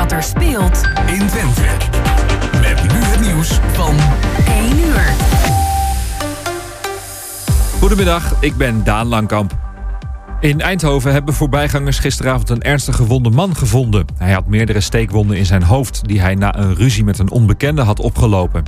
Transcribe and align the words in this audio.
wat 0.00 0.12
er 0.12 0.22
speelt 0.22 0.82
in 1.06 1.26
Twente. 1.26 1.62
Met 2.60 2.82
nu 2.82 2.98
het 2.98 3.20
nieuws 3.20 3.60
van 3.72 3.96
1 4.46 4.78
uur. 4.78 5.14
Goedemiddag, 7.78 8.34
ik 8.40 8.56
ben 8.56 8.84
Daan 8.84 9.06
Langkamp. 9.06 9.58
In 10.40 10.60
Eindhoven 10.60 11.12
hebben 11.12 11.34
voorbijgangers 11.34 11.98
gisteravond 11.98 12.50
een 12.50 12.62
ernstig 12.62 12.96
gewonde 12.96 13.30
man 13.30 13.56
gevonden. 13.56 14.06
Hij 14.18 14.32
had 14.32 14.46
meerdere 14.46 14.80
steekwonden 14.80 15.36
in 15.36 15.46
zijn 15.46 15.62
hoofd 15.62 16.08
die 16.08 16.20
hij 16.20 16.34
na 16.34 16.56
een 16.56 16.74
ruzie 16.74 17.04
met 17.04 17.18
een 17.18 17.30
onbekende 17.30 17.82
had 17.82 18.00
opgelopen. 18.00 18.64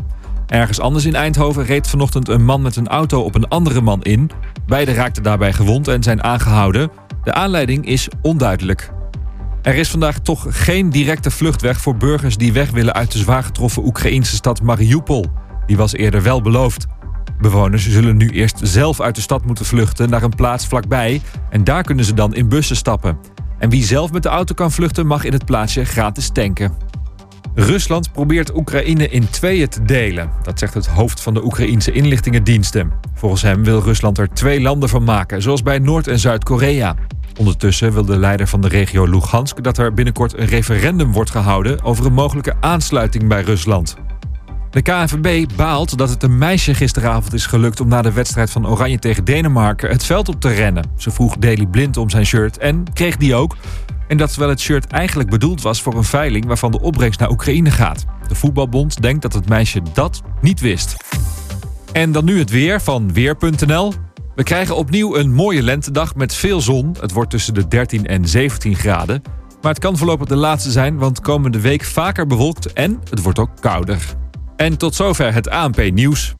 Ergens 0.46 0.80
anders 0.80 1.04
in 1.04 1.14
Eindhoven 1.14 1.64
reed 1.64 1.88
vanochtend 1.88 2.28
een 2.28 2.44
man 2.44 2.62
met 2.62 2.76
een 2.76 2.88
auto 2.88 3.22
op 3.22 3.34
een 3.34 3.48
andere 3.48 3.80
man 3.80 4.02
in. 4.02 4.30
Beiden 4.66 4.94
raakten 4.94 5.22
daarbij 5.22 5.52
gewond 5.52 5.88
en 5.88 6.02
zijn 6.02 6.22
aangehouden. 6.22 6.90
De 7.24 7.32
aanleiding 7.32 7.86
is 7.86 8.08
onduidelijk. 8.22 8.92
Er 9.62 9.74
is 9.74 9.90
vandaag 9.90 10.18
toch 10.18 10.46
geen 10.48 10.90
directe 10.90 11.30
vluchtweg 11.30 11.80
voor 11.80 11.96
burgers 11.96 12.36
die 12.36 12.52
weg 12.52 12.70
willen 12.70 12.94
uit 12.94 13.12
de 13.12 13.18
zwaar 13.18 13.42
getroffen 13.42 13.84
Oekraïnse 13.84 14.34
stad 14.34 14.62
Mariupol. 14.62 15.26
Die 15.66 15.76
was 15.76 15.92
eerder 15.92 16.22
wel 16.22 16.40
beloofd. 16.40 16.86
Bewoners 17.40 17.88
zullen 17.88 18.16
nu 18.16 18.30
eerst 18.30 18.60
zelf 18.62 19.00
uit 19.00 19.14
de 19.14 19.20
stad 19.20 19.44
moeten 19.44 19.64
vluchten 19.64 20.10
naar 20.10 20.22
een 20.22 20.34
plaats 20.34 20.66
vlakbij 20.66 21.20
en 21.50 21.64
daar 21.64 21.82
kunnen 21.82 22.04
ze 22.04 22.14
dan 22.14 22.34
in 22.34 22.48
bussen 22.48 22.76
stappen. 22.76 23.18
En 23.58 23.70
wie 23.70 23.84
zelf 23.84 24.12
met 24.12 24.22
de 24.22 24.28
auto 24.28 24.54
kan 24.54 24.72
vluchten 24.72 25.06
mag 25.06 25.24
in 25.24 25.32
het 25.32 25.44
plaatsje 25.44 25.84
gratis 25.84 26.28
tanken. 26.28 26.91
Rusland 27.54 28.12
probeert 28.12 28.54
Oekraïne 28.54 29.08
in 29.08 29.30
tweeën 29.30 29.68
te 29.68 29.82
delen. 29.82 30.30
Dat 30.42 30.58
zegt 30.58 30.74
het 30.74 30.86
hoofd 30.86 31.20
van 31.20 31.34
de 31.34 31.44
Oekraïense 31.44 31.92
inlichtingendiensten. 31.92 32.92
Volgens 33.14 33.42
hem 33.42 33.64
wil 33.64 33.80
Rusland 33.80 34.18
er 34.18 34.28
twee 34.28 34.60
landen 34.60 34.88
van 34.88 35.04
maken, 35.04 35.42
zoals 35.42 35.62
bij 35.62 35.78
Noord- 35.78 36.06
en 36.06 36.18
Zuid-Korea. 36.18 36.94
Ondertussen 37.38 37.92
wil 37.92 38.04
de 38.04 38.16
leider 38.16 38.48
van 38.48 38.60
de 38.60 38.68
regio 38.68 39.04
Lugansk 39.04 39.62
dat 39.62 39.78
er 39.78 39.94
binnenkort 39.94 40.38
een 40.38 40.46
referendum 40.46 41.12
wordt 41.12 41.30
gehouden 41.30 41.82
over 41.82 42.06
een 42.06 42.12
mogelijke 42.12 42.54
aansluiting 42.60 43.28
bij 43.28 43.42
Rusland. 43.42 43.96
De 44.70 44.82
KNVB 44.82 45.46
baalt 45.56 45.98
dat 45.98 46.08
het 46.08 46.22
een 46.22 46.38
meisje 46.38 46.74
gisteravond 46.74 47.32
is 47.32 47.46
gelukt 47.46 47.80
om 47.80 47.88
na 47.88 48.02
de 48.02 48.12
wedstrijd 48.12 48.50
van 48.50 48.68
Oranje 48.68 48.98
tegen 48.98 49.24
Denemarken 49.24 49.90
het 49.90 50.04
veld 50.04 50.28
op 50.28 50.40
te 50.40 50.48
rennen. 50.48 50.84
Ze 50.96 51.10
vroeg 51.10 51.36
Daley 51.36 51.66
Blind 51.66 51.96
om 51.96 52.10
zijn 52.10 52.26
shirt 52.26 52.58
en 52.58 52.84
kreeg 52.92 53.16
die 53.16 53.34
ook. 53.34 53.56
En 54.12 54.18
dat 54.18 54.28
terwijl 54.28 54.50
het 54.50 54.60
shirt 54.60 54.86
eigenlijk 54.86 55.30
bedoeld 55.30 55.62
was 55.62 55.82
voor 55.82 55.94
een 55.94 56.04
veiling 56.04 56.46
waarvan 56.46 56.70
de 56.70 56.80
opbrengst 56.80 57.20
naar 57.20 57.30
Oekraïne 57.30 57.70
gaat. 57.70 58.04
De 58.28 58.34
voetbalbond 58.34 59.02
denkt 59.02 59.22
dat 59.22 59.32
het 59.32 59.48
meisje 59.48 59.82
dat 59.92 60.22
niet 60.40 60.60
wist. 60.60 60.96
En 61.92 62.12
dan 62.12 62.24
nu 62.24 62.38
het 62.38 62.50
weer 62.50 62.80
van 62.80 63.12
Weer.nl. 63.12 63.92
We 64.34 64.42
krijgen 64.42 64.76
opnieuw 64.76 65.16
een 65.16 65.34
mooie 65.34 65.62
lentedag 65.62 66.14
met 66.14 66.34
veel 66.34 66.60
zon. 66.60 66.96
Het 67.00 67.12
wordt 67.12 67.30
tussen 67.30 67.54
de 67.54 67.68
13 67.68 68.06
en 68.06 68.28
17 68.28 68.76
graden. 68.76 69.22
Maar 69.62 69.72
het 69.72 69.80
kan 69.80 69.96
voorlopig 69.96 70.26
de 70.26 70.36
laatste 70.36 70.70
zijn, 70.70 70.98
want 70.98 71.20
komende 71.20 71.60
week 71.60 71.84
vaker 71.84 72.26
bewolkt 72.26 72.72
en 72.72 73.00
het 73.10 73.22
wordt 73.22 73.38
ook 73.38 73.50
kouder. 73.60 73.98
En 74.56 74.76
tot 74.76 74.94
zover 74.94 75.34
het 75.34 75.48
ANP-nieuws. 75.48 76.34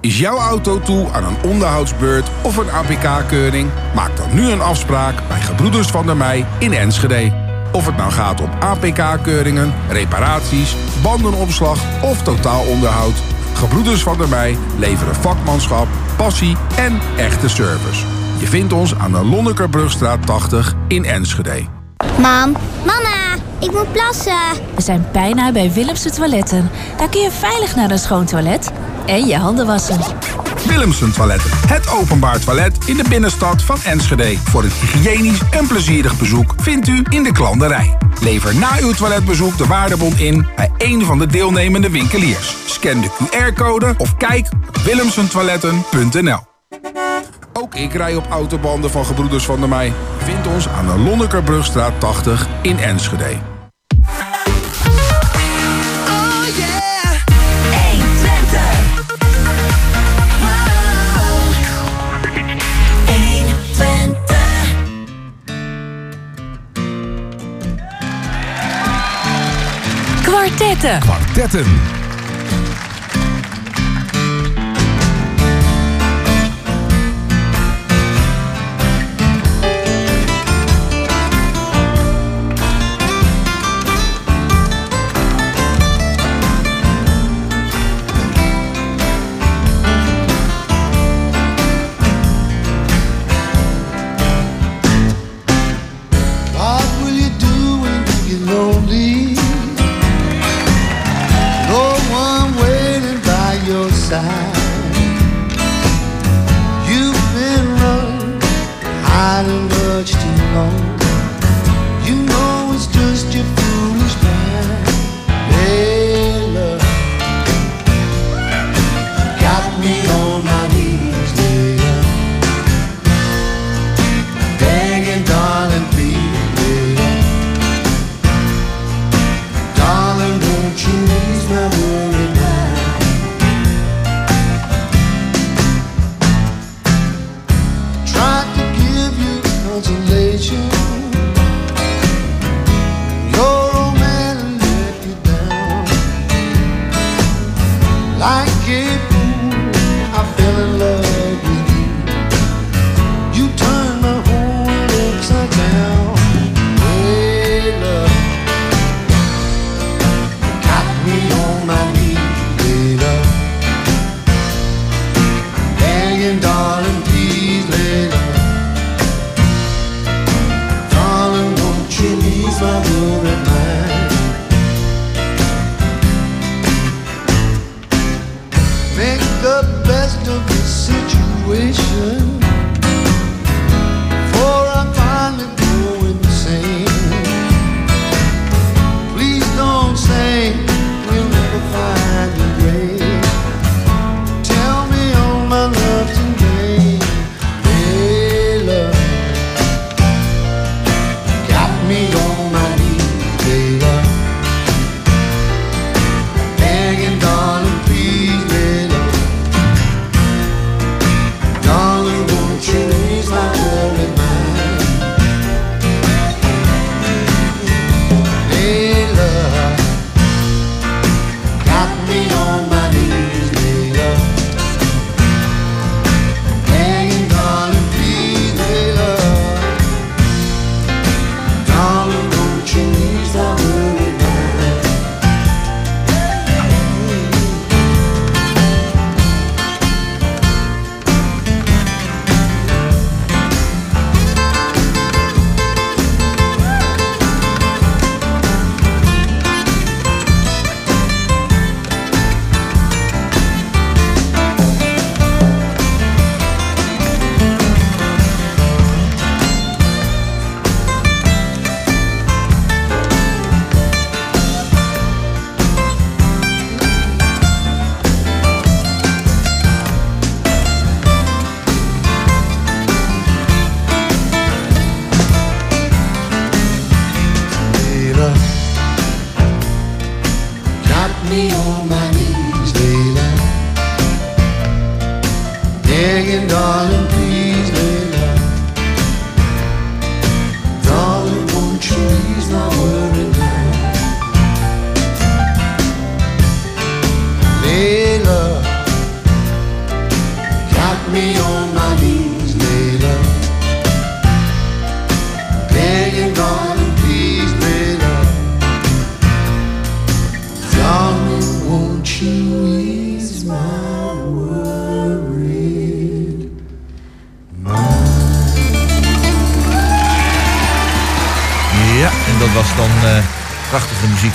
Is 0.00 0.18
jouw 0.18 0.38
auto 0.38 0.80
toe 0.80 1.08
aan 1.12 1.24
een 1.24 1.50
onderhoudsbeurt 1.50 2.30
of 2.42 2.56
een 2.56 2.70
APK-keuring? 2.70 3.70
Maak 3.94 4.16
dan 4.16 4.34
nu 4.34 4.50
een 4.50 4.60
afspraak 4.60 5.28
bij 5.28 5.40
Gebroeders 5.40 5.88
van 5.88 6.06
der 6.06 6.16
Mei 6.16 6.44
in 6.58 6.72
Enschede. 6.72 7.32
Of 7.72 7.86
het 7.86 7.96
nou 7.96 8.10
gaat 8.10 8.40
om 8.40 8.50
APK-keuringen, 8.60 9.74
reparaties, 9.88 10.76
bandenopslag 11.02 12.02
of 12.02 12.22
totaalonderhoud. 12.22 13.14
Gebroeders 13.54 14.02
van 14.02 14.18
der 14.18 14.28
Mei 14.28 14.58
leveren 14.78 15.14
vakmanschap, 15.14 15.86
passie 16.16 16.56
en 16.76 16.98
echte 17.16 17.48
service. 17.48 18.04
Je 18.38 18.46
vindt 18.46 18.72
ons 18.72 18.94
aan 18.94 19.12
de 19.12 19.24
Lonnekerbrugstraat 19.24 20.26
80 20.26 20.74
in 20.88 21.04
Enschede. 21.04 21.64
Mam, 22.18 22.56
mama, 22.86 23.36
ik 23.58 23.72
moet 23.72 23.92
plassen. 23.92 24.32
We 24.74 24.82
zijn 24.82 25.06
bijna 25.12 25.52
bij 25.52 25.72
Willemse 25.72 26.10
Toiletten. 26.10 26.70
Daar 26.96 27.08
kun 27.08 27.20
je 27.20 27.30
veilig 27.30 27.76
naar 27.76 27.90
een 27.90 27.98
schoon 27.98 28.24
toilet 28.24 28.72
en 29.08 29.26
je 29.26 29.36
handen 29.36 29.66
wassen. 29.66 29.98
Willemsen 30.66 31.12
Toiletten, 31.12 31.50
het 31.66 31.90
openbaar 31.90 32.38
toilet 32.38 32.78
in 32.86 32.96
de 32.96 33.04
binnenstad 33.08 33.62
van 33.62 33.78
Enschede. 33.84 34.38
Voor 34.38 34.62
een 34.62 34.70
hygiënisch 34.70 35.40
en 35.50 35.66
plezierig 35.66 36.18
bezoek 36.18 36.54
vindt 36.56 36.88
u 36.88 37.04
in 37.08 37.22
de 37.22 37.32
klanderij. 37.32 37.96
Lever 38.20 38.56
na 38.56 38.70
uw 38.80 38.92
toiletbezoek 38.92 39.58
de 39.58 39.66
waardebon 39.66 40.18
in 40.18 40.46
bij 40.56 40.70
een 40.78 41.04
van 41.04 41.18
de 41.18 41.26
deelnemende 41.26 41.90
winkeliers. 41.90 42.56
Scan 42.66 43.00
de 43.00 43.10
QR-code 43.10 43.94
of 43.98 44.16
kijk 44.16 44.48
op 44.68 44.76
willemsentoiletten.nl. 44.76 46.46
Ook 47.52 47.74
ik 47.74 47.92
rij 47.92 48.16
op 48.16 48.26
autobanden 48.30 48.90
van 48.90 49.04
Gebroeders 49.04 49.44
van 49.44 49.60
der 49.60 49.68
Mei. 49.68 49.92
Vind 50.18 50.46
ons 50.46 50.68
aan 50.68 50.86
de 50.86 50.98
Lonnekerbrugstraat 50.98 52.00
80 52.00 52.46
in 52.62 52.78
Enschede. 52.78 53.57
Kwartetten. 70.58 71.00
Kwartetten. 71.00 71.97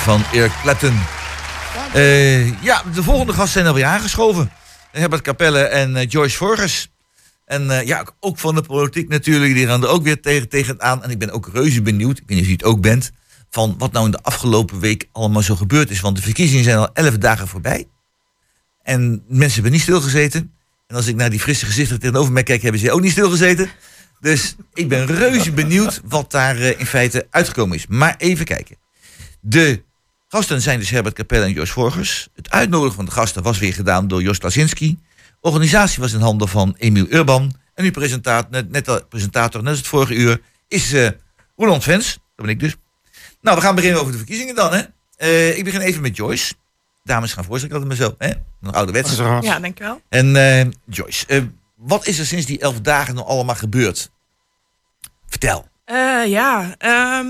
Van 0.03 0.23
Eric 0.33 0.51
Clapton. 0.61 0.99
Eh, 1.93 2.63
ja, 2.63 2.83
de 2.93 3.03
volgende 3.03 3.33
gasten 3.33 3.51
zijn 3.51 3.65
alweer 3.65 3.85
aangeschoven. 3.85 4.51
Herbert 4.91 5.21
Capelle 5.21 5.59
en 5.59 5.95
eh, 5.95 6.09
Joyce 6.09 6.37
Vorgers. 6.37 6.91
En 7.45 7.79
eh, 7.79 7.87
ja, 7.87 8.07
ook 8.19 8.37
van 8.37 8.55
de 8.55 8.61
politiek 8.61 9.09
natuurlijk. 9.09 9.53
Die 9.53 9.67
gaan 9.67 9.83
er 9.83 9.89
ook 9.89 10.03
weer 10.03 10.21
tegen, 10.21 10.49
tegenaan. 10.49 11.03
En 11.03 11.09
ik 11.09 11.19
ben 11.19 11.31
ook 11.31 11.49
reuze 11.53 11.81
benieuwd, 11.81 12.17
ik 12.17 12.23
weet 12.25 12.37
niet 12.37 12.39
of 12.39 12.45
je 12.45 12.51
het 12.51 12.63
ook 12.63 12.81
bent... 12.81 13.11
van 13.49 13.75
wat 13.77 13.91
nou 13.91 14.05
in 14.05 14.11
de 14.11 14.21
afgelopen 14.21 14.79
week 14.79 15.07
allemaal 15.11 15.41
zo 15.41 15.55
gebeurd 15.55 15.89
is. 15.89 15.99
Want 15.99 16.15
de 16.15 16.21
verkiezingen 16.21 16.63
zijn 16.63 16.77
al 16.77 16.93
elf 16.93 17.17
dagen 17.17 17.47
voorbij. 17.47 17.87
En 18.81 19.23
mensen 19.27 19.53
hebben 19.53 19.71
niet 19.71 19.81
stilgezeten. 19.81 20.53
En 20.87 20.95
als 20.95 21.07
ik 21.07 21.15
naar 21.15 21.29
die 21.29 21.39
frisse 21.39 21.65
gezichten 21.65 21.99
tegenover 21.99 22.31
mij 22.31 22.43
kijk... 22.43 22.61
hebben 22.61 22.81
ze 22.81 22.91
ook 22.91 23.01
niet 23.01 23.11
stilgezeten. 23.11 23.69
Dus 24.19 24.55
ik 24.73 24.89
ben 24.89 25.05
reuze 25.05 25.51
benieuwd 25.51 26.01
wat 26.05 26.31
daar 26.31 26.57
in 26.57 26.85
feite 26.85 27.27
uitgekomen 27.29 27.77
is. 27.77 27.87
Maar 27.87 28.15
even 28.17 28.45
kijken. 28.45 28.77
De 29.41 29.83
gasten 30.33 30.61
zijn 30.61 30.79
dus 30.79 30.89
Herbert 30.89 31.15
Capelle 31.15 31.45
en 31.45 31.53
Jos 31.53 31.69
Vorgers. 31.69 32.27
Het 32.35 32.49
uitnodigen 32.49 32.95
van 32.95 33.05
de 33.05 33.11
gasten 33.11 33.43
was 33.43 33.59
weer 33.59 33.73
gedaan 33.73 34.07
door 34.07 34.21
Jos 34.21 34.41
Lazinski. 34.41 34.99
Organisatie 35.41 36.01
was 36.01 36.13
in 36.13 36.19
handen 36.19 36.47
van 36.47 36.75
Emiel 36.77 37.05
Urban. 37.09 37.53
En 37.73 37.83
uw 37.83 37.91
presentator, 37.91 38.51
net, 38.51 38.71
net, 38.71 38.85
de 38.85 39.05
presentator, 39.09 39.61
net 39.61 39.69
als 39.69 39.77
het 39.77 39.87
vorige 39.87 40.13
uur, 40.13 40.41
is 40.67 40.93
eh 40.93 41.09
Roland 41.55 41.83
Vens. 41.83 42.13
Dat 42.13 42.45
ben 42.45 42.49
ik 42.49 42.59
dus. 42.59 42.75
Nou, 43.41 43.57
we 43.57 43.63
gaan 43.63 43.75
beginnen 43.75 43.99
over 43.99 44.11
de 44.11 44.17
verkiezingen 44.17 44.55
dan. 44.55 44.73
Hè? 44.73 44.81
Eh, 45.17 45.57
ik 45.57 45.63
begin 45.63 45.81
even 45.81 46.01
met 46.01 46.15
Joyce. 46.15 46.53
Dames 47.03 47.33
gaan 47.33 47.43
voorstellen, 47.43 47.75
ik 47.75 47.81
had 47.81 47.89
het 47.89 47.99
me 47.99 48.05
zo. 48.05 48.15
Hè? 48.17 48.33
Een 48.61 48.73
ouderwets. 48.73 49.15
Ja, 49.17 49.59
dankjewel. 49.59 50.01
En 50.09 50.35
eh, 50.35 50.65
Joyce, 50.85 51.25
eh, 51.27 51.41
wat 51.75 52.07
is 52.07 52.19
er 52.19 52.25
sinds 52.25 52.45
die 52.45 52.59
elf 52.59 52.81
dagen 52.81 53.15
nog 53.15 53.27
allemaal 53.27 53.55
gebeurd? 53.55 54.11
Vertel. 55.27 55.67
Eh, 55.85 56.25
ja, 56.25 56.75
ehm, 56.77 57.27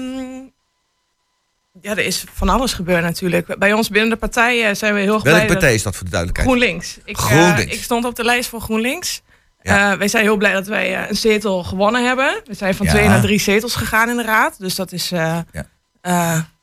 ja, 1.81 1.91
er 1.91 2.05
is 2.05 2.23
van 2.33 2.49
alles 2.49 2.73
gebeurd 2.73 3.03
natuurlijk. 3.03 3.55
Bij 3.59 3.73
ons 3.73 3.89
binnen 3.89 4.09
de 4.09 4.15
partij 4.15 4.69
eh, 4.69 4.75
zijn 4.75 4.93
we 4.93 4.99
heel 4.99 5.13
erg 5.13 5.21
blij 5.21 5.33
Welke 5.33 5.47
dat- 5.47 5.57
partij 5.57 5.75
is 5.75 5.83
dat 5.83 5.95
voor 5.95 6.05
de 6.05 6.11
duidelijkheid? 6.11 6.49
GroenLinks. 6.51 6.97
Ik, 7.05 7.17
eh, 7.17 7.57
ik 7.59 7.83
stond 7.83 8.05
op 8.05 8.15
de 8.15 8.23
lijst 8.23 8.49
voor 8.49 8.61
GroenLinks. 8.61 9.21
Ja. 9.61 9.91
Eh, 9.91 9.97
wij 9.97 10.07
zijn 10.07 10.23
heel 10.23 10.37
blij 10.37 10.53
dat 10.53 10.67
wij 10.67 11.09
een 11.09 11.15
zetel 11.15 11.63
gewonnen 11.63 12.05
hebben. 12.05 12.41
We 12.45 12.53
zijn 12.53 12.75
van 12.75 12.85
Ja. 12.85 12.91
twee 12.91 13.07
naar 13.07 13.21
drie 13.21 13.39
zetels 13.39 13.75
gegaan 13.75 14.09
in 14.09 14.15
de 14.17 14.23
raad. 14.23 14.55
Dus 14.59 14.75
dat 14.75 14.91
is 14.91 15.09
Ja. 15.09 15.45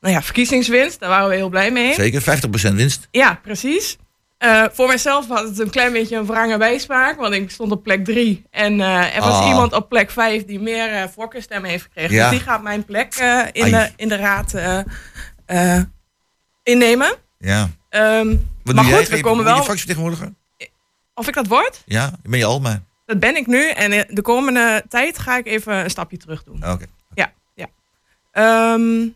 nou 0.00 0.14
ja, 0.14 0.22
verkiezingswinst. 0.22 1.00
Daar 1.00 1.08
waren 1.08 1.28
we 1.28 1.34
heel 1.34 1.48
blij 1.48 1.70
mee. 1.70 1.94
Zeker, 1.94 2.20
50% 2.22 2.74
winst. 2.76 3.08
Ja, 3.10 3.38
precies. 3.42 3.96
Eh, 4.40 4.64
voor 4.72 4.86
mijzelf 4.86 5.28
had 5.28 5.48
het 5.48 5.58
een 5.58 5.70
klein 5.70 5.92
beetje 5.92 6.16
een 6.16 6.26
wrange 6.26 6.58
bijsmaak, 6.58 7.16
want 7.16 7.34
ik 7.34 7.50
stond 7.50 7.72
op 7.72 7.82
plek 7.82 8.04
drie. 8.04 8.44
En 8.50 8.80
eh, 8.80 9.16
er 9.16 9.20
was 9.20 9.40
Ah. 9.40 9.48
iemand 9.48 9.72
op 9.72 9.88
plek 9.88 10.10
vijf 10.10 10.44
die 10.44 10.60
meer 10.60 10.92
eh 10.92 11.08
voorkeurstemmen 11.14 11.70
heeft 11.70 11.82
gekregen. 11.82 12.14
Ja. 12.14 12.28
Dus 12.28 12.38
die 12.38 12.48
gaat 12.48 12.62
mijn 12.62 12.84
plek 12.84 13.14
in, 13.52 13.62
Ai. 13.62 13.70
de, 13.70 13.90
in 13.96 14.08
de 14.08 14.16
raad 14.16 14.54
innemen. 16.62 17.14
Ja. 17.38 17.68
Ehm, 17.88 18.36
Wat 18.62 18.74
maar 18.74 18.84
goed, 18.84 18.92
jij? 18.92 19.16
we 19.16 19.20
komen 19.20 19.44
Ben 19.44 19.52
je 19.52 19.58
wel... 19.58 19.64
fractievertegenwoordiger? 19.64 20.32
Of 21.14 21.28
ik 21.28 21.34
dat 21.34 21.46
word? 21.46 21.82
Ja, 21.86 22.12
ben 22.22 22.38
je 22.38 22.44
al, 22.44 22.60
maar... 22.60 22.82
Dat 23.06 23.20
ben 23.20 23.36
ik 23.36 23.46
nu. 23.46 23.68
En 23.70 23.90
de 24.08 24.22
komende 24.22 24.84
tijd 24.88 25.18
ga 25.18 25.36
ik 25.36 25.46
even 25.46 25.74
een 25.74 25.90
stapje 25.90 26.16
terug 26.16 26.44
doen. 26.44 26.70
Oké. 26.70 26.86
Ja, 27.14 27.32
ja. 27.54 27.66
Ehm, 28.32 29.08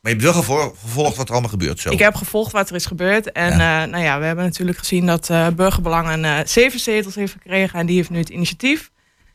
Maar 0.00 0.12
je 0.12 0.18
hebt 0.18 0.22
wel 0.32 0.42
gevo- 0.42 0.74
gevolgd 0.82 1.16
wat 1.16 1.26
er 1.26 1.32
allemaal 1.32 1.50
gebeurt 1.50 1.80
zo. 1.80 1.90
Ik 1.90 1.98
heb 1.98 2.14
gevolgd 2.14 2.52
wat 2.52 2.68
er 2.68 2.74
is 2.74 2.86
gebeurd. 2.86 3.32
En 3.32 3.56
Ja. 3.58 3.82
eh, 3.82 3.90
nou 3.90 4.04
ja, 4.04 4.18
we 4.18 4.24
hebben 4.24 4.44
natuurlijk 4.44 4.78
gezien 4.78 5.06
dat 5.06 5.30
eh 5.30 5.46
Burgerbelangen 5.48 6.24
eh, 6.24 6.38
zeven 6.46 6.80
zetels 6.80 7.14
heeft 7.14 7.32
gekregen. 7.32 7.78
En 7.78 7.86
die 7.86 7.96
heeft 7.96 8.10
nu 8.10 8.18
het 8.18 8.28
initiatief. 8.28 8.90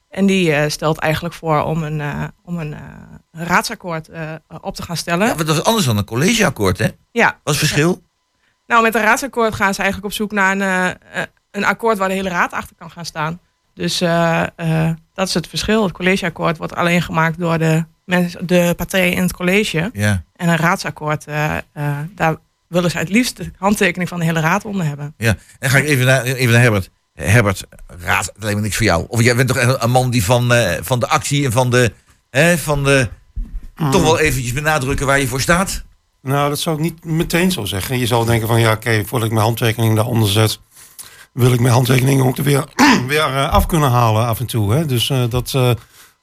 En 0.10 0.26
die 0.26 0.70
stelt 0.70 0.98
eigenlijk 0.98 1.34
voor 1.36 1.62
om 1.64 1.84
een, 1.84 2.02
om 2.44 2.58
een 2.60 2.76
raadsakkoord 3.32 4.10
op 4.62 4.76
te 4.76 4.82
gaan 4.84 4.98
stellen. 4.98 5.28
Ja, 5.28 5.34
maar 5.36 5.46
dat 5.46 5.56
is 5.56 5.64
anders 5.64 5.86
dan 5.86 5.98
een 5.98 6.06
collegeakkoord, 6.06 6.78
hè? 6.78 6.88
Ja. 7.12 7.40
Wat 7.44 7.54
is 7.54 7.60
het 7.62 7.70
verschil? 7.70 8.02
Nou, 8.68 8.84
met 8.84 8.96
een 8.96 9.02
raadsakkoord 9.02 9.56
gaan 9.56 9.74
ze 9.74 9.82
eigenlijk 9.82 10.12
op 10.12 10.18
zoek 10.18 10.32
naar 10.32 10.52
een, 10.60 10.98
een 11.52 11.66
akkoord 11.66 11.98
waar 11.98 12.08
de 12.08 12.14
hele 12.14 12.30
raad 12.30 12.54
achter 12.54 12.76
kan 12.76 12.92
gaan 12.92 13.06
staan. 13.06 13.40
Dus 13.74 13.98
dat 15.14 15.28
is 15.28 15.34
het 15.34 15.48
verschil. 15.48 15.84
Het 15.84 15.92
collegeakkoord 15.92 16.58
wordt 16.58 16.76
alleen 16.76 17.02
gemaakt 17.02 17.40
door 17.40 17.58
de, 17.58 17.86
mensen, 18.06 18.48
de 18.48 18.74
partijen 18.78 19.14
in 19.14 19.22
het 19.22 19.34
college. 19.34 19.90
Ja. 19.94 20.24
En 20.36 20.50
een 20.50 20.58
raadsakkoord, 20.58 21.26
eh, 21.26 21.58
eh, 21.58 21.98
daar 22.16 22.36
willen 22.68 22.92
ze 22.92 22.98
het 22.98 23.10
liefst 23.10 23.38
de 23.38 23.52
handtekening 23.58 24.10
van 24.10 24.20
de 24.20 24.26
hele 24.26 24.40
raad 24.40 24.66
onder 24.66 24.86
hebben. 24.86 25.14
Ja. 25.18 25.38
En 25.60 25.70
ga 25.70 25.78
ik 25.78 25.86
even 25.86 26.06
naar, 26.06 26.24
even 26.24 26.52
naar 26.52 26.62
Herbert. 26.62 26.90
Herbert, 27.14 27.64
raad, 27.88 28.26
dat 28.26 28.44
lijkt 28.44 28.56
me 28.56 28.64
niks 28.64 28.76
voor 28.76 28.86
jou. 28.86 29.06
Of 29.08 29.22
jij 29.22 29.36
bent 29.36 29.48
toch 29.48 29.82
een 29.84 29.92
man 29.92 30.10
die 30.10 30.24
van, 30.24 30.54
eh, 30.54 30.78
van 30.82 31.00
de 31.00 31.08
actie 31.08 31.46
en 31.46 31.52
van 31.52 31.70
de... 31.70 31.94
Hè, 32.30 32.58
van 32.58 32.84
de 32.84 33.10
toch 33.76 34.02
wel 34.02 34.20
eventjes 34.20 34.54
benadrukken 34.54 35.06
waar 35.06 35.20
je 35.20 35.28
voor 35.28 35.42
staat? 35.42 35.84
Nou, 36.22 36.50
dat 36.50 36.60
zou 36.60 36.76
ik 36.76 36.82
niet 36.82 37.06
meteen 37.06 37.52
zo 37.52 37.66
zeggen. 37.66 38.00
Je 38.00 38.06
zal 38.06 38.26
denken 38.26 38.48
van 38.48 38.60
ja, 38.60 38.72
oké, 38.72 39.04
voordat 39.06 39.28
ik 39.28 39.34
mijn 39.34 39.46
handtekening 39.46 39.96
daaronder 39.96 40.30
zet, 40.30 40.60
wil 41.32 41.54
ik 41.54 41.60
mijn 41.60 41.74
handtekeningen 41.74 42.26
ook 42.26 42.38
er 42.38 42.44
weer, 42.44 42.64
weer 43.08 43.36
eh, 43.36 43.50
af 43.52 43.66
kunnen 43.66 43.90
halen 43.90 44.26
af 44.26 44.40
en 44.40 44.46
toe. 44.46 44.74
Hè? 44.74 44.86
Dus 44.86 45.10
eh, 45.10 45.24
dat, 45.30 45.52
eh, 45.56 45.72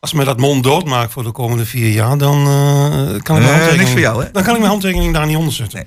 als 0.02 0.12
mij 0.12 0.24
dat 0.24 0.38
mond 0.38 0.62
doodmaakt 0.62 1.12
voor 1.12 1.22
de 1.22 1.32
komende 1.32 1.66
vier 1.66 1.90
jaar, 1.92 2.18
dan 2.18 2.46
eh, 2.46 3.04
kan 3.06 3.16
ik 3.16 3.28
mijn 3.28 3.42
Eh, 3.42 3.46
handtekening. 3.48 3.76
niks 3.78 3.90
voor 3.90 4.00
jou, 4.00 4.24
hè? 4.24 4.30
Dan 4.30 4.42
kan 4.42 4.52
ik 4.52 4.58
mijn 4.58 4.70
handtekening 4.70 5.12
daar 5.14 5.26
niet 5.26 5.36
onder 5.36 5.52
zetten. 5.52 5.86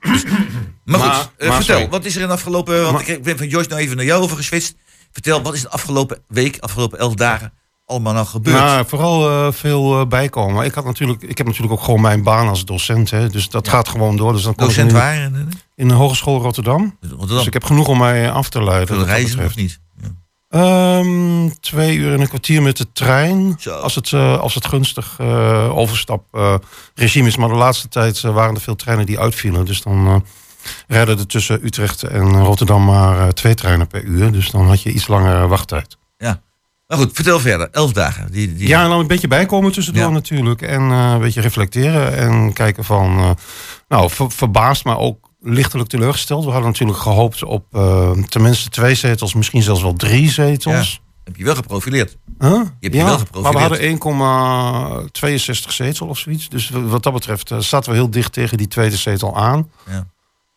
Maar, 0.00 0.18
Maar- 0.84 1.00
goed, 1.00 1.30
eh, 1.36 1.48
maar 1.48 1.56
vertel, 1.56 1.74
sorry. 1.76 1.88
wat 1.90 2.04
is 2.04 2.14
er 2.16 2.20
in 2.20 2.26
de 2.26 2.32
afgelopen... 2.32 2.82
Want 2.82 2.92
Maar- 2.92 3.08
ik 3.08 3.22
ben 3.22 3.36
van 3.38 3.48
Joyce 3.48 3.68
nou 3.68 3.80
even 3.80 3.96
naar 3.96 4.04
jou 4.04 4.22
over 4.22 4.36
geswitst. 4.36 4.74
Vertel, 5.12 5.42
wat 5.42 5.54
is 5.54 5.60
de 5.62 5.70
afgelopen 5.70 6.18
week, 6.28 6.58
afgelopen 6.60 6.98
elf 6.98 7.14
dagen 7.14 7.52
allemaal 7.86 8.12
nou 8.12 8.26
gebeurd? 8.26 8.56
Nou, 8.56 8.86
vooral 8.88 9.30
eh, 9.46 9.52
veel 9.52 10.06
bijkomen. 10.06 10.64
Ik, 10.64 10.74
had 10.74 10.84
natuurlijk, 10.84 11.22
ik 11.22 11.38
heb 11.38 11.46
natuurlijk 11.46 11.72
ook 11.74 11.82
gewoon 11.82 12.00
mijn 12.00 12.22
baan 12.22 12.48
als 12.48 12.64
docent. 12.64 13.10
Hè, 13.10 13.28
dus 13.28 13.48
dat 13.48 13.68
gaat 13.68 13.88
gewoon 13.88 14.16
door. 14.16 14.32
Dus 14.32 14.42
dan 14.42 14.54
kon 14.54 14.62
ik 14.68 14.70
Docent 14.74 14.92
nu- 14.92 14.98
waar? 14.98 15.16
In, 15.16 15.48
In 15.76 15.88
de 15.88 15.94
Hogeschool 15.94 16.40
Rotterdam. 16.40 16.96
Rotterdam. 17.00 17.36
Dus 17.36 17.46
ik 17.46 17.52
heb 17.52 17.64
genoeg 17.64 17.88
om 17.88 17.98
mij 17.98 18.30
af 18.30 18.48
te 18.48 18.62
leiden. 18.62 18.86
Veel 18.96 19.04
reizen 19.04 19.44
of 19.44 19.56
niet? 19.56 19.80
Ehm, 20.54 21.48
twee 21.60 21.96
uur 21.96 22.12
en 22.12 22.20
een 22.20 22.28
kwartier 22.28 22.62
met 22.62 22.76
de 22.76 22.92
trein. 22.92 23.54
Zo. 23.58 23.70
Als 23.70 23.94
het, 23.94 24.12
eh, 24.12 24.38
als 24.40 24.54
het 24.54 24.66
gunstig 24.66 25.14
eh 25.18 25.76
overstapregime 25.76 27.28
is. 27.28 27.36
Maar 27.36 27.48
de 27.48 27.54
laatste 27.54 27.88
tijd 27.88 28.22
eh, 28.24 28.34
waren 28.34 28.54
er 28.54 28.60
veel 28.60 28.76
treinen 28.76 29.06
die 29.06 29.18
uitvielen. 29.18 29.64
Dus 29.64 29.82
dan 29.82 30.24
rijden 30.88 31.18
er 31.18 31.26
tussen 31.26 31.64
Utrecht 31.64 32.02
en 32.02 32.42
Rotterdam 32.42 32.84
maar 32.84 33.32
twee 33.32 33.54
treinen 33.54 33.86
per 33.86 34.02
uur. 34.02 34.32
Dus 34.32 34.50
dan 34.50 34.66
had 34.68 34.82
je 34.82 34.92
iets 34.92 35.06
langere 35.06 35.46
wachttijd. 35.46 35.96
Ja. 36.18 36.40
Maar 36.86 36.98
goed, 36.98 37.10
vertel 37.14 37.40
verder. 37.40 37.68
Elf 37.70 37.92
dagen. 37.92 38.32
Die, 38.32 38.54
die... 38.54 38.68
Ja, 38.68 38.82
en 38.82 38.88
dan 38.88 38.98
een 38.98 39.06
beetje 39.06 39.28
bijkomen 39.28 39.72
tussendoor 39.72 40.02
Ja. 40.02 40.10
natuurlijk. 40.10 40.62
En 40.62 40.80
een 40.82 41.20
beetje 41.20 41.40
reflecteren 41.40 42.16
en 42.16 42.52
kijken 42.52 42.84
van... 42.84 43.36
nou, 43.88 44.10
ver- 44.10 44.30
verbaasd, 44.30 44.84
maar 44.84 44.98
ook 44.98 45.23
lichtelijk 45.44 45.88
teleurgesteld. 45.88 46.44
We 46.44 46.50
hadden 46.50 46.70
natuurlijk 46.70 46.98
gehoopt 46.98 47.44
op 47.44 47.66
eh, 47.72 48.10
tenminste 48.10 48.68
twee 48.68 48.94
zetels, 48.94 49.34
misschien 49.34 49.62
zelfs 49.62 49.82
wel 49.82 49.92
drie 49.92 50.30
zetels. 50.30 51.02
Heb 51.24 51.36
je 51.36 51.44
wel 51.44 51.54
geprofileerd? 51.54 52.16
Huh? 52.38 52.50
Je 52.50 52.56
hebt 52.80 52.94
je 52.94 53.04
wel 53.04 53.18
geprofileerd. 53.18 53.54
Maar 53.54 53.78
we 53.78 53.86
hadden 53.86 55.38
1,62 55.66 55.70
zetel 55.70 56.06
of 56.06 56.18
zoiets. 56.18 56.48
Dus 56.48 56.70
wat 56.70 57.02
dat 57.02 57.12
betreft 57.12 57.50
eh, 57.50 57.58
zaten 57.58 57.90
we 57.90 57.96
heel 57.96 58.10
dicht 58.10 58.32
tegen 58.32 58.56
die 58.56 58.68
tweede 58.68 58.96
zetel 58.96 59.36
aan. 59.36 59.70
Ja. 59.90 60.06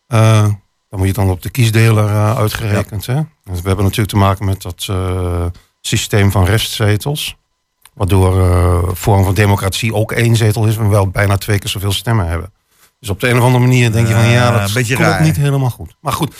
Eh, 0.06 0.52
dan 0.88 0.98
moet 0.98 1.06
je 1.06 1.12
dan 1.12 1.30
op 1.30 1.42
de 1.42 1.50
kiesdeler 1.50 2.36
uitgerekend. 2.36 3.06
Hè? 3.06 3.20
Dus 3.44 3.60
we 3.60 3.66
hebben 3.66 3.84
natuurlijk 3.84 4.10
te 4.10 4.16
maken 4.16 4.44
met 4.44 4.62
dat 4.62 4.88
systeem 5.80 6.30
van 6.30 6.44
restzetels. 6.44 7.36
Waardoor 7.94 8.96
vorm 8.96 9.24
van 9.24 9.34
democratie 9.34 9.94
ook 9.94 10.12
één 10.12 10.36
zetel 10.36 10.66
is, 10.66 10.76
maar 10.76 10.88
wel 10.88 11.08
bijna 11.08 11.36
twee 11.36 11.58
keer 11.58 11.70
zoveel 11.70 11.92
stemmen 11.92 12.28
hebben. 12.28 12.52
Dus 13.00 13.08
op 13.08 13.20
de 13.20 13.28
een 13.28 13.36
of 13.38 13.42
andere 13.44 13.64
manier 13.64 13.92
denk 13.92 14.06
je 14.08 14.14
van 14.14 14.24
ja, 14.24 14.30
Ja, 14.30 14.58
dat 14.58 14.72
beetje 14.72 14.94
klopt 14.94 15.10
raar. 15.10 15.22
niet 15.22 15.36
helemaal 15.36 15.70
goed. 15.70 15.96
Maar 16.00 16.12
goed, 16.12 16.34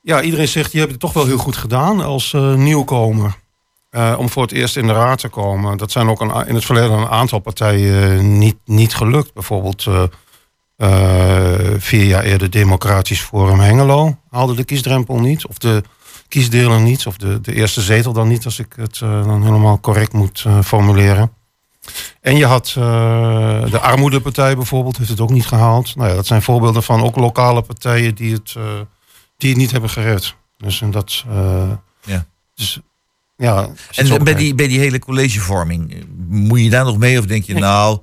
ja, 0.00 0.22
iedereen 0.22 0.48
zegt 0.48 0.72
je 0.72 0.78
hebt 0.78 0.90
het 0.90 1.00
toch 1.00 1.12
wel 1.12 1.26
heel 1.26 1.38
goed 1.38 1.56
gedaan 1.56 2.00
als 2.00 2.32
eh, 2.32 2.54
nieuwkomer. 2.54 3.42
Eh, 3.90 4.14
om 4.18 4.28
voor 4.28 4.42
het 4.42 4.52
eerst 4.52 4.76
in 4.76 4.86
de 4.86 4.92
raad 4.92 5.18
te 5.18 5.28
komen. 5.28 5.76
Dat 5.76 5.90
zijn 5.90 6.08
ook 6.08 6.20
een, 6.20 6.46
in 6.46 6.54
het 6.54 6.64
verleden 6.64 6.92
een 6.98 7.08
aantal 7.08 7.38
partijen 7.38 8.12
eh, 8.18 8.20
niet, 8.24 8.56
niet 8.64 8.94
gelukt. 8.94 9.34
Bijvoorbeeld 9.34 9.86
eh, 9.86 10.02
eh, 10.76 11.74
vier 11.78 12.04
jaar 12.04 12.22
eerder 12.22 12.50
Democratisch 12.50 13.20
Forum 13.20 13.60
Hengelo 13.60 14.16
haalde 14.30 14.54
de 14.54 14.64
kiesdrempel 14.64 15.18
niet. 15.20 15.46
Of 15.46 15.58
de 15.58 15.82
kiesdeler 16.28 16.80
niet. 16.80 17.06
Of 17.06 17.16
de, 17.16 17.40
de 17.40 17.54
eerste 17.54 17.80
zetel 17.80 18.12
dan 18.12 18.28
niet, 18.28 18.44
als 18.44 18.58
ik 18.58 18.72
het 18.76 19.00
eh, 19.02 19.24
dan 19.26 19.42
helemaal 19.42 19.80
correct 19.80 20.12
moet 20.12 20.42
eh, 20.46 20.60
formuleren. 20.62 21.32
En 22.20 22.36
je 22.36 22.46
had 22.46 22.68
eh, 22.68 23.70
de 23.70 23.78
Armoedepartij 23.80 24.56
bijvoorbeeld, 24.56 24.96
heeft 24.96 25.10
het 25.10 25.20
ook 25.20 25.30
niet 25.30 25.46
gehaald. 25.46 25.96
Nou 25.96 26.08
ja, 26.08 26.14
dat 26.14 26.26
zijn 26.26 26.42
voorbeelden 26.42 26.82
van 26.82 27.02
ook 27.02 27.16
lokale 27.16 27.62
partijen 27.62 28.14
die 28.14 28.32
het, 28.32 28.54
eh, 28.56 28.62
die 29.36 29.48
het 29.50 29.58
niet 29.58 29.70
hebben 29.70 29.90
gered. 29.90 30.34
Dus 30.58 30.80
en 30.80 30.90
dat. 30.90 31.24
eh, 31.28 31.70
Ja. 32.04 32.26
dus 32.54 32.80
Ja, 33.36 33.68
En 33.94 34.24
bij 34.24 34.34
die, 34.34 34.54
bij 34.54 34.68
die 34.68 34.78
hele 34.78 34.98
collegevorming, 34.98 36.04
moet 36.28 36.60
je 36.60 36.70
daar 36.70 36.84
nog 36.84 36.98
mee? 36.98 37.18
Of 37.18 37.26
denk 37.26 37.44
je, 37.44 37.54
nou, 37.54 37.98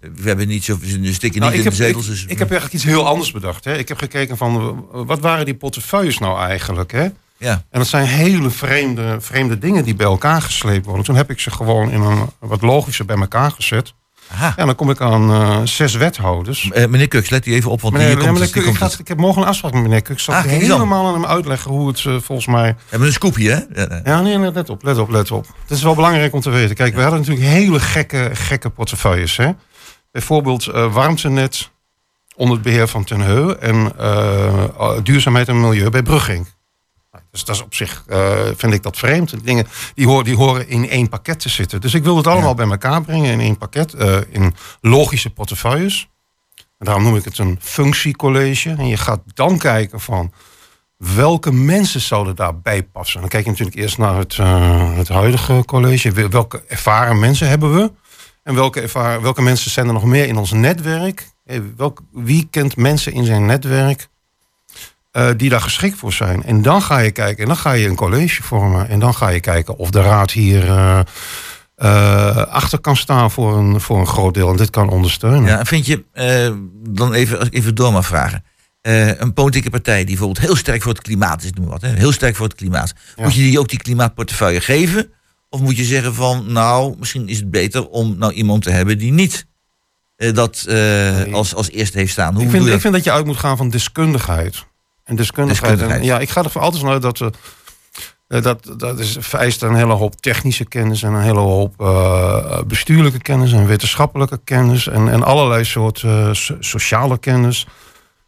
we 0.00 0.28
hebben 0.28 0.48
niet 0.48 0.64
zo, 0.64 0.78
we 0.78 1.12
stikken 1.12 1.40
Nou, 1.40 1.52
niet 1.52 1.60
in 1.64 1.68
heb, 1.70 1.76
de 1.78 1.84
zetels. 1.84 2.04
ik, 2.04 2.10
dus, 2.10 2.22
ik 2.22 2.38
heb 2.38 2.50
eigenlijk 2.50 2.72
iets 2.72 2.84
heel 2.84 3.06
anders 3.06 3.30
bedacht. 3.32 3.64
Hè. 3.64 3.78
Ik 3.78 3.88
heb 3.88 3.98
gekeken 3.98 4.36
van, 4.36 4.84
wat 4.90 5.20
waren 5.20 5.44
die 5.44 5.54
portefeuilles 5.54 6.18
nou 6.18 6.38
eigenlijk? 6.38 6.92
Hè? 6.92 7.08
Ja. 7.38 7.52
En 7.70 7.78
dat 7.78 7.86
zijn 7.86 8.06
hele 8.06 8.50
vreemde, 8.50 9.16
vreemde 9.20 9.58
dingen 9.58 9.84
die 9.84 9.94
bij 9.94 10.06
elkaar 10.06 10.42
gesleept 10.42 10.86
worden. 10.86 11.04
Toen 11.04 11.16
heb 11.16 11.30
ik 11.30 11.40
ze 11.40 11.50
gewoon 11.50 11.90
in 11.90 12.00
een 12.00 12.28
wat 12.38 12.62
logischer 12.62 13.04
bij 13.04 13.16
elkaar 13.16 13.50
gezet. 13.50 13.94
Aha. 14.32 14.52
Ja, 14.56 14.64
dan 14.64 14.74
kom 14.74 14.90
ik 14.90 15.00
aan 15.00 15.30
eh, 15.30 15.60
zes 15.64 15.94
wethouders. 15.94 16.70
Eh, 16.70 16.86
meneer 16.86 17.08
Kuks, 17.08 17.28
let 17.30 17.46
u 17.46 17.52
even 17.52 17.70
op, 17.70 17.80
want 17.80 17.94
Meneer, 17.94 18.08
hier 18.08 18.18
komt, 18.18 18.32
meneer 18.32 18.50
Kuk, 18.50 18.64
ik, 18.64 18.74
komt 18.78 18.98
ik 18.98 19.08
heb 19.08 19.18
morgen 19.18 19.42
een 19.42 19.48
afspraak 19.48 19.72
met 19.72 19.82
meneer 19.82 20.02
Kuk. 20.02 20.16
Ik 20.16 20.22
zal 20.22 20.34
Ah, 20.34 20.40
aan. 20.40 20.48
helemaal 20.48 21.06
aan 21.06 21.12
hem 21.12 21.26
uitleggen 21.26 21.70
hoe 21.70 21.88
het 21.88 22.04
eh, 22.04 22.16
volgens 22.20 22.46
mij... 22.46 22.72
We 22.74 22.82
hebben 22.88 23.08
een 23.08 23.14
scoopje, 23.14 23.50
hè? 23.50 23.84
Ja, 24.04 24.20
nee, 24.20 24.38
let 24.52 24.70
op, 24.70 24.82
let 24.82 24.98
op, 24.98 25.10
let 25.10 25.30
op. 25.30 25.46
Het 25.62 25.76
is 25.76 25.82
wel 25.82 25.94
belangrijk 25.94 26.32
om 26.34 26.40
te 26.40 26.50
weten. 26.50 26.74
Kijk, 26.76 26.94
we 26.94 27.00
hadden 27.00 27.18
natuurlijk 27.20 27.46
hele 27.46 27.80
gekke, 27.80 28.30
gekke 28.32 28.70
portefeuilles. 28.70 29.36
Hè? 29.36 29.50
Bijvoorbeeld 30.12 30.64
warmtenet 30.90 31.70
onder 32.36 32.54
het 32.54 32.64
beheer 32.64 32.88
van 32.88 33.04
Ten 33.04 33.20
Heu... 33.20 33.50
en 33.50 33.92
duurzaamheid 35.02 35.48
en 35.48 35.60
milieu 35.60 35.90
bij 35.90 36.02
Brugging. 36.02 36.46
Dus 37.30 37.44
dat 37.44 37.54
is 37.54 37.62
op 37.62 37.74
zich, 37.74 38.04
eh, 38.08 38.34
vind 38.56 38.72
ik 38.72 38.82
dat 38.82 38.96
vreemd. 38.96 39.30
Die 39.30 39.40
dingen 39.42 39.66
die, 39.94 40.06
horen, 40.06 40.24
die 40.24 40.36
horen 40.36 40.68
in 40.68 40.88
één 40.88 41.08
pakket 41.08 41.40
te 41.40 41.48
zitten. 41.48 41.80
Dus 41.80 41.94
ik 41.94 42.02
wil 42.04 42.16
het 42.16 42.26
allemaal 42.26 42.54
bij 42.54 42.66
elkaar 42.70 43.02
brengen 43.02 43.32
in 43.32 43.40
één 43.40 43.58
pakket. 43.58 43.94
eh, 43.94 44.16
in 44.30 44.54
logische 44.80 45.30
portefeuilles. 45.30 46.08
En 46.78 46.86
daarom 46.86 47.02
noem 47.02 47.16
ik 47.16 47.24
het 47.24 47.38
een 47.38 47.58
functiecollege. 47.60 48.74
En 48.78 48.86
je 48.88 48.96
gaat 48.96 49.20
dan 49.34 49.58
kijken 49.58 50.00
van 50.00 50.32
welke 50.96 51.52
mensen 51.52 52.00
zouden 52.00 52.36
daarbij 52.36 52.82
passen. 52.82 53.20
Dan 53.20 53.28
kijk 53.28 53.44
je 53.44 53.50
natuurlijk 53.50 53.76
eerst 53.76 53.98
naar 53.98 54.16
het, 54.16 54.38
eh, 54.38 54.96
het 54.96 55.08
huidige 55.08 55.62
college. 55.66 56.12
Wel- 56.12 56.28
Welke 56.28 56.62
ervaren 56.68 57.18
mensen 57.18 57.48
hebben 57.48 57.74
we? 57.74 57.92
En 58.42 58.54
welke, 58.54 58.80
ervaren, 58.80 59.22
welke 59.22 59.42
mensen 59.42 59.70
zijn 59.70 59.86
er 59.86 59.92
nog 59.92 60.04
meer 60.04 60.26
in 60.26 60.36
ons 60.36 60.52
netwerk? 60.52 61.28
Welk, 61.76 62.00
wie 62.12 62.46
kent 62.50 62.76
mensen 62.76 63.12
in 63.12 63.24
zijn 63.24 63.46
netwerk 63.46 64.08
eh, 65.16 65.28
die 65.36 65.48
daar 65.48 65.60
geschikt 65.60 65.98
voor 65.98 66.12
zijn? 66.12 66.42
En 66.42 66.62
dan 66.62 66.82
ga 66.82 66.98
je 66.98 67.10
kijken, 67.10 67.42
en 67.42 67.48
dan 67.48 67.56
ga 67.56 67.72
je 67.72 67.88
een 67.88 67.94
college 67.94 68.42
vormen. 68.42 68.88
En 68.88 68.98
dan 68.98 69.14
ga 69.14 69.28
je 69.28 69.40
kijken 69.40 69.76
of 69.76 69.90
de 69.90 70.00
raad 70.00 70.30
hier 70.30 70.68
eh, 70.68 71.00
eh, 71.74 72.36
achter 72.36 72.78
kan 72.78 72.96
staan 72.96 73.30
voor 73.30 73.56
een, 73.58 73.80
voor 73.80 73.98
een 73.98 74.06
groot 74.06 74.34
deel. 74.34 74.50
En 74.50 74.56
dit 74.56 74.70
kan 74.70 74.88
ondersteunen. 74.88 75.44
Ja, 75.44 75.58
en 75.58 75.66
vind 75.66 75.86
je, 75.86 76.04
dan 76.88 77.12
even, 77.12 77.48
even 77.50 77.74
door 77.74 77.92
mag 77.92 78.06
vragen. 78.06 78.44
Een 78.82 79.32
politieke 79.32 79.70
partij 79.70 79.96
die 79.96 80.06
bijvoorbeeld 80.06 80.46
heel 80.46 80.56
sterk 80.56 80.82
voor 80.82 80.92
het 80.92 81.02
klimaat 81.02 81.42
is, 81.42 81.50
noem 81.52 81.64
maar 81.64 81.72
wat. 81.72 81.90
Hè, 81.90 81.96
heel 81.96 82.12
sterk 82.12 82.36
voor 82.36 82.46
het 82.46 82.56
klimaat. 82.56 82.94
Ja. 83.16 83.22
Moet 83.22 83.34
je 83.34 83.42
die 83.42 83.58
ook 83.60 83.68
die 83.68 83.82
klimaatportefeuille 83.82 84.60
geven? 84.60 85.12
Of 85.48 85.60
moet 85.60 85.76
je 85.76 85.84
zeggen 85.84 86.14
van, 86.14 86.52
nou, 86.52 86.94
misschien 86.98 87.28
is 87.28 87.36
het 87.36 87.50
beter 87.50 87.88
om 87.88 88.18
nou 88.18 88.32
iemand 88.32 88.62
te 88.62 88.70
hebben 88.70 88.98
die 88.98 89.12
niet 89.12 89.46
dat 90.16 90.66
als, 91.32 91.54
als 91.54 91.70
eerste 91.70 91.98
heeft 91.98 92.12
staan. 92.12 92.34
Hoe 92.34 92.44
ik, 92.44 92.50
vind, 92.50 92.66
ik 92.66 92.80
vind 92.80 92.94
dat 92.94 93.04
je 93.04 93.12
uit 93.12 93.26
moet 93.26 93.36
gaan 93.36 93.56
van 93.56 93.70
deskundigheid. 93.70 94.64
En 95.06 95.16
deskundigheid. 95.16 95.70
Deskundigheid. 95.70 96.00
En, 96.00 96.06
ja, 96.06 96.18
ik 96.18 96.30
ga 96.30 96.42
ervan 96.42 96.62
altijd 96.62 96.82
vanuit 96.82 97.02
dat. 97.02 97.20
eh, 97.20 97.28
eh, 98.28 98.42
dat, 98.42 98.74
dat 98.76 98.98
is, 98.98 99.16
vereist 99.20 99.62
een 99.62 99.74
hele 99.74 99.92
hoop 99.92 100.20
technische 100.20 100.64
kennis 100.64 101.02
en 101.02 101.12
een 101.12 101.22
hele 101.22 101.38
hoop 101.38 101.80
eh, 101.80 102.62
bestuurlijke 102.66 103.18
kennis 103.18 103.52
en 103.52 103.66
wetenschappelijke 103.66 104.40
kennis 104.44 104.88
en, 104.88 105.08
en 105.08 105.22
allerlei 105.22 105.64
soorten 105.64 106.36
so- 106.36 106.56
sociale 106.60 107.18
kennis. 107.18 107.66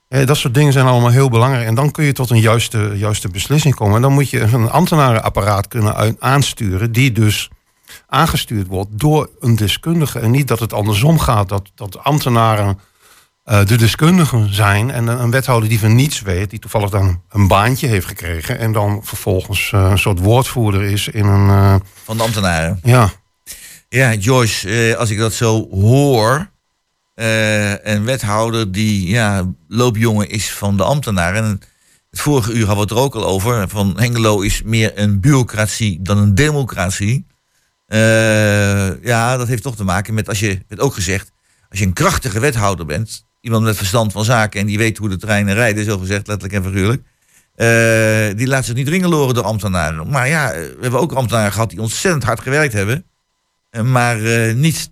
Eh, 0.09 0.27
dat 0.27 0.37
soort 0.37 0.55
dingen 0.55 0.73
zijn 0.73 0.87
allemaal 0.87 1.11
heel 1.11 1.29
belangrijk. 1.29 1.67
En 1.67 1.75
dan 1.75 1.91
kun 1.91 2.05
je 2.05 2.13
tot 2.13 2.31
een 2.31 2.41
juiste, 2.41 2.93
juiste 2.95 3.29
beslissing 3.29 3.75
komen. 3.75 3.97
En 3.97 4.03
dan 4.03 4.13
moet 4.13 4.31
je 4.31 4.41
een 4.41 4.71
ambtenarenapparaat 4.71 5.69
kunnen 5.69 6.17
aansturen, 6.19 6.93
die 6.93 7.13
dus 7.13 7.51
aangestuurd 8.07 8.67
wordt 8.67 8.91
door 8.93 9.31
een 9.41 9.57
deskundige. 9.57 10.19
En 10.19 10.31
niet 10.31 10.49
dat 10.49 10.59
het 10.59 10.73
andersom 10.73 11.19
gaat, 11.19 11.49
dat, 11.49 11.71
dat 11.75 11.99
ambtenaren 12.05 12.79
eh, 13.49 13.65
de 13.67 13.77
deskundigen 13.77 14.55
zijn. 14.55 14.91
En 14.91 15.07
een, 15.07 15.21
een 15.23 15.31
wethouder 15.31 15.69
die 15.69 15.79
van 15.79 15.95
niets 15.95 16.21
weet, 16.23 16.51
die 16.51 16.59
toevallig 16.59 16.91
dan 16.91 17.23
een 17.31 17.49
baantje 17.49 17.87
heeft 17.87 18.07
gekregen. 18.07 18.59
En 18.59 18.73
dan 18.73 19.01
vervolgens 19.05 19.71
eh, 19.75 19.89
een 19.91 19.99
soort 19.99 20.19
woordvoerder 20.19 20.83
is 20.83 21.09
in 21.09 21.25
een. 21.25 21.49
eh, 21.49 21.75
Van 22.05 22.17
de 22.17 22.23
ambtenaren. 22.23 22.81
ja, 22.83 23.11
Ja, 23.89 24.15
Joyce, 24.15 24.97
als 24.99 25.11
ik 25.11 25.19
dat 25.19 25.33
zo 25.33 25.69
hoor. 25.71 26.51
een 27.83 28.05
wethouder 28.05 28.73
die 28.73 29.09
ja, 29.09 29.47
loopjongen 29.69 30.29
is 30.29 30.51
van 30.53 30.77
de 30.77 30.85
ambtenaren. 30.85 31.43
En 31.45 31.61
het 32.11 32.21
vorige 32.21 32.53
uur 32.53 32.67
hadden 32.67 32.87
we 32.87 32.91
het 32.91 32.91
er 32.91 33.05
ook 33.05 33.15
al 33.15 33.27
over. 33.27 33.69
Van 33.69 33.99
Hengelo 33.99 34.41
is 34.41 34.63
meer 34.63 34.93
een 34.99 35.21
bureaucratie 35.21 36.03
dan 36.03 36.19
een 36.19 36.35
democratie. 36.35 37.27
Ja, 39.03 39.37
dat 39.37 39.49
heeft 39.49 39.63
toch 39.63 39.77
te 39.77 39.85
maken 39.85 40.15
met, 40.15 40.29
als 40.29 40.41
je, 40.41 40.59
het 40.69 40.81
ook 40.81 40.95
gezegd, 40.95 41.33
als 41.71 41.79
je 41.79 41.85
een 41.87 41.93
krachtige 41.93 42.41
wethouder 42.41 42.87
bent, 42.87 43.25
iemand 43.41 43.65
met 43.65 43.77
verstand 43.77 44.13
van 44.13 44.25
zaken 44.25 44.61
en 44.61 44.67
die 44.67 44.79
weet 44.79 44.99
hoe 44.99 45.09
de 45.09 45.17
treinen 45.17 45.55
rijden, 45.55 45.85
zo 45.85 45.99
gezegd, 45.99 46.27
letterlijk 46.27 46.65
en 46.65 46.71
figuurlijk. 46.73 47.03
eh, 47.55 48.37
die 48.37 48.47
laat 48.47 48.65
zich 48.65 48.75
niet 48.75 48.89
ringeloren 48.89 49.35
door 49.35 49.45
ambtenaren. 49.45 50.11
Maar 50.11 50.29
ja, 50.29 50.53
eh, 50.53 50.61
we 50.61 50.79
hebben 50.81 51.01
ook 51.01 51.13
ambtenaren 51.13 51.53
gehad 51.53 51.71
die 51.71 51.81
ontzettend 51.81 52.25
hard 52.25 52.41
gewerkt 52.41 52.73
hebben. 52.73 53.05
eh, 53.71 53.83
Maar 53.83 54.17
niet 54.55 54.91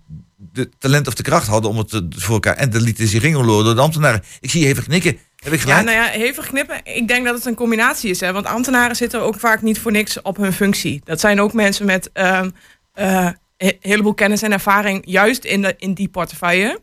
de 0.53 0.69
talent 0.79 1.07
of 1.07 1.13
de 1.13 1.23
kracht 1.23 1.47
hadden 1.47 1.71
om 1.71 1.77
het 1.77 1.89
te- 1.89 2.07
voor 2.09 2.33
elkaar. 2.33 2.55
En 2.55 2.69
de 2.69 2.81
lieten 2.81 3.07
zich 3.07 3.21
ringeloren 3.21 3.65
door 3.65 3.75
de 3.75 3.81
ambtenaren. 3.81 4.23
Ik 4.39 4.49
zie 4.49 4.61
je 4.61 4.67
even 4.67 4.83
knikken. 4.83 5.17
Heb 5.35 5.53
ik 5.53 5.59
Ja, 5.59 5.65
gelijk? 5.65 5.85
nou 5.85 5.97
ja, 5.97 6.19
hevig 6.19 6.47
knippen. 6.47 6.79
Ik 6.83 7.07
denk 7.07 7.25
dat 7.25 7.35
het 7.35 7.45
een 7.45 7.55
combinatie 7.55 8.09
is. 8.09 8.19
Hè? 8.19 8.31
Want 8.33 8.45
ambtenaren 8.45 8.95
zitten 8.95 9.21
ook 9.21 9.39
vaak 9.39 9.61
niet 9.61 9.79
voor 9.79 9.91
niks 9.91 10.21
op 10.21 10.37
hun 10.37 10.53
functie. 10.53 11.01
Dat 11.03 11.19
zijn 11.19 11.41
ook 11.41 11.53
mensen 11.53 11.85
met 11.85 12.09
ehm, 12.13 12.49
een 12.93 13.35
heleboel 13.79 14.13
kennis 14.13 14.41
en 14.41 14.51
ervaring, 14.51 15.01
juist 15.05 15.43
in, 15.43 15.61
de, 15.61 15.73
in 15.77 15.93
die 15.93 16.07
portefeuille. 16.09 16.79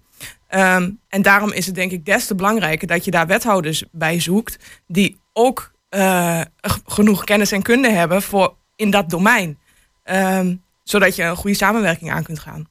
Ehm, 0.54 0.90
en 1.08 1.22
daarom 1.22 1.52
is 1.52 1.66
het 1.66 1.74
denk 1.74 1.90
ik 1.90 2.04
des 2.04 2.26
te 2.26 2.34
belangrijker 2.34 2.86
dat 2.86 3.04
je 3.04 3.10
daar 3.10 3.26
wethouders 3.26 3.84
bij 3.92 4.20
zoekt, 4.20 4.58
die 4.86 5.20
ook 5.32 5.72
eh, 5.88 6.40
genoeg 6.86 7.24
kennis 7.24 7.52
en 7.52 7.62
kunde 7.62 7.90
hebben 7.90 8.22
voor 8.22 8.54
in 8.76 8.90
dat 8.90 9.10
domein. 9.10 9.58
Ehm, 10.02 10.54
zodat 10.82 11.16
je 11.16 11.22
een 11.22 11.36
goede 11.36 11.56
samenwerking 11.56 12.10
aan 12.12 12.22
kunt 12.22 12.38
gaan. 12.38 12.68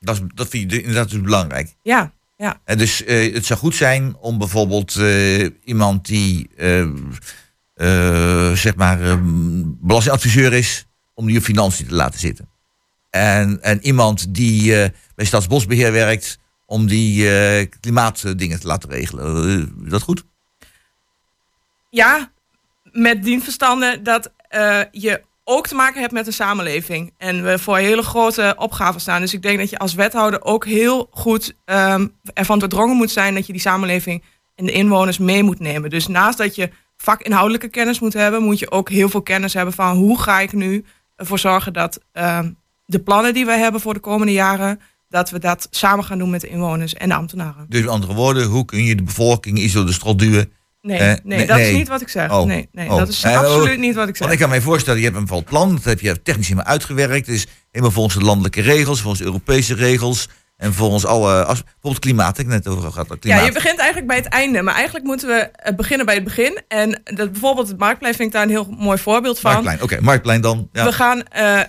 Dat, 0.00 0.14
is, 0.14 0.22
dat 0.34 0.48
vind 0.48 0.70
je 0.70 0.78
inderdaad 0.78 1.10
dus 1.10 1.20
belangrijk. 1.20 1.74
Ja, 1.82 2.12
ja. 2.36 2.60
En 2.64 2.78
dus 2.78 3.04
eh, 3.04 3.34
het 3.34 3.46
zou 3.46 3.58
goed 3.58 3.74
zijn 3.74 4.16
om 4.16 4.38
bijvoorbeeld 4.38 4.96
eh, 4.96 5.48
iemand 5.64 6.06
die 6.06 6.50
zeg 8.54 8.76
maar 8.76 9.02
eh, 9.02 9.16
belastingadviseur 9.80 10.52
is, 10.52 10.86
om 11.14 11.26
die 11.26 11.38
op 11.38 11.44
financiën 11.44 11.86
te 11.86 11.94
laten 11.94 12.20
zitten. 12.20 12.48
En, 13.10 13.62
en 13.62 13.84
iemand 13.84 14.34
die 14.34 14.90
bij 15.14 15.24
Staatsbosbeheer 15.24 15.92
werkt, 15.92 16.40
om 16.72 16.86
die 16.86 17.30
eh, 17.30 17.66
klimaatdingen 17.80 18.60
te 18.60 18.66
laten 18.66 18.90
regelen. 18.90 19.74
Is 19.84 19.90
dat 19.90 20.02
goed? 20.02 20.24
Ja, 21.90 22.30
met 22.92 23.22
dienverstanden 23.22 24.02
dat 24.02 24.32
eh, 24.48 24.80
je 24.90 25.22
ook 25.44 25.66
te 25.66 25.74
maken 25.74 26.00
hebt 26.00 26.12
met 26.12 26.24
de 26.24 26.30
samenleving. 26.30 27.12
En 27.18 27.44
we 27.44 27.58
voor 27.58 27.76
hele 27.76 28.02
grote 28.02 28.54
opgaven 28.58 29.00
staan. 29.00 29.20
Dus 29.20 29.34
ik 29.34 29.42
denk 29.42 29.58
dat 29.58 29.70
je 29.70 29.78
als 29.78 29.94
wethouder 29.94 30.44
ook 30.44 30.66
heel 30.66 31.08
goed 31.10 31.54
ehm, 31.64 32.06
ervan 32.34 32.58
doordrongen 32.58 32.96
moet 32.96 33.10
zijn 33.10 33.34
dat 33.34 33.46
je 33.46 33.52
die 33.52 33.62
samenleving 33.62 34.22
en 34.54 34.66
de 34.66 34.72
inwoners 34.72 35.18
mee 35.18 35.42
moet 35.42 35.60
nemen. 35.60 35.90
Dus 35.90 36.06
naast 36.06 36.38
dat 36.38 36.54
je 36.54 36.70
vakinhoudelijke 36.96 37.68
kennis 37.68 38.00
moet 38.00 38.12
hebben, 38.12 38.42
moet 38.42 38.58
je 38.58 38.70
ook 38.70 38.88
heel 38.88 39.08
veel 39.08 39.22
kennis 39.22 39.54
hebben 39.54 39.74
van 39.74 39.96
hoe 39.96 40.20
ga 40.20 40.40
ik 40.40 40.52
nu 40.52 40.84
ervoor 41.16 41.38
zorgen 41.38 41.72
dat 41.72 42.00
ehm, 42.12 42.50
de 42.86 43.00
plannen 43.00 43.34
die 43.34 43.46
we 43.46 43.52
hebben 43.52 43.80
voor 43.80 43.94
de 43.94 44.00
komende 44.00 44.32
jaren, 44.32 44.80
dat 45.12 45.30
we 45.30 45.38
dat 45.38 45.66
samen 45.70 46.04
gaan 46.04 46.18
doen 46.18 46.30
met 46.30 46.40
de 46.40 46.48
inwoners 46.48 46.94
en 46.94 47.08
de 47.08 47.14
ambtenaren. 47.14 47.66
Dus 47.68 47.80
met 47.80 47.90
andere 47.90 48.14
woorden, 48.14 48.44
hoe 48.46 48.64
kun 48.64 48.84
je 48.84 48.94
de 48.96 49.02
bevolking 49.02 49.58
iets 49.58 49.72
door 49.72 49.86
de 49.86 49.92
strot 49.92 50.18
duwen? 50.18 50.52
Nee, 50.80 50.98
Eh, 50.98 51.06
nee, 51.06 51.18
nee, 51.24 51.46
dat 51.46 51.56
nee. 51.56 51.70
is 51.70 51.76
niet 51.76 51.88
wat 51.88 52.00
ik 52.00 52.08
zeg. 52.08 52.30
Oh, 52.30 52.46
Nee, 52.46 52.68
nee 52.72 52.88
oh. 52.90 52.96
dat 52.96 53.08
is 53.08 53.22
Eh, 53.22 53.38
absoluut 53.38 53.78
niet 53.78 53.94
wat 53.94 54.08
ik 54.08 54.16
zeg. 54.16 54.18
Want 54.18 54.32
ik 54.32 54.38
kan 54.38 54.48
mij 54.48 54.60
voorstellen, 54.60 54.98
je 54.98 55.04
hebt 55.04 55.16
een 55.16 55.24
bepaald 55.24 55.44
plan, 55.44 55.74
dat 55.74 55.84
heb 55.84 56.00
je 56.00 56.22
technisch 56.22 56.48
helemaal 56.48 56.70
uitgewerkt. 56.70 57.26
Het 57.26 57.34
is 57.36 57.46
helemaal 57.70 57.94
volgens 57.94 58.14
de 58.16 58.24
landelijke 58.24 58.60
regels, 58.60 59.00
volgens 59.00 59.20
de 59.20 59.26
Europese 59.26 59.74
regels. 59.74 60.28
En 60.56 60.74
volgens 60.74 61.04
alle, 61.04 61.44
als, 61.44 61.62
bijvoorbeeld 61.62 61.98
klimaat, 61.98 62.38
ik 62.38 62.46
net 62.46 62.68
over 62.68 62.92
gehad. 62.92 63.18
Klimaat. 63.18 63.40
Ja, 63.40 63.46
je 63.46 63.52
begint 63.52 63.78
eigenlijk 63.78 64.06
bij 64.08 64.16
het 64.16 64.26
einde. 64.26 64.62
Maar 64.62 64.74
eigenlijk 64.74 65.04
moeten 65.04 65.28
we 65.28 65.34
eh, 65.34 65.74
beginnen 65.74 66.06
bij 66.06 66.14
het 66.14 66.24
begin. 66.24 66.60
En 66.68 67.00
dat, 67.04 67.32
bijvoorbeeld 67.32 67.68
het 67.68 67.78
Marktplein 67.78 68.14
vind 68.14 68.26
ik 68.28 68.34
daar 68.34 68.42
een 68.42 68.48
heel 68.48 68.74
mooi 68.78 68.98
voorbeeld 68.98 69.38
van. 69.38 69.50
Marktplein, 69.52 69.82
oké, 69.82 70.00
Marktplein 70.00 70.40
dan. 70.40 70.68
Ja. 70.72 70.84
We 70.84 70.92
gaan 70.92 71.22
eh, 71.22 71.60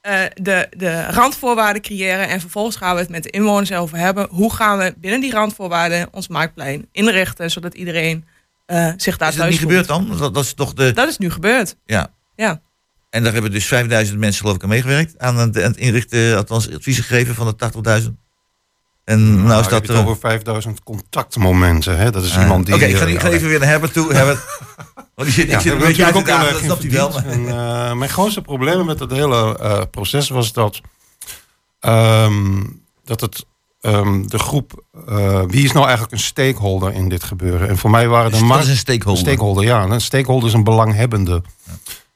eh, 0.00 0.22
de, 0.34 0.66
de 0.76 1.06
randvoorwaarden 1.06 1.82
creëren. 1.82 2.28
En 2.28 2.40
vervolgens 2.40 2.76
gaan 2.76 2.94
we 2.94 3.00
het 3.00 3.10
met 3.10 3.22
de 3.22 3.30
inwoners 3.30 3.72
over 3.72 3.98
hebben. 3.98 4.28
Hoe 4.30 4.52
gaan 4.54 4.78
we 4.78 4.94
binnen 4.98 5.20
die 5.20 5.32
randvoorwaarden 5.32 6.08
ons 6.12 6.28
Marktplein 6.28 6.88
inrichten. 6.92 7.50
Zodat 7.50 7.74
iedereen 7.74 8.24
eh, 8.66 8.92
zich 8.96 9.16
daar 9.16 9.28
is 9.28 9.34
dat 9.34 9.44
thuis 9.44 9.50
niet 9.50 9.68
gebeurd 9.68 9.86
dan? 9.86 10.16
Dat, 10.18 10.34
dat 10.34 10.44
is 10.44 10.54
toch 10.54 10.72
de... 10.72 10.92
Dat 10.92 11.08
is 11.08 11.18
nu 11.18 11.30
gebeurd. 11.30 11.76
Ja. 11.84 12.12
Ja. 12.36 12.60
En 13.10 13.22
daar 13.22 13.32
hebben 13.32 13.50
dus 13.50 13.66
5000 13.66 14.18
mensen 14.18 14.40
geloof 14.40 14.56
ik 14.56 14.62
aan 14.62 14.68
meegewerkt. 14.68 15.18
Aan 15.18 15.38
het, 15.38 15.56
aan 15.56 15.70
het 15.70 15.76
inrichten, 15.76 16.36
althans 16.36 16.72
adviezen 16.72 17.04
gegeven 17.04 17.34
van 17.34 17.54
de 17.56 18.02
80.000. 18.02 18.08
En 19.10 19.34
nou 19.34 19.42
is 19.42 19.48
Nou, 19.48 19.62
dat 19.68 19.88
er... 19.88 19.94
het 19.94 20.04
over 20.04 20.16
5000 20.16 20.82
contactmomenten. 20.82 21.98
Hè? 21.98 22.10
Dat 22.10 22.24
is 22.24 22.36
iemand 22.36 22.66
die... 22.66 22.74
Oké, 22.74 22.84
ik, 22.84 22.96
ga, 22.96 23.06
eh, 23.06 23.20
ga 23.20 23.28
even 23.28 23.48
weer 23.48 23.58
naar 23.58 23.68
Herbert 23.68 23.92
toe. 23.92 24.12
Herbert. 24.14 24.40
Want 25.14 25.28
die 25.28 25.32
zit, 25.32 25.52
ik 25.52 25.60
zit 25.60 25.72
een 25.72 25.78
beetje 25.78 26.04
uit 26.04 26.14
dat 26.26 26.60
snapt 26.62 26.82
hij 26.82 26.90
wel. 26.90 27.20
En, 27.20 27.48
eh, 27.48 27.92
mijn 27.92 28.10
grootste 28.10 28.40
probleem 28.40 28.84
met 28.84 29.00
het 29.00 29.10
hele 29.10 29.58
eh, 29.58 29.80
proces 29.90 30.28
was 30.28 30.52
dat, 30.52 30.80
ehm, 31.80 32.62
dat 33.04 33.20
het, 33.20 33.44
ehm, 33.80 34.22
de 34.26 34.38
groep, 34.38 34.84
eh, 35.08 35.42
wie 35.46 35.64
is 35.64 35.72
nou 35.72 35.84
eigenlijk 35.84 36.12
een 36.12 36.20
stakeholder 36.20 36.92
in 36.92 37.08
dit 37.08 37.22
gebeuren? 37.22 37.68
En 37.68 37.78
voor 37.78 37.90
mij 37.90 38.08
waren 38.08 38.30
de 38.32 38.40
markt- 38.40 38.64
is 38.64 38.70
een 38.70 38.76
stakeholder? 38.76 39.22
stakeholder, 39.22 39.64
ja. 39.64 39.84
Een 39.84 40.00
stakeholder 40.00 40.48
is 40.48 40.54
een 40.54 40.64
belanghebbende. 40.64 41.42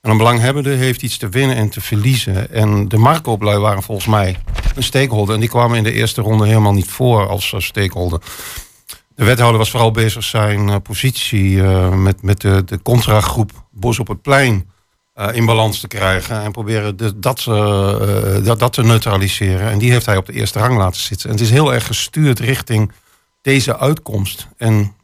En 0.00 0.10
een 0.10 0.16
belanghebbende 0.16 0.70
heeft 0.70 1.02
iets 1.02 1.16
te 1.16 1.28
winnen 1.28 1.56
en 1.56 1.68
te 1.68 1.80
verliezen. 1.80 2.50
En 2.50 2.88
de 2.88 2.98
marktkooplui 2.98 3.58
waren 3.58 3.82
volgens 3.82 4.06
mij 4.06 4.36
een 4.74 4.82
stakeholder. 4.82 5.34
En 5.34 5.40
die 5.40 5.48
kwamen 5.48 5.76
in 5.76 5.84
de 5.84 5.92
eerste 5.92 6.20
ronde 6.20 6.46
helemaal 6.46 6.72
niet 6.72 6.90
voor 6.90 7.28
als 7.28 7.52
eh, 7.52 7.60
stakeholder. 7.60 8.20
De 9.14 9.24
wethouder 9.24 9.58
was 9.58 9.70
vooral 9.70 9.90
bezig 9.90 10.24
zijn 10.24 10.68
eh, 10.68 10.76
positie 10.82 11.62
eh, 11.62 11.92
met, 11.92 12.22
met 12.22 12.40
de, 12.40 12.64
de 12.64 12.82
contragroep 12.82 13.50
Bos 13.70 13.98
op 13.98 14.08
het 14.08 14.22
Plein 14.22 14.70
eh, 15.14 15.28
in 15.32 15.46
balans 15.46 15.80
te 15.80 15.88
krijgen. 15.88 16.42
En 16.42 16.52
proberen 16.52 16.96
de, 16.96 17.18
dat, 17.18 17.44
dat, 18.44 18.58
dat 18.58 18.72
te 18.72 18.82
neutraliseren. 18.82 19.70
En 19.70 19.78
die 19.78 19.90
heeft 19.90 20.06
hij 20.06 20.16
op 20.16 20.26
de 20.26 20.32
eerste 20.32 20.58
rang 20.58 20.76
laten 20.76 21.00
zitten. 21.00 21.28
En 21.28 21.34
het 21.34 21.44
is 21.44 21.50
heel 21.50 21.74
erg 21.74 21.86
gestuurd 21.86 22.38
richting 22.38 22.92
deze 23.42 23.78
uitkomst. 23.78 24.48
En 24.56 24.96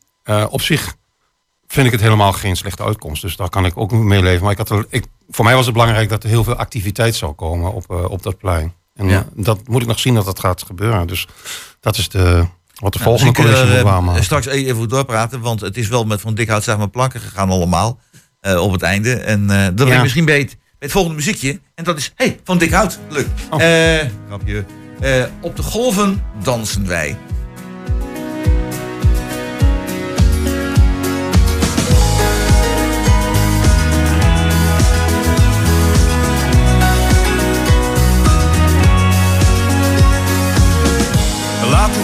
op 0.49 0.61
zich 0.61 0.95
vind 1.67 1.87
ik 1.87 1.93
het 1.93 2.01
helemaal 2.01 2.33
geen 2.33 2.57
slechte 2.57 2.85
uitkomst. 2.85 3.23
Dus 3.23 3.37
daar 3.37 3.49
kan 3.49 3.65
ik 3.65 3.77
ook 3.77 3.93
mee 3.93 4.23
leven. 4.23 4.43
Maar 4.43 4.53
ik 4.53 4.59
had 4.59 4.71
er, 4.71 4.87
ik, 4.89 5.05
voor 5.31 5.45
mij 5.45 5.55
was 5.55 5.65
het 5.65 5.75
belangrijk 5.75 6.09
dat 6.09 6.23
er 6.23 6.29
heel 6.29 6.45
veel 6.45 6.57
activiteit 6.57 7.15
zou 7.15 7.33
komen 7.33 7.73
op, 7.73 7.91
op 7.91 8.23
dat 8.23 8.39
plein. 8.39 8.75
En 8.95 9.09
Ja. 9.09 9.19
eh, 9.19 9.25
dat 9.45 9.69
moet 9.69 9.83
ik 9.83 9.89
nog 9.89 9.99
zien 9.99 10.15
dat 10.15 10.25
dat 10.25 10.41
gaat 10.41 10.63
gebeuren. 10.63 11.07
Dus 11.07 11.27
dat 11.81 11.97
is 11.99 12.09
de, 12.09 12.45
wat 12.75 12.93
de 12.93 12.99
volgende 12.99 13.33
kunnen 13.33 13.53
college 13.53 13.69
we, 13.71 13.77
moet 13.79 13.87
eh, 13.87 13.93
waarmaken. 13.93 14.25
straks 14.25 14.47
even 14.47 14.77
goed 14.77 14.91
doorpraten, 14.91 15.41
want 15.41 15.61
het 15.61 15.77
is 15.77 15.89
wel 15.89 16.05
met 16.05 16.21
Van 16.21 16.35
Dikhout 16.35 16.63
zeg 16.65 16.79
maar 16.79 16.89
planken 16.91 17.21
gegaan 17.21 17.51
allemaal 17.51 17.99
eh, 18.41 18.63
op 18.63 18.73
het 18.73 18.83
einde. 18.83 19.13
En 19.15 19.51
eh 19.51 19.57
dan 19.65 19.75
ben 19.75 19.89
Ja. 19.89 20.03
misschien 20.03 20.25
bij 20.25 20.39
het, 20.39 20.49
bij 20.49 20.57
het 20.79 20.91
volgende 20.93 21.17
muziekje. 21.17 21.61
En 21.75 21.85
dat 21.85 21.99
is, 21.99 22.13
hey, 22.15 22.41
Van 22.45 22.59
Dikhout. 22.59 22.99
Leuk. 23.09 23.27
Oh. 23.51 23.63
Eh, 23.63 24.07
grapje. 24.27 24.65
Eh, 25.01 25.25
op 25.41 25.57
de 25.57 25.63
golven 25.63 26.23
dansen 26.43 26.87
wij. 26.87 27.17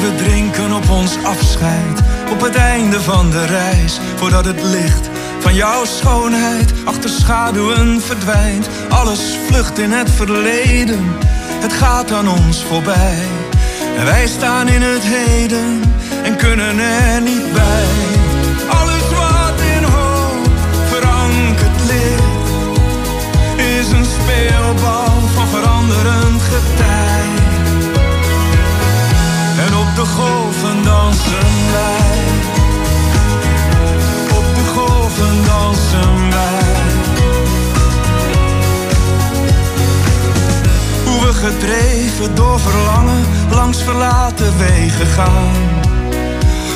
We 0.01 0.15
drinken 0.17 0.73
op 0.73 0.91
ons 0.91 1.17
afscheid, 1.25 2.01
op 2.31 2.41
het 2.41 2.55
einde 2.55 3.01
van 3.01 3.31
de 3.31 3.45
reis. 3.45 4.01
Voordat 4.17 4.45
het 4.45 4.63
licht 4.63 5.09
van 5.39 5.55
jouw 5.55 5.85
schoonheid 5.85 6.73
achter 6.85 7.11
schaduwen 7.11 8.01
verdwijnt. 8.03 8.69
Alles 8.89 9.21
vlucht 9.47 9.79
in 9.79 9.93
het 9.93 10.11
verleden, 10.11 11.05
het 11.61 11.73
gaat 11.73 12.13
aan 12.13 12.29
ons 12.29 12.65
voorbij. 12.65 13.27
En 13.97 14.05
wij 14.05 14.27
staan 14.27 14.69
in 14.69 14.83
het 14.83 15.03
heden 15.03 15.83
en 16.23 16.37
kunnen 16.37 16.79
er 16.79 17.21
niet 17.23 17.53
bij. 17.53 18.16
Golven 30.17 30.83
dansen 30.85 31.49
wij. 31.73 32.19
Op 34.39 34.45
de 34.55 34.65
golven 34.75 35.45
dansen 35.47 36.31
wij. 36.31 36.85
Hoe 41.05 41.27
we 41.27 41.33
gedreven 41.33 42.35
door 42.35 42.61
verlangen 42.61 43.25
langs 43.51 43.83
verlaten 43.83 44.59
wegen 44.59 45.07
gaan. 45.07 45.55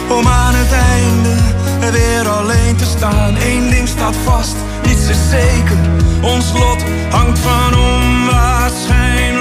Om 0.08 0.26
aan 0.26 0.54
het 0.54 0.72
einde 0.72 1.34
er 1.80 1.92
weer 1.92 2.28
alleen 2.28 2.76
te 2.76 2.84
staan. 2.84 3.36
Eén 3.36 3.70
ding 3.70 3.88
staat 3.88 4.16
vast, 4.24 4.56
niets 4.86 5.08
is 5.08 5.30
zeker. 5.30 5.78
Ons 6.20 6.52
lot 6.52 6.84
hangt 7.10 7.38
van 7.38 7.74
onwaarschijnlijk 7.78 9.39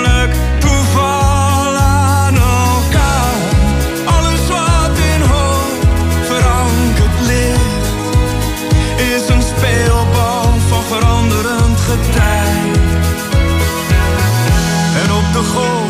En 15.39 15.45
op 15.45 15.88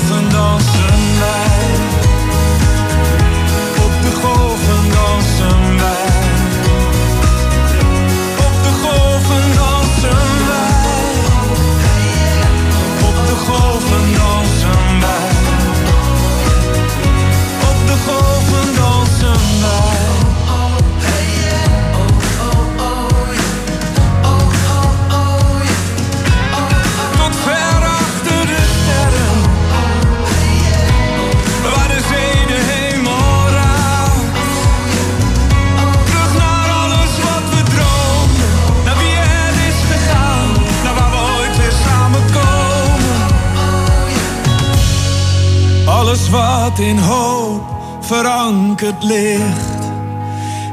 Wat 46.30 46.80
in 46.80 46.98
hoop 46.98 47.62
verankerd 48.00 49.04
ligt. 49.04 49.92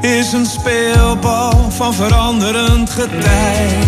Is 0.01 0.33
een 0.33 0.45
speelbal 0.45 1.69
van 1.69 1.93
veranderend 1.93 2.89
getij. 2.89 3.86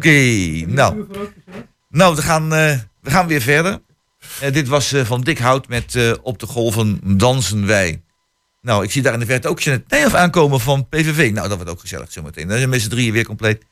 Oké, 0.00 0.64
nou. 0.66 1.06
Nou, 1.88 2.14
we 2.14 2.22
gaan, 2.22 2.54
eh, 2.54 2.78
we 3.00 3.10
gaan 3.10 3.26
weer 3.26 3.40
verder. 3.40 3.80
Eh, 4.40 4.52
dit 4.52 4.68
was 4.68 4.92
eh, 4.92 5.04
van 5.04 5.20
Dick 5.20 5.38
Hout 5.38 5.68
met 5.68 6.18
Op 6.22 6.38
de 6.38 6.46
golven 6.46 7.00
dansen 7.02 7.66
wij. 7.66 8.02
Nou, 8.62 8.84
ik 8.84 8.90
zie 8.90 9.02
daar 9.02 9.12
in 9.12 9.18
de 9.18 9.26
verte 9.26 9.48
ook 9.48 9.60
Jeanette 9.60 9.94
Nijhoff 9.94 10.14
aankomen 10.14 10.60
van 10.60 10.88
PVV. 10.88 11.30
Nou, 11.32 11.48
dat 11.48 11.56
wordt 11.56 11.72
ook 11.72 11.80
gezellig 11.80 12.12
zometeen. 12.12 12.48
Dan 12.48 12.58
zijn 12.58 12.80
z'n 12.80 12.88
drieën 12.88 13.12
weer 13.12 13.24
compleet. 13.24 13.64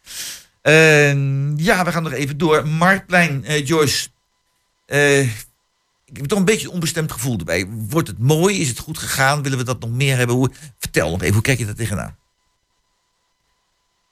Ja, 1.56 1.84
we 1.84 1.92
gaan 1.92 2.02
nog 2.02 2.12
even 2.12 2.38
door. 2.38 2.68
Marktplein, 2.68 3.62
Joyce. 3.64 4.08
Ik 6.04 6.16
heb 6.16 6.26
toch 6.26 6.38
een 6.38 6.44
beetje 6.44 6.66
een 6.66 6.72
onbestemd 6.72 7.12
gevoel 7.12 7.38
erbij. 7.38 7.66
Wordt 7.68 8.08
het 8.08 8.18
mooi? 8.18 8.60
Is 8.60 8.68
het 8.68 8.78
goed 8.78 8.98
gegaan? 8.98 9.42
Willen 9.42 9.58
we 9.58 9.64
dat 9.64 9.80
nog 9.80 9.90
meer 9.90 10.16
hebben? 10.16 10.36
Hoe, 10.36 10.50
vertel 10.78 11.10
nog 11.10 11.20
even, 11.20 11.34
hoe 11.34 11.42
kijk 11.42 11.58
je 11.58 11.66
daar 11.66 11.74
tegenaan? 11.74 12.16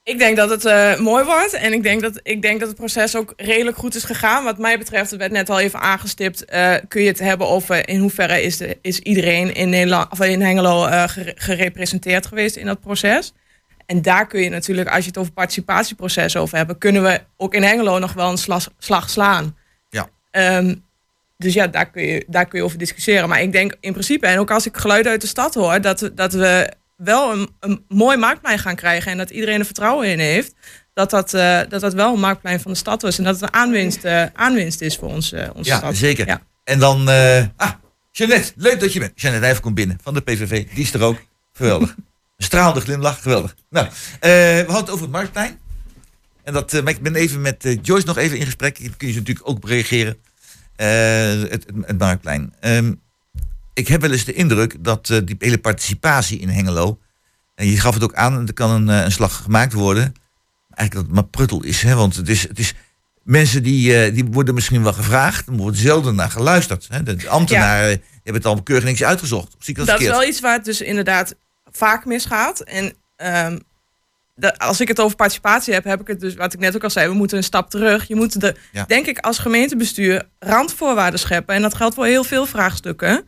Ik 0.06 0.18
denk 0.18 0.36
dat 0.36 0.50
het 0.50 0.64
eh, 0.64 0.98
mooi 0.98 1.24
wordt. 1.24 1.52
En 1.52 1.72
ik 1.72 1.82
denk, 1.82 2.00
dat, 2.00 2.20
ik 2.22 2.42
denk 2.42 2.58
dat 2.60 2.68
het 2.68 2.76
proces 2.76 3.16
ook 3.16 3.32
redelijk 3.36 3.76
goed 3.76 3.94
is 3.94 4.04
gegaan. 4.04 4.44
Wat 4.44 4.58
mij 4.58 4.78
betreft, 4.78 5.10
het 5.10 5.18
werd 5.20 5.32
net 5.32 5.50
al 5.50 5.60
even 5.60 5.80
aangestipt. 5.80 6.44
eh, 6.44 6.74
kun 6.88 7.02
je 7.02 7.08
het 7.08 7.18
hebben 7.18 7.46
over 7.48 7.88
in 7.88 8.00
hoeverre 8.00 8.42
is, 8.42 8.56
de, 8.56 8.78
is 8.82 8.98
iedereen 8.98 9.54
in, 9.54 9.68
Nederland, 9.68 10.12
of 10.12 10.20
in 10.20 10.40
Hengelo 10.40 10.86
eh, 10.86 11.08
gere- 11.08 11.32
gerepresenteerd 11.36 12.26
geweest 12.26 12.56
in 12.56 12.66
dat 12.66 12.80
proces. 12.80 13.32
En 13.86 14.02
daar 14.02 14.26
kun 14.26 14.40
je 14.40 14.48
natuurlijk, 14.48 14.88
als 14.88 14.98
je 15.02 15.06
het 15.06 15.18
over 15.18 15.32
participatieproces 15.32 16.36
over 16.36 16.56
hebt, 16.56 16.78
kunnen 16.78 17.02
we 17.02 17.20
ook 17.36 17.54
in 17.54 17.62
Hengelo 17.62 17.98
nog 17.98 18.12
wel 18.12 18.30
een 18.30 18.38
slag, 18.38 18.68
slag 18.78 19.10
slaan. 19.10 19.56
Ja. 19.90 20.08
Ehm, 20.30 20.74
dus 21.36 21.54
ja, 21.54 21.66
daar 21.66 21.90
kun, 21.90 22.02
je, 22.06 22.24
daar 22.26 22.46
kun 22.46 22.58
je 22.58 22.64
over 22.64 22.78
discussiëren. 22.78 23.28
Maar 23.28 23.42
ik 23.42 23.52
denk 23.52 23.76
in 23.80 23.92
principe, 23.92 24.26
en 24.26 24.38
ook 24.38 24.50
als 24.50 24.66
ik 24.66 24.76
geluiden 24.76 25.12
uit 25.12 25.20
de 25.20 25.26
stad 25.26 25.54
hoor, 25.54 25.80
dat, 25.80 26.10
dat 26.14 26.32
we 26.32 26.72
wel 26.96 27.32
een, 27.32 27.48
een 27.61 27.85
mooi 27.88 28.16
marktplein 28.16 28.59
gaan 28.59 28.76
krijgen 28.76 29.12
en 29.12 29.18
dat 29.18 29.30
iedereen 29.30 29.59
er 29.59 29.64
vertrouwen 29.64 30.09
in 30.09 30.18
heeft. 30.18 30.54
Dat 30.92 31.11
dat, 31.11 31.35
eh, 31.35 31.61
dat 31.68 31.80
dat 31.80 31.94
wel 31.94 32.14
een 32.14 32.20
marktplein 32.20 32.61
van 32.61 32.70
de 32.70 32.76
stad 32.76 33.02
is 33.02 33.18
en 33.18 33.24
dat 33.24 33.35
het 33.35 33.42
een 33.42 33.52
aanwinst, 33.52 34.04
eh, 34.04 34.24
aanwinst 34.32 34.80
is 34.80 34.96
voor 34.96 35.09
ons, 35.09 35.32
eh, 35.32 35.48
onze 35.54 35.70
Ja, 35.70 35.76
stad. 35.76 35.96
zeker. 35.96 36.26
Ja. 36.26 36.42
En 36.64 36.78
dan... 36.78 37.09
eh 37.09 37.44
ah, 37.56 37.70
Jeannette, 38.11 38.52
leuk 38.56 38.80
dat 38.80 38.92
je 38.92 38.98
bent. 38.98 39.12
Jeannette 39.20 39.46
Nijver 39.46 39.62
komt 39.62 39.74
binnen 39.74 39.98
van 40.02 40.14
de 40.14 40.20
PVV. 40.20 40.66
Die 40.74 40.82
is 40.85 40.94
er 40.94 41.02
ook. 41.02 41.18
Geweldig. 41.52 41.94
Een 42.37 42.44
stralende 42.44 42.80
glimlach. 42.80 43.22
Geweldig. 43.22 43.54
Nou, 43.70 43.88
we 44.20 44.56
hadden 44.66 44.76
het 44.76 44.90
over 44.90 45.02
het 45.02 45.11
Marktplein. 45.12 45.59
En 46.44 46.52
dat, 46.52 46.72
maar 46.72 46.88
ik 46.92 47.00
ben 47.00 47.14
even 47.14 47.40
met 47.40 47.76
Joyce 47.82 48.06
nog 48.06 48.16
even 48.16 48.38
in 48.38 48.44
gesprek. 48.44 48.74
Kun 48.96 49.09
je 49.09 49.14
natuurlijk 49.14 49.48
ook 49.48 49.56
op 49.56 49.64
reageren. 49.64 50.16
Het, 50.76 51.50
het, 51.50 51.64
het 51.87 51.98
Marktplein. 51.98 52.54
Ehm, 52.61 52.92
ik 53.76 53.88
heb 53.88 54.00
wel 54.00 54.10
eens 54.10 54.24
de 54.24 54.32
indruk 54.32 54.84
dat 54.84 55.10
eh, 55.10 55.18
die 55.24 55.36
hele 55.38 55.58
participatie 55.58 56.38
in 56.38 56.48
Hengelo... 56.48 56.98
En 57.54 57.66
je 57.66 57.80
gaf 57.80 57.94
het 57.94 58.02
ook 58.02 58.14
aan, 58.14 58.46
er 58.46 58.52
kan 58.54 58.70
een, 58.70 58.88
eh, 58.88 59.04
een 59.04 59.12
slag 59.12 59.36
gemaakt 59.42 59.72
worden. 59.72 60.02
Eigenlijk 60.74 60.92
dat 60.94 61.02
het 61.04 61.12
maar 61.14 61.24
pruttel 61.24 61.62
is. 61.62 61.82
Hè? 61.82 61.94
Want 61.94 62.16
het 62.16 62.28
is, 62.28 62.48
het 62.48 62.58
is 62.58 62.74
mensen 63.22 63.62
die, 63.62 64.02
eh, 64.02 64.14
die 64.14 64.24
worden 64.24 64.54
misschien 64.54 64.82
wel 64.82 64.92
gevraagd. 64.92 65.46
Er 65.46 65.52
wordt 65.52 65.78
zelden 65.78 66.14
naar 66.14 66.30
geluisterd. 66.30 66.86
Hè? 66.90 67.02
De 67.02 67.28
ambtenaren 67.28 67.88
hebben 68.14 68.34
het 68.34 68.46
al 68.46 68.62
keurig 68.62 68.84
niks 68.84 69.02
uitgezocht. 69.02 69.46
Of 69.56 69.64
zie 69.64 69.70
ik 69.74 69.76
dat, 69.78 69.86
Dat 69.86 70.00
is 70.00 70.06
wel 70.08 70.24
iets 70.24 70.40
waar 70.40 70.52
het 70.54 70.64
dus 70.64 70.80
inderdaad 70.80 71.34
vaak 71.70 72.04
misgaat. 72.04 72.60
En 72.60 72.92
ehm, 73.16 73.58
de- 74.34 74.58
als 74.58 74.80
ik 74.80 74.88
het 74.88 75.00
over 75.00 75.16
participatie 75.16 75.74
heb, 75.74 75.84
heb 75.84 76.00
ik 76.00 76.06
het 76.06 76.20
dus, 76.20 76.34
wat 76.34 76.52
ik 76.52 76.58
net 76.60 76.74
ook 76.74 76.84
al 76.84 76.90
zei, 76.90 77.08
we 77.08 77.14
moeten 77.14 77.36
een 77.36 77.44
stap 77.44 77.70
terug. 77.70 78.08
Je 78.08 78.14
moet 78.16 78.40
de, 78.40 78.54
Ja. 78.72 78.84
denk 78.84 79.06
ik, 79.06 79.18
als 79.18 79.38
gemeentebestuur 79.38 80.28
randvoorwaarden 80.38 81.20
scheppen. 81.20 81.54
En 81.54 81.62
dat 81.62 81.74
geldt 81.74 81.94
voor 81.94 82.06
heel 82.06 82.24
veel 82.24 82.46
vraagstukken. 82.46 83.24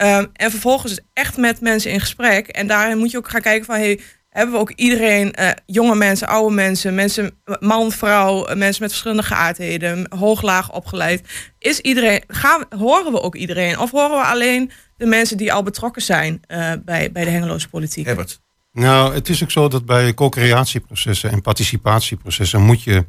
Ehm, 0.00 0.26
en 0.32 0.50
vervolgens 0.50 1.00
echt 1.12 1.36
met 1.36 1.60
mensen 1.60 1.90
in 1.90 2.00
gesprek. 2.00 2.48
En 2.48 2.66
daarin 2.66 2.98
moet 2.98 3.10
je 3.10 3.16
ook 3.16 3.28
gaan 3.28 3.40
kijken 3.40 3.66
van, 3.66 3.74
hey, 3.74 4.00
hebben 4.30 4.54
we 4.54 4.60
ook 4.60 4.70
iedereen, 4.70 5.32
eh, 5.32 5.50
jonge 5.66 5.94
mensen, 5.94 6.28
oude 6.28 6.54
mensen, 6.54 6.94
mensen, 6.94 7.30
man, 7.58 7.92
vrouw, 7.92 8.44
eh, 8.44 8.56
mensen 8.56 8.82
met 8.82 8.90
verschillende 8.90 9.22
geaardheden, 9.22 10.06
hoog, 10.18 10.42
laag 10.42 10.72
opgeleid. 10.72 11.22
Is 11.58 11.80
iedereen, 11.80 12.22
gaan, 12.26 12.64
horen 12.78 13.12
we 13.12 13.22
ook 13.22 13.34
iedereen? 13.34 13.78
Of 13.78 13.90
horen 13.90 14.18
we 14.18 14.24
alleen 14.24 14.70
de 14.96 15.06
mensen 15.06 15.36
die 15.36 15.52
al 15.52 15.62
betrokken 15.62 16.02
zijn 16.02 16.40
eh, 16.46 16.72
bij, 16.84 17.12
bij 17.12 17.24
de 17.24 17.30
Hengeloze 17.30 17.68
politiek? 17.68 18.06
Herbert. 18.06 18.40
Nou, 18.72 19.14
het 19.14 19.28
is 19.28 19.42
ook 19.42 19.50
zo 19.50 19.68
dat 19.68 19.84
bij 19.84 20.14
co-creatieprocessen 20.14 21.30
en 21.30 21.40
participatieprocessen 21.40 22.60
moet 22.60 22.82
je 22.82 23.04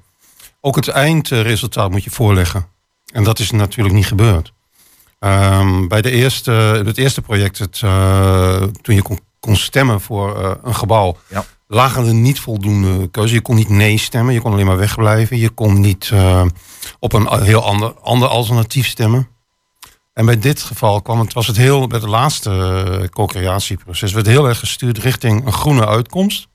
ook 0.61 0.75
het 0.75 0.87
eindresultaat 0.87 1.91
moet 1.91 2.03
je 2.03 2.09
voorleggen. 2.09 2.67
En 3.13 3.23
dat 3.23 3.39
is 3.39 3.51
natuurlijk 3.51 3.95
niet 3.95 4.05
gebeurd. 4.05 4.53
Ehm, 5.21 5.87
bij 5.87 6.01
de 6.01 6.11
eerste, 6.11 6.51
het 6.85 6.97
eerste 6.97 7.21
project, 7.21 7.57
het, 7.57 7.81
eh, 7.83 8.63
toen 8.81 8.95
je 8.95 9.01
kon, 9.01 9.19
kon 9.39 9.55
stemmen 9.55 10.01
voor 10.01 10.43
eh, 10.43 10.51
een 10.63 10.75
gebouw, 10.75 11.17
Ja. 11.27 11.45
lagen 11.67 12.07
er 12.07 12.13
niet 12.13 12.39
voldoende 12.39 13.07
keuze. 13.07 13.33
Je 13.33 13.41
kon 13.41 13.55
niet 13.55 13.69
nee 13.69 13.97
stemmen, 13.97 14.33
je 14.33 14.41
kon 14.41 14.51
alleen 14.51 14.65
maar 14.65 14.77
wegblijven. 14.77 15.37
Je 15.37 15.49
kon 15.49 15.79
niet 15.79 16.09
eh, 16.13 16.45
op 16.99 17.13
een 17.13 17.43
heel 17.43 17.63
ander, 17.63 17.93
ander 17.93 18.27
alternatief 18.27 18.87
stemmen. 18.87 19.27
En 20.13 20.25
bij 20.25 20.39
dit 20.39 20.61
geval 20.61 21.01
kwam 21.01 21.19
het, 21.19 21.33
was 21.33 21.47
het 21.47 21.57
heel, 21.57 21.87
bij 21.87 21.99
het 21.99 22.07
laatste 22.09 23.07
co-creatieproces, 23.13 24.11
werd 24.11 24.25
heel 24.27 24.47
erg 24.47 24.59
gestuurd 24.59 24.97
richting 24.97 25.45
een 25.45 25.53
groene 25.53 25.87
uitkomst. 25.87 26.47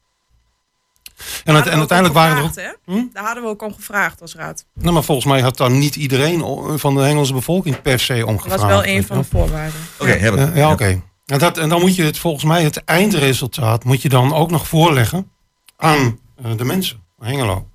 En, 1.45 1.55
het, 1.55 1.67
en 1.67 1.79
uiteindelijk 1.79 2.19
waren 2.19 2.37
er 2.37 2.43
ook. 2.43 2.55
Hè? 2.55 3.03
Daar 3.13 3.25
hadden 3.25 3.43
we 3.43 3.49
ook 3.49 3.63
om 3.63 3.75
gevraagd 3.75 4.21
als 4.21 4.35
raad. 4.35 4.65
Nou, 4.75 4.93
maar 4.93 5.03
volgens 5.03 5.27
mij 5.27 5.41
had 5.41 5.57
daar 5.57 5.71
niet 5.71 5.97
iedereen 5.97 6.45
van 6.79 6.95
de 6.95 7.03
Engelse 7.03 7.33
bevolking 7.33 7.83
per 7.83 8.01
se 8.01 8.27
om 8.27 8.33
Dat 8.33 8.43
gevraagd. 8.43 8.63
was 8.63 8.71
wel 8.71 8.85
een 8.87 9.05
van 9.07 9.19
de 9.19 9.25
voorwaarden. 9.25 9.81
Oké, 9.99 10.11
Herbert. 10.11 10.49
Ja, 10.49 10.57
ja, 10.61 10.71
oké. 10.73 11.03
En, 11.27 11.39
dat- 11.39 11.59
en 11.59 11.69
dan 11.69 11.81
moet 11.81 11.97
je 11.97 12.03
het 12.05 12.19
volgens 12.19 12.45
mij, 12.45 12.63
het 12.63 12.85
eindresultaat, 12.85 13.85
moet 13.85 14.03
je 14.03 14.09
dan 14.09 14.35
ook 14.35 14.51
nog 14.51 14.69
voorleggen 14.69 15.31
aan 15.77 16.19
eh, 16.43 16.51
de 16.57 16.65
mensen. 16.65 17.03
Hengelo. 17.19 17.67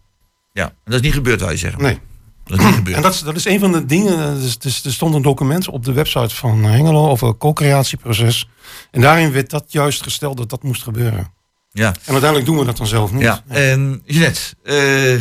Ja, 0.54 0.66
en 0.66 0.74
dat 0.84 0.94
is 0.94 1.02
niet 1.02 1.14
gebeurd, 1.14 1.40
zou 1.40 1.52
je 1.52 1.58
zeggen. 1.58 1.82
Nee. 1.82 2.00
Dat 2.44 2.60
is 2.60 2.66
niet 2.66 2.76
gebeurd. 2.76 2.96
En 2.98 3.02
dat 3.04 3.14
is, 3.14 3.20
dat 3.20 3.36
is 3.36 3.46
een 3.46 3.60
van 3.60 3.72
de 3.72 3.86
dingen. 3.86 4.20
eh, 4.20 4.34
Dus, 4.36 4.58
dus, 4.58 4.84
er 4.86 4.92
stond 4.94 5.16
een 5.16 5.22
document 5.22 5.68
op 5.68 5.86
de 5.86 5.94
website 5.94 6.36
van 6.36 6.64
Hengelo 6.64 7.10
over 7.10 7.28
het 7.28 7.38
co-creatieproces. 7.38 8.50
En 8.92 9.02
daarin 9.02 9.32
werd 9.32 9.50
dat 9.50 9.64
juist 9.68 10.04
gesteld 10.04 10.38
dat 10.38 10.50
dat 10.50 10.64
moest 10.64 10.84
gebeuren. 10.84 11.34
Ja. 11.72 11.88
En 11.88 12.12
uiteindelijk 12.12 12.46
doen 12.46 12.58
we 12.60 12.66
dat 12.66 12.78
dan 12.78 12.88
zelf 12.88 13.12
niet. 13.12 13.22
Ja, 13.22 13.44
en 13.48 14.02
Jeanette, 14.06 14.42
eh, 14.64 15.14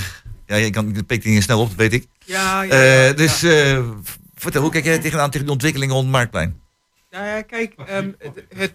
ja, 0.46 0.56
je 0.56 0.70
kan 0.70 0.92
de 0.92 1.02
pik 1.02 1.22
dingen 1.22 1.42
snel 1.42 1.60
op, 1.60 1.68
dat 1.68 1.76
weet 1.76 1.92
ik. 1.92 2.06
Ja, 2.24 2.62
ja, 2.62 2.70
Eh, 2.70 3.06
ja, 3.06 3.12
dus 3.12 3.42
eh, 3.42 3.84
vertel, 4.34 4.62
hoe 4.62 4.70
kijk 4.70 4.84
jij 4.84 4.98
tegenaan 4.98 5.30
tegen 5.30 5.46
de 5.46 5.52
ontwikkelingen 5.52 5.94
rond 5.94 6.06
het 6.06 6.14
Marktplein? 6.16 6.60
Nou 7.10 7.24
ja, 7.26 7.42
kijk, 7.42 7.74
ehm, 7.86 8.10
het, 8.18 8.44
het, 8.56 8.72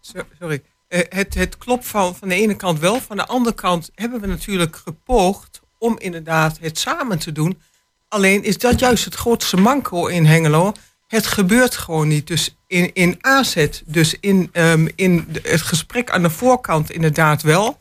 so- 0.00 0.22
sorry. 0.40 0.62
Eh, 0.88 1.00
het, 1.08 1.34
het 1.34 1.58
klopt 1.58 1.86
van, 1.86 2.16
van 2.16 2.28
de 2.28 2.34
ene 2.34 2.54
kant 2.56 2.78
wel. 2.78 3.00
Van 3.00 3.16
de 3.16 3.26
andere 3.26 3.54
kant 3.54 3.90
hebben 3.94 4.20
we 4.20 4.26
natuurlijk 4.26 4.76
gepoogd 4.76 5.60
om 5.78 5.98
inderdaad 5.98 6.58
het 6.60 6.78
samen 6.78 7.18
te 7.18 7.32
doen. 7.32 7.60
Alleen 8.08 8.44
is 8.44 8.58
dat 8.58 8.78
juist 8.80 9.04
het 9.04 9.14
grootste 9.14 9.56
manco 9.56 10.06
in 10.06 10.26
Hengelo. 10.26 10.72
Het 11.10 11.26
gebeurt 11.26 11.76
gewoon 11.76 12.08
niet. 12.08 12.26
Dus 12.26 12.56
in, 12.66 12.90
in 12.94 13.16
aanzet, 13.20 13.82
dus 13.86 14.16
in, 14.20 14.48
ehm, 14.52 14.88
in 14.94 15.26
het 15.42 15.62
gesprek 15.62 16.10
aan 16.10 16.22
de 16.22 16.30
voorkant 16.30 16.90
inderdaad 16.90 17.42
wel. 17.42 17.78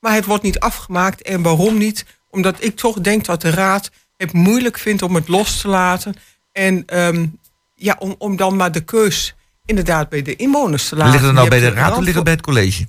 Maar 0.00 0.14
het 0.14 0.24
wordt 0.24 0.42
niet 0.42 0.58
afgemaakt. 0.58 1.22
En 1.22 1.42
waarom 1.42 1.78
niet? 1.78 2.04
Omdat 2.30 2.56
ik 2.58 2.76
toch 2.76 3.00
denk 3.00 3.24
dat 3.24 3.40
de 3.40 3.50
raad 3.50 3.90
het 4.16 4.32
moeilijk 4.32 4.78
vindt 4.78 5.02
om 5.02 5.14
het 5.14 5.28
los 5.28 5.60
te 5.60 5.68
laten. 5.68 6.14
En 6.52 6.82
ehm, 6.86 7.26
ja, 7.74 7.96
om, 7.98 8.14
om 8.18 8.36
dan 8.36 8.56
maar 8.56 8.72
de 8.72 8.84
keus 8.84 9.34
inderdaad 9.64 10.08
bij 10.08 10.22
de 10.22 10.36
inwoners 10.36 10.88
te 10.88 10.96
laten. 10.96 11.12
ligt 11.12 11.24
het 11.24 11.34
nou 11.34 11.48
bij 11.48 11.60
de 11.60 11.70
raad 11.70 11.96
of 11.96 12.04
ligt 12.04 12.14
het 12.14 12.24
bij 12.24 12.32
het 12.32 12.42
college? 12.42 12.86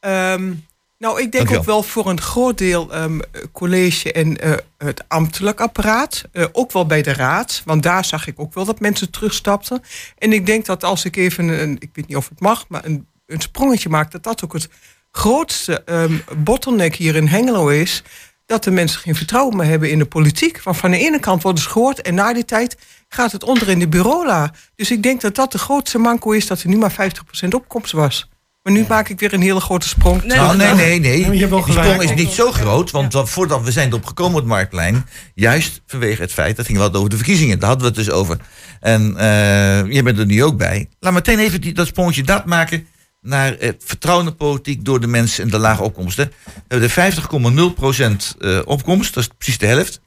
Ehm, 0.00 0.52
nou, 1.02 1.20
ik 1.20 1.32
denk 1.32 1.50
ook 1.50 1.64
wel 1.64 1.82
voor 1.82 2.08
een 2.08 2.20
groot 2.20 2.58
deel 2.58 2.92
ehm, 2.92 3.20
college 3.52 4.12
en 4.12 4.40
eh, 4.40 4.52
het 4.78 5.04
ambtelijk 5.08 5.60
apparaat. 5.60 6.24
Eh, 6.32 6.44
ook 6.52 6.72
wel 6.72 6.86
bij 6.86 7.02
de 7.02 7.12
raad, 7.12 7.62
want 7.64 7.82
daar 7.82 8.04
zag 8.04 8.26
ik 8.26 8.40
ook 8.40 8.54
wel 8.54 8.64
dat 8.64 8.80
mensen 8.80 9.10
terugstapten. 9.10 9.82
En 10.18 10.32
ik 10.32 10.46
denk 10.46 10.66
dat 10.66 10.84
als 10.84 11.04
ik 11.04 11.16
even, 11.16 11.48
een, 11.48 11.76
ik 11.78 11.90
weet 11.92 12.06
niet 12.08 12.16
of 12.16 12.28
het 12.28 12.40
mag, 12.40 12.64
maar 12.68 12.84
een, 12.84 13.06
een 13.26 13.40
sprongetje 13.40 13.88
maak, 13.88 14.10
dat 14.10 14.22
dat 14.22 14.44
ook 14.44 14.52
het 14.52 14.68
grootste 15.10 15.82
ehm, 15.84 16.18
bottleneck 16.36 16.94
hier 16.94 17.16
in 17.16 17.28
Hengelo 17.28 17.68
is. 17.68 18.02
Dat 18.46 18.64
de 18.64 18.70
mensen 18.70 19.00
geen 19.00 19.14
vertrouwen 19.14 19.56
meer 19.56 19.66
hebben 19.66 19.90
in 19.90 19.98
de 19.98 20.06
politiek. 20.06 20.62
Want 20.62 20.76
van 20.76 20.90
de 20.90 20.98
ene 20.98 21.20
kant 21.20 21.42
worden 21.42 21.62
ze 21.62 21.68
gehoord 21.68 22.02
en 22.02 22.14
na 22.14 22.32
die 22.32 22.44
tijd 22.44 22.76
gaat 23.08 23.32
het 23.32 23.44
onder 23.44 23.68
in 23.68 23.78
de 23.78 23.88
bureaula. 23.88 24.52
Dus 24.74 24.90
ik 24.90 25.02
denk 25.02 25.20
dat 25.20 25.34
dat 25.34 25.52
de 25.52 25.58
grootste 25.58 25.98
manco 25.98 26.30
is 26.30 26.46
dat 26.46 26.62
er 26.62 26.68
nu 26.68 26.76
maar 26.76 27.12
50% 27.44 27.48
opkomst 27.48 27.92
was. 27.92 28.30
Maar 28.62 28.72
nu 28.72 28.84
maak 28.88 29.08
ik 29.08 29.20
weer 29.20 29.32
een 29.32 29.42
hele 29.42 29.60
grote 29.60 29.88
sprong. 29.88 30.24
nou, 30.24 30.56
nee, 30.56 30.74
nee, 30.74 31.00
nee. 31.00 31.30
Die 31.30 31.62
sprong 31.72 32.02
is 32.02 32.14
niet 32.14 32.30
zo 32.30 32.52
groot, 32.52 32.90
want 32.90 33.14
voordat 33.24 33.62
we 33.62 33.72
zijn 33.72 33.88
erop 33.88 34.04
gekomen 34.04 34.32
op 34.32 34.40
het 34.40 34.48
Marktplein, 34.48 35.06
juist 35.34 35.82
vanwege 35.86 36.22
het 36.22 36.32
feit, 36.32 36.56
dat 36.56 36.66
ging 36.66 36.78
wel 36.78 36.94
over 36.94 37.10
de 37.10 37.16
verkiezingen, 37.16 37.58
daar 37.58 37.68
hadden 37.68 37.92
we 37.92 37.98
het 37.98 38.06
dus 38.06 38.14
over. 38.14 38.36
En 38.80 39.16
eh 39.16 39.92
je 39.92 40.02
bent 40.02 40.18
er 40.18 40.26
nu 40.26 40.44
ook 40.44 40.56
bij. 40.56 40.88
Laat 41.00 41.12
meteen 41.12 41.38
even 41.38 41.60
die, 41.60 41.72
dat 41.72 41.86
sprongetje 41.86 42.22
dat 42.22 42.44
maken 42.46 42.86
naar 43.20 43.56
het 43.58 43.82
vertrouwen 43.86 44.26
in 44.26 44.30
de 44.30 44.36
politiek 44.36 44.84
door 44.84 45.00
de 45.00 45.06
mensen 45.06 45.44
en 45.44 45.50
de 45.50 45.58
lage 45.58 45.82
opkomsten. 45.82 46.32
We 46.44 46.62
hebben 46.68 46.88
de 46.88 48.34
50,0% 48.34 48.38
eh, 48.38 48.58
opkomst, 48.64 49.14
dat 49.14 49.22
is 49.22 49.28
precies 49.38 49.58
de 49.58 49.66
helft. 49.66 50.00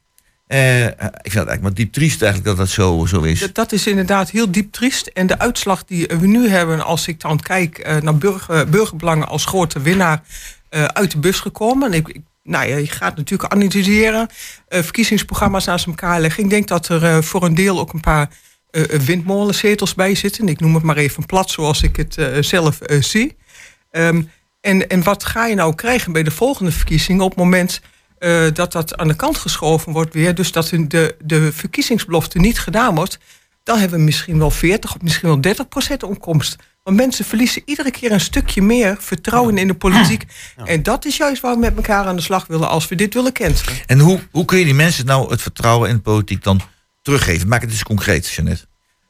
Eh, 0.48 0.86
ik 0.86 0.92
vind 0.92 1.24
het 1.24 1.34
eigenlijk 1.34 1.62
maar 1.62 1.74
diep 1.74 1.94
triest 1.94 2.22
eigenlijk 2.22 2.58
dat 2.58 2.68
dat 2.68 2.76
zo, 2.76 3.06
zo 3.06 3.22
is. 3.22 3.54
Dat, 3.54 3.72
is 3.72 3.88
inderdaad 3.88 4.30
heel 4.30 4.52
diep 4.52 4.72
triest. 4.72 5.08
En 5.08 5.28
de 5.28 5.40
uitslag 5.40 5.86
die 5.86 6.08
we 6.08 6.28
nu 6.28 6.48
hebben, 6.50 6.86
als 6.86 7.08
ik 7.08 7.20
dan 7.20 7.40
kijk 7.40 7.78
eh, 7.78 7.98
naar 8.02 8.18
burger, 8.18 8.70
burgerbelangen 8.70 9.28
als 9.28 9.46
grote 9.46 9.82
winnaar 9.82 10.24
eh, 10.70 10.84
uit 10.84 11.12
de 11.12 11.20
bus 11.20 11.40
gekomen. 11.40 11.92
En 11.92 11.98
ik, 11.98 12.20
nou 12.44 12.68
ja, 12.68 12.76
je 12.76 12.88
gaat 12.88 13.18
natuurlijk 13.18 13.54
analyseren, 13.54 14.28
eh, 14.68 14.84
verkiezingsprogramma's 14.84 15.66
naast 15.66 15.86
elkaar 15.86 16.22
leggen. 16.22 16.44
Ik 16.44 16.50
denk 16.50 16.68
dat 16.68 16.88
er 16.88 17.04
eh, 17.04 17.22
voor 17.22 17.44
een 17.44 17.56
deel 17.56 17.80
ook 17.80 17.94
een 17.94 18.00
paar 18.00 18.30
eh, 18.76 18.84
windmolenzetels 18.84 19.94
bij 19.94 20.16
zitten. 20.16 20.48
Ik 20.48 20.60
noem 20.60 20.74
het 20.74 20.84
maar 20.84 20.98
even 20.98 21.26
plat 21.26 21.50
zoals 21.50 21.84
ik 21.84 21.96
het 21.96 22.18
eh, 22.18 22.28
zelf 22.40 22.82
eh, 22.82 23.02
zie. 23.02 23.36
Ehm, 23.92 24.22
en, 24.62 24.88
en 24.88 25.04
wat 25.04 25.24
ga 25.24 25.46
je 25.46 25.56
nou 25.56 25.76
krijgen 25.76 26.12
bij 26.12 26.24
de 26.24 26.32
volgende 26.32 26.72
verkiezingen 26.72 27.24
op 27.24 27.30
het 27.30 27.40
moment 27.40 27.82
eh, 28.26 28.46
dat 28.54 28.72
dat 28.72 28.98
aan 28.98 29.08
de 29.08 29.16
kant 29.16 29.38
geschoven 29.38 29.92
wordt 29.92 30.14
weer, 30.14 30.36
dus 30.36 30.52
dat 30.52 30.70
de, 30.88 31.16
de 31.24 31.52
verkiezingsbelofte 31.52 32.40
niet 32.40 32.60
gedaan 32.60 32.96
wordt, 32.96 33.18
dan 33.64 33.78
hebben 33.78 33.98
we 34.00 34.06
misschien 34.06 34.38
wel 34.38 34.52
40 34.52 34.96
of 34.96 35.02
misschien 35.02 35.30
wel 35.30 35.42
30 35.42 35.68
procent 35.68 36.04
opkomst. 36.04 36.56
Want 36.84 36.98
mensen 36.98 37.26
verliezen 37.26 37.62
iedere 37.66 37.92
keer 37.92 38.12
een 38.12 38.20
stukje 38.20 38.62
meer 38.62 38.98
vertrouwen 39.00 39.58
in 39.58 39.68
de 39.68 39.74
politiek. 39.74 40.24
En 40.64 40.84
dat 40.84 41.06
is 41.06 41.18
juist 41.18 41.42
waar 41.42 41.54
we 41.54 41.60
met 41.60 41.76
elkaar 41.76 42.06
aan 42.06 42.16
de 42.16 42.22
slag 42.22 42.48
willen 42.48 42.70
als 42.70 42.88
we 42.88 42.96
dit 42.96 43.14
willen 43.14 43.32
kenteren. 43.32 43.76
En 43.86 44.00
hoe, 44.00 44.20
hoe 44.32 44.46
kun 44.46 44.58
je 44.58 44.66
die 44.66 44.74
mensen 44.74 45.06
nou 45.06 45.30
het 45.30 45.42
vertrouwen 45.42 45.90
in 45.90 45.96
de 45.96 46.02
politiek 46.02 46.44
dan 46.44 46.62
teruggeven? 47.02 47.48
Maak 47.48 47.62
het 47.62 47.72
eens 47.72 47.84
concreet, 47.84 48.28
Jeannette. 48.28 48.66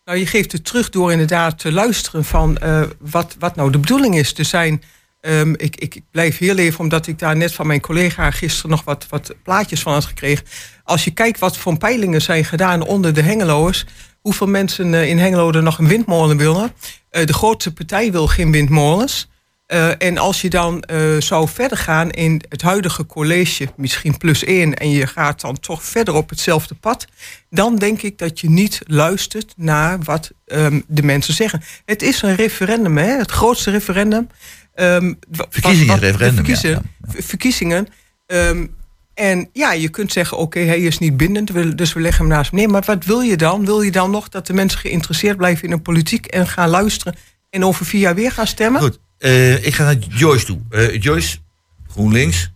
Nou, 0.06 0.17
je 0.17 0.28
geeft 0.28 0.51
het 0.51 0.65
terug 0.65 0.89
door 0.89 1.12
inderdaad 1.12 1.60
te 1.60 1.71
luisteren 1.71 2.25
van 2.25 2.58
eh, 2.58 2.82
wat, 2.99 3.36
wat 3.39 3.56
nou 3.56 3.71
de 3.71 3.80
bedoeling 3.80 4.15
is. 4.15 4.38
Er 4.38 4.45
zijn 4.45 4.84
Ehm, 5.25 5.53
ik, 5.57 5.75
ik, 5.75 6.01
blijf 6.11 6.38
hier 6.38 6.53
leven 6.53 6.79
omdat 6.79 7.07
ik 7.07 7.19
daar 7.19 7.38
net 7.38 7.53
van 7.53 7.67
mijn 7.67 7.81
collega 7.81 8.31
gisteren 8.31 8.69
nog 8.69 8.83
wat, 8.83 9.07
wat 9.09 9.35
plaatjes 9.43 9.81
van 9.81 9.93
had 9.93 10.05
gekregen. 10.05 10.45
Als 10.83 11.03
je 11.03 11.11
kijkt 11.11 11.39
wat 11.39 11.57
voor 11.57 11.77
peilingen 11.77 12.21
zijn 12.21 12.45
gedaan 12.45 12.81
onder 12.81 13.13
de 13.13 13.21
Hengeloers. 13.21 13.85
Hoeveel 14.21 14.47
mensen 14.47 14.93
eh, 14.93 15.09
in 15.09 15.17
Hengelo 15.17 15.51
er 15.51 15.63
nog 15.63 15.77
een 15.77 15.88
windmolen 15.88 16.38
willen. 16.38 16.71
Eh, 17.09 17.25
de 17.25 17.33
grootste 17.33 17.73
partij 17.73 18.11
wil 18.11 18.27
geen 18.27 18.51
windmolens. 18.51 19.29
Eh, 19.65 20.01
en 20.01 20.17
als 20.17 20.41
je 20.41 20.49
dan 20.49 20.82
eh, 20.82 20.99
zou 21.19 21.47
verder 21.49 21.78
gaan 21.78 22.12
in 22.12 22.41
het 22.49 22.62
huidige 22.62 23.06
college, 23.06 23.67
misschien 23.78 24.17
plus 24.17 24.43
één, 24.43 24.73
en 24.73 24.89
je 24.89 25.08
gaat 25.08 25.41
dan 25.41 25.60
toch 25.60 25.84
verder 25.84 26.13
op 26.13 26.30
hetzelfde 26.30 26.75
pad, 26.75 27.06
dan 27.49 27.75
denk 27.75 28.01
ik 28.01 28.17
dat 28.17 28.39
je 28.39 28.49
niet 28.49 28.82
luistert 28.88 29.54
naar 29.58 29.99
wat 30.04 30.32
ehm, 30.45 30.82
de 30.88 31.04
mensen 31.04 31.34
zeggen. 31.34 31.62
Het 31.86 32.01
is 32.01 32.21
een 32.21 32.36
referendum, 32.36 32.97
hè? 32.97 33.17
het 33.17 33.32
grootste 33.32 33.71
referendum. 33.71 34.28
Verkiezingen, 34.75 35.88
wat- 35.88 35.88
wat- 35.88 35.99
referendum, 35.99 36.45
ja, 36.45 36.82
Verkiezingen. 37.08 37.88
En 39.13 39.49
ja, 39.54 39.73
je 39.73 39.89
kunt 39.89 40.12
zeggen, 40.12 40.38
oké, 40.38 40.60
hij 40.60 40.80
is 40.80 40.97
niet 40.97 41.17
bindend, 41.17 41.78
dus 41.78 41.93
we 41.93 41.99
leggen 41.99 42.25
hem 42.25 42.34
naast. 42.34 42.51
Nee, 42.51 42.67
maar 42.67 42.84
wat 42.86 43.06
wil 43.06 43.21
je 43.21 43.38
dan? 43.38 43.65
Wil 43.65 43.82
je 43.82 43.91
dan 43.91 44.12
nog 44.12 44.30
dat 44.30 44.47
de 44.47 44.54
mensen 44.54 44.80
geïnteresseerd 44.80 45.38
blijven 45.38 45.63
in 45.63 45.69
de 45.75 45.82
politiek 45.82 46.25
en 46.25 46.47
gaan 46.47 46.69
luisteren 46.69 47.15
en 47.49 47.65
over 47.65 47.86
vier 47.86 48.01
jaar 48.01 48.15
weer 48.15 48.32
gaan 48.32 48.47
stemmen? 48.47 48.82
Goed, 48.82 48.99
eh, 49.17 49.65
ik 49.65 49.73
ga 49.73 49.84
naar 49.84 49.97
Joyce 49.97 50.45
toe. 50.45 50.60
Eh, 50.69 51.01
Joyce, 51.01 51.38
GroenLinks. 51.88 52.51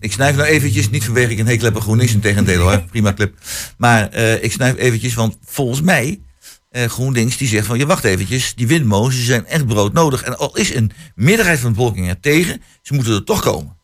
Ik 0.00 0.12
snijf 0.12 0.36
nou 0.36 0.48
eventjes, 0.48 0.90
niet 0.90 1.04
vanwege 1.04 1.32
ik 1.32 1.38
een 1.38 1.46
hekel 1.46 1.64
heb 1.64 1.74
aan 1.74 1.82
GroenLinks, 1.82 2.12
in 2.12 2.20
tegendeel 2.20 2.60
hoor, 2.60 2.82
prima 2.90 3.12
clip. 3.12 3.38
Maar 3.78 4.08
eh, 4.08 4.42
ik 4.42 4.52
snijf 4.52 4.76
eventjes, 4.76 5.14
want 5.14 5.38
volgens 5.44 5.80
mij, 5.80 6.20
GroenLinks 6.72 7.36
die 7.36 7.48
zegt 7.48 7.66
van, 7.66 7.78
je 7.78 7.86
wacht 7.86 8.04
eventjes, 8.04 8.54
die 8.54 8.66
windmolens 8.66 9.24
zijn 9.24 9.46
echt 9.46 9.66
broodnodig. 9.66 10.22
En 10.22 10.38
al 10.38 10.56
is 10.56 10.74
een 10.74 10.92
meerderheid 11.14 11.58
van 11.58 11.70
de 11.70 11.76
bevolking 11.76 12.08
er 12.08 12.20
tegen, 12.20 12.62
ze 12.82 12.94
moeten 12.94 13.14
er 13.14 13.24
toch 13.24 13.42
komen. 13.42 13.76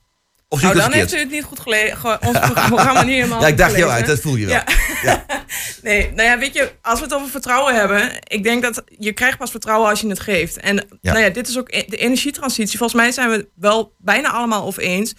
Of 0.52 0.62
Nou, 0.62 0.74
dan 0.74 0.92
heeft 0.92 1.14
u 1.14 1.18
het 1.18 1.30
niet 1.30 1.44
goed 1.44 1.60
gelezen. 1.60 2.22
Ons 2.26 2.38
programma 2.68 3.02
niet 3.02 3.14
helemaal 3.14 3.40
Ja, 3.40 3.46
ik 3.46 3.56
dacht 3.58 3.76
jou 3.76 3.90
uit, 3.90 4.06
dat 4.06 4.20
voel 4.20 4.36
je 4.36 4.46
wel. 4.46 4.60
Ja. 5.02 5.24
nee, 5.82 6.10
nou 6.14 6.28
ja, 6.28 6.38
weet 6.38 6.54
je, 6.54 6.72
als 6.82 6.98
we 6.98 7.04
het 7.04 7.14
over 7.14 7.28
vertrouwen 7.28 7.74
hebben, 7.74 8.10
ik 8.24 8.42
denk 8.42 8.62
dat 8.62 8.82
je 8.98 9.12
krijgt 9.12 9.38
pas 9.38 9.50
vertrouwen 9.50 9.88
als 9.88 10.00
je 10.00 10.08
het 10.08 10.20
geeft. 10.20 10.56
En 10.56 10.76
Ja. 11.00 11.12
nou 11.12 11.24
ja, 11.24 11.30
dit 11.30 11.48
is 11.48 11.58
ook 11.58 11.68
e- 11.72 11.84
de 11.86 11.96
energietransitie. 11.96 12.78
Volgens 12.78 13.00
mij 13.00 13.12
zijn 13.12 13.28
we 13.30 13.36
het 13.36 13.46
wel 13.56 13.94
bijna 13.98 14.30
allemaal 14.30 14.64
over 14.66 14.82
eens 14.82 15.14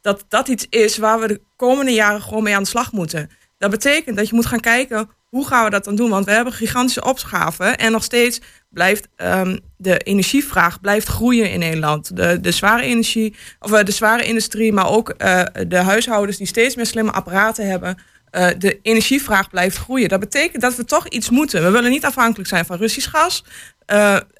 dat 0.00 0.24
dat 0.28 0.48
iets 0.48 0.66
is 0.70 0.96
waar 0.98 1.20
we 1.20 1.26
de 1.28 1.40
komende 1.56 1.92
jaren 1.92 2.22
gewoon 2.22 2.42
mee 2.42 2.54
aan 2.56 2.62
de 2.62 2.68
slag 2.68 2.92
moeten. 2.92 3.30
Dat 3.64 3.72
betekent 3.72 4.16
dat 4.16 4.28
je 4.28 4.34
moet 4.34 4.46
gaan 4.46 4.60
kijken 4.60 5.08
hoe 5.28 5.46
gaan 5.46 5.64
we 5.64 5.70
dat 5.70 5.84
dan 5.84 5.94
doen? 5.94 6.10
Want 6.10 6.24
we 6.24 6.30
hebben 6.30 6.52
gigantische 6.52 7.04
opschaven 7.04 7.78
en 7.78 7.92
nog 7.92 8.04
steeds 8.04 8.40
blijft 8.70 9.08
ehm, 9.16 9.58
de 9.76 9.98
energievraag 9.98 10.80
blijft 10.80 11.08
groeien 11.08 11.50
in 11.50 11.58
Nederland. 11.58 12.16
De, 12.16 12.40
de 12.40 12.50
zware 12.50 12.82
energie, 12.82 13.34
of 13.60 13.72
eh, 13.72 13.84
de 13.84 13.92
zware 13.92 14.24
industrie, 14.24 14.72
maar 14.72 14.88
ook 14.88 15.08
eh, 15.08 15.42
de 15.68 15.76
huishoudens 15.76 16.36
die 16.36 16.46
steeds 16.46 16.76
meer 16.76 16.86
slimme 16.86 17.10
apparaten 17.10 17.68
hebben. 17.70 17.98
eh, 18.30 18.48
de 18.58 18.78
energievraag 18.82 19.50
blijft 19.50 19.76
groeien. 19.76 20.08
Dat 20.08 20.20
betekent 20.20 20.62
dat 20.62 20.76
we 20.76 20.84
toch 20.84 21.08
iets 21.08 21.30
moeten. 21.30 21.62
We 21.62 21.70
willen 21.70 21.90
niet 21.90 22.04
afhankelijk 22.04 22.48
zijn 22.48 22.64
van 22.64 22.76
Russisch 22.76 23.10
gas. 23.10 23.44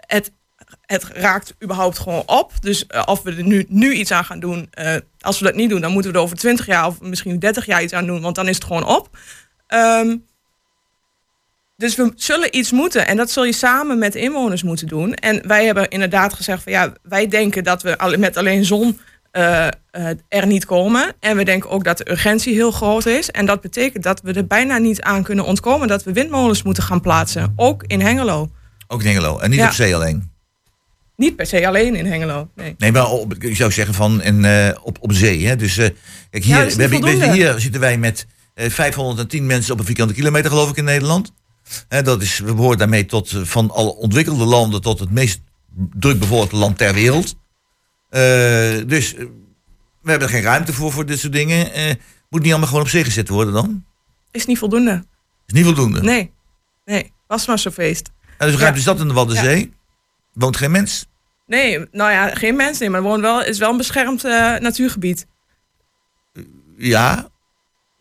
Het, 0.06 0.32
het 0.86 1.04
raakt 1.04 1.54
überhaupt 1.62 1.98
gewoon 1.98 2.22
op. 2.26 2.52
Dus 2.60 2.86
eh, 2.86 3.02
of 3.06 3.22
we 3.22 3.34
er 3.34 3.42
nu, 3.42 3.64
nu 3.68 3.92
iets 3.92 4.10
aan 4.12 4.24
gaan 4.24 4.40
doen. 4.40 4.68
eh, 4.70 4.94
als 5.20 5.38
we 5.38 5.44
dat 5.44 5.54
niet 5.54 5.70
doen, 5.70 5.80
dan 5.80 5.92
moeten 5.92 6.10
we 6.12 6.16
er 6.16 6.22
over 6.24 6.36
20 6.36 6.66
jaar 6.66 6.86
of 6.86 7.00
misschien 7.00 7.38
30 7.38 7.66
jaar 7.66 7.82
iets 7.82 7.92
aan 7.92 8.06
doen. 8.06 8.20
Want 8.20 8.34
dan 8.34 8.48
is 8.48 8.54
het 8.54 8.64
gewoon 8.64 8.86
op. 8.86 9.08
Ehm, 9.66 10.16
dus 11.76 11.94
we 11.96 12.12
zullen 12.16 12.56
iets 12.56 12.72
moeten. 12.72 13.06
En 13.06 13.16
dat 13.16 13.30
zul 13.30 13.44
je 13.44 13.52
samen 13.52 13.98
met 13.98 14.14
inwoners 14.14 14.62
moeten 14.62 14.86
doen. 14.86 15.14
En 15.14 15.46
wij 15.46 15.64
hebben 15.64 15.88
inderdaad 15.88 16.32
gezegd 16.34 16.62
van 16.62 16.72
ja, 16.72 16.92
wij 17.02 17.28
denken 17.28 17.64
dat 17.64 17.82
we 17.82 18.14
met 18.18 18.36
alleen 18.36 18.64
zon 18.64 19.00
eh, 19.30 19.66
er 20.28 20.46
niet 20.46 20.64
komen. 20.64 21.12
En 21.20 21.36
we 21.36 21.44
denken 21.44 21.70
ook 21.70 21.84
dat 21.84 21.98
de 21.98 22.10
urgentie 22.10 22.54
heel 22.54 22.70
groot 22.70 23.06
is. 23.06 23.30
En 23.30 23.46
dat 23.46 23.60
betekent 23.60 24.02
dat 24.02 24.20
we 24.20 24.32
er 24.32 24.46
bijna 24.46 24.78
niet 24.78 25.02
aan 25.02 25.22
kunnen 25.22 25.44
ontkomen 25.44 25.88
dat 25.88 26.02
we 26.04 26.12
windmolens 26.12 26.62
moeten 26.62 26.82
gaan 26.82 27.00
plaatsen. 27.00 27.52
Ook 27.56 27.82
in 27.86 28.00
Hengelo. 28.00 28.50
Ook 28.88 29.00
in 29.02 29.06
Hengelo, 29.06 29.38
en 29.38 29.50
niet 29.50 29.58
Ja. 29.58 29.66
op 29.66 29.72
zee 29.72 29.94
alleen. 29.94 30.32
Niet 31.16 31.36
per 31.36 31.46
se 31.46 31.66
alleen 31.66 31.94
in 31.94 32.06
Hengelo. 32.06 32.48
Nee. 32.54 32.74
Nee, 32.78 32.92
maar 32.92 33.10
op, 33.10 33.34
ik 33.34 33.56
zou 33.56 33.72
zeggen 33.72 33.94
van 33.94 34.20
en, 34.20 34.44
eh, 34.44 34.78
op, 34.82 34.96
op 35.00 35.12
zee. 35.12 35.46
Hè? 35.46 35.56
Dus 35.56 35.76
eh, 35.78 35.88
kijk, 36.30 36.44
hier, 36.44 36.68
Ja, 36.68 36.76
we 36.76 36.82
hebben, 36.82 37.32
hier 37.32 37.60
zitten 37.60 37.80
wij 37.80 37.98
met 37.98 38.26
eh, 38.54 38.70
510 38.70 39.46
mensen 39.46 39.72
op 39.72 39.78
een 39.78 39.84
vierkante 39.84 40.14
kilometer, 40.14 40.50
geloof 40.50 40.70
ik, 40.70 40.76
in 40.76 40.84
Nederland. 40.84 41.32
Hè, 41.88 42.02
dat 42.02 42.22
is, 42.22 42.38
we 42.38 42.54
behoren 42.54 42.78
daarmee 42.78 43.06
tot 43.06 43.32
eh, 43.32 43.40
van 43.42 43.70
alle 43.70 43.94
ontwikkelde 43.94 44.44
landen 44.44 44.80
tot 44.80 44.98
het 45.00 45.10
meest 45.10 45.40
druk 45.98 46.18
bevolkte 46.18 46.56
land 46.56 46.78
ter 46.78 46.94
wereld. 46.94 47.34
Eh, 48.08 48.20
dus 48.86 49.14
eh, 49.14 49.24
we 50.02 50.10
hebben 50.10 50.28
er 50.28 50.34
geen 50.34 50.42
ruimte 50.42 50.72
voor, 50.72 50.92
voor 50.92 51.06
dit 51.06 51.18
soort 51.18 51.32
dingen. 51.32 51.72
Eh, 51.72 51.94
moet 52.30 52.42
niet 52.42 52.50
allemaal 52.50 52.68
gewoon 52.68 52.82
op 52.82 52.88
zee 52.88 53.04
gezet 53.04 53.28
worden 53.28 53.54
dan? 53.54 53.84
Is 54.30 54.46
niet 54.46 54.58
voldoende. 54.58 55.04
Is 55.46 55.52
niet 55.54 55.64
voldoende. 55.64 56.02
Nee. 56.02 56.32
Nee. 56.84 57.12
Was 57.26 57.46
maar 57.46 57.58
zo'n 57.58 57.72
feest. 57.72 58.10
En 58.38 58.48
dus 58.50 58.56
ruimte 58.60 58.78
is 58.78 58.84
dat 58.84 59.00
in 59.00 59.08
de 59.08 59.14
Waddenzee? 59.14 59.58
Ja. 59.58 59.66
Woont 60.34 60.56
geen 60.56 60.70
mens? 60.70 61.06
Nee, 61.46 61.78
nou 61.90 62.10
ja, 62.12 62.28
geen 62.34 62.56
mensen. 62.56 62.80
Nee, 62.80 62.90
maar 62.90 63.00
er 63.00 63.06
woont 63.06 63.20
wel, 63.20 63.44
is 63.44 63.58
wel 63.58 63.70
een 63.70 63.76
beschermd 63.76 64.24
eh, 64.24 64.56
natuurgebied. 64.56 65.26
Ja, 66.76 67.28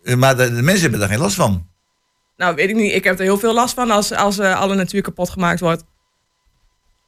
Eh, 0.04 0.15
maar 0.15 0.38
de, 0.38 0.54
de 0.56 0.62
mensen 0.62 0.82
hebben 0.82 1.00
daar 1.00 1.10
geen 1.10 1.19
last 1.19 1.36
van. 1.36 1.67
Nou, 2.38 2.56
weet 2.56 2.69
ik 2.69 2.76
niet. 2.76 2.93
Ik 2.93 3.04
heb 3.04 3.17
er 3.17 3.24
heel 3.24 3.38
veel 3.39 3.54
last 3.54 3.74
van 3.74 3.91
als, 3.91 4.12
als 4.12 4.39
eh, 4.39 4.60
alle 4.60 4.76
natuur 4.76 5.02
kapot 5.02 5.30
gemaakt 5.30 5.60
wordt. 5.60 5.84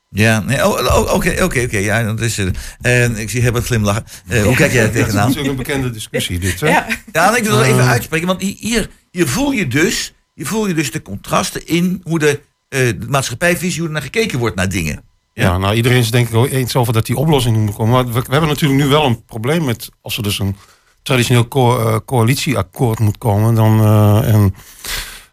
Ja, 0.10 0.40
nee, 0.40 0.66
oh, 0.68 0.96
oh, 0.98 1.14
oké, 1.14 1.44
oké, 1.44 1.62
oké. 1.62 1.78
Ja, 1.78 2.04
dat 2.04 2.20
is 2.22 2.38
het. 2.38 2.58
En 2.82 3.16
ik 3.18 3.30
zie 3.30 3.42
Herbert 3.42 3.66
glimlachen. 3.66 4.04
Hoe 4.44 4.56
kijk 4.56 4.72
jij 4.72 4.82
er 4.86 4.88
Dat 4.88 4.96
is 4.96 5.02
tegenaan? 5.04 5.28
natuurlijk 5.28 5.50
een 5.50 5.56
bekende 5.64 5.90
discussie 5.90 6.40
dit. 6.40 6.60
Hè? 6.60 6.68
Ja. 6.68 6.88
Ja, 7.12 7.30
en 7.30 7.38
ik 7.38 7.44
wil 7.44 7.58
het 7.58 7.68
even 7.68 7.86
uitspreken, 7.88 8.28
want 8.28 8.42
hier, 8.42 8.90
hier 9.12 9.28
voel 9.28 9.52
je 9.52 9.68
dus, 9.68 10.14
hier 10.34 10.48
voel 10.48 10.68
je 10.68 10.74
dus 10.74 10.92
de 10.92 11.02
contrasten 11.02 11.68
in 11.68 12.02
hoe 12.04 12.20
de, 12.20 12.42
eh, 12.70 12.80
de 12.80 13.06
maatschappijvisie, 13.10 13.78
hoe 13.80 13.88
er 13.88 13.94
naar 13.94 14.02
gekeken 14.04 14.40
wordt 14.40 14.56
naar 14.56 14.70
dingen. 14.70 15.04
Ja, 15.44 15.58
nou 15.58 15.76
iedereen 15.76 15.98
is 15.98 16.12
denk 16.12 16.26
ik 16.28 16.34
wel 16.34 16.48
eens 16.48 16.76
over 16.76 16.94
dat 16.94 17.06
die 17.06 17.16
oplossing 17.16 17.58
moet 17.58 17.76
komen. 17.76 17.94
Maar 17.94 18.06
we, 18.06 18.12
we 18.12 18.32
hebben 18.32 18.50
natuurlijk 18.50 18.82
nu 18.84 18.88
wel 18.88 19.06
een 19.06 19.26
probleem 19.26 19.64
met 19.66 19.90
als 20.02 20.18
er 20.18 20.24
dus 20.24 20.40
een 20.40 20.56
traditioneel 21.04 21.48
co- 21.48 21.80
eh, 21.80 21.98
coalitieakkoord 22.06 23.00
moet 23.00 23.18
komen, 23.18 23.56
dan, 23.56 23.80
eh, 23.82 24.34
en 24.34 24.56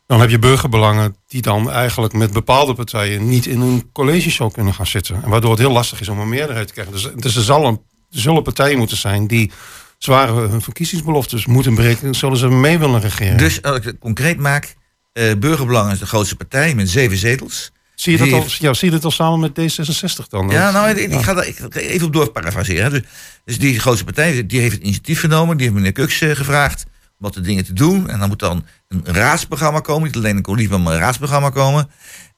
dan 0.06 0.20
heb 0.20 0.30
je 0.30 0.38
burgerbelangen 0.38 1.16
die 1.26 1.42
dan 1.42 1.70
eigenlijk 1.70 2.12
met 2.12 2.32
bepaalde 2.32 2.74
partijen 2.74 3.28
niet 3.28 3.46
in 3.46 3.60
een 3.60 3.90
college 3.92 4.30
zou 4.30 4.52
kunnen 4.52 4.74
gaan 4.74 4.86
zitten. 4.86 5.22
En 5.22 5.30
waardoor 5.30 5.50
het 5.50 5.58
heel 5.60 5.72
lastig 5.72 6.00
is 6.00 6.08
om 6.08 6.18
een 6.18 6.28
meerderheid 6.28 6.66
te 6.66 6.72
krijgen. 6.72 6.92
Dus, 6.94 7.08
dus 7.16 7.36
er, 7.36 7.42
zal 7.42 7.66
een, 7.66 7.80
er 8.10 8.20
zullen 8.20 8.42
partijen 8.42 8.78
moeten 8.78 8.96
zijn 8.96 9.26
die 9.26 9.50
zware 9.98 10.32
hun 10.32 10.62
verkiezingsbeloftes 10.62 11.46
moeten 11.46 11.74
berekenen, 11.74 12.14
zullen 12.14 12.36
ze 12.38 12.48
mee 12.48 12.78
willen 12.78 13.00
regeren. 13.00 13.36
Dus 13.38 13.62
als 13.62 13.76
ik 13.76 13.84
het 13.84 13.98
concreet 13.98 14.38
maak, 14.38 14.74
eh 15.12 15.34
Burgerbelang 15.38 15.92
is 15.92 15.98
de 15.98 16.06
grootste 16.06 16.36
partij 16.36 16.74
met 16.74 16.90
zeven 16.90 17.16
zetels. 17.16 17.72
Zie, 18.02 18.12
je 18.12 18.18
dat 18.18 18.32
al, 18.32 18.46
ja, 18.58 18.74
zie 18.74 18.88
je 18.88 18.94
dat 18.94 19.04
al 19.04 19.10
samen 19.10 19.40
met 19.40 19.50
D66 19.50 20.28
dan? 20.28 20.48
Ja, 20.48 20.64
Dat- 20.64 20.72
nou, 20.72 20.88
ik, 20.98 21.12
ik 21.12 21.22
ga 21.22 21.34
daar 21.34 21.46
ik 21.46 21.74
even 21.74 22.06
op 22.06 22.12
doorparafraseren. 22.12 22.90
Dus, 22.90 23.02
dus 23.44 23.58
die 23.58 23.80
grootste 23.80 24.04
partij, 24.04 24.46
die 24.46 24.60
heeft 24.60 24.72
het 24.72 24.82
initiatief 24.82 25.20
genomen. 25.20 25.56
Die 25.56 25.66
heeft 25.66 25.78
meneer 25.78 25.92
Kuks 25.92 26.20
eh, 26.20 26.30
gevraagd 26.30 26.84
om 26.86 27.16
wat 27.18 27.34
de 27.34 27.40
dingen 27.40 27.64
te 27.64 27.72
doen. 27.72 28.08
En 28.08 28.18
dan 28.18 28.28
moet 28.28 28.38
dan 28.38 28.64
een 28.88 29.04
raadsprogramma 29.04 29.80
komen. 29.80 30.06
Niet 30.06 30.16
alleen 30.16 30.36
een 30.36 30.42
coalitie, 30.42 30.78
maar 30.78 30.94
een 30.94 31.00
raadsprogramma 31.00 31.50
komen. 31.50 31.82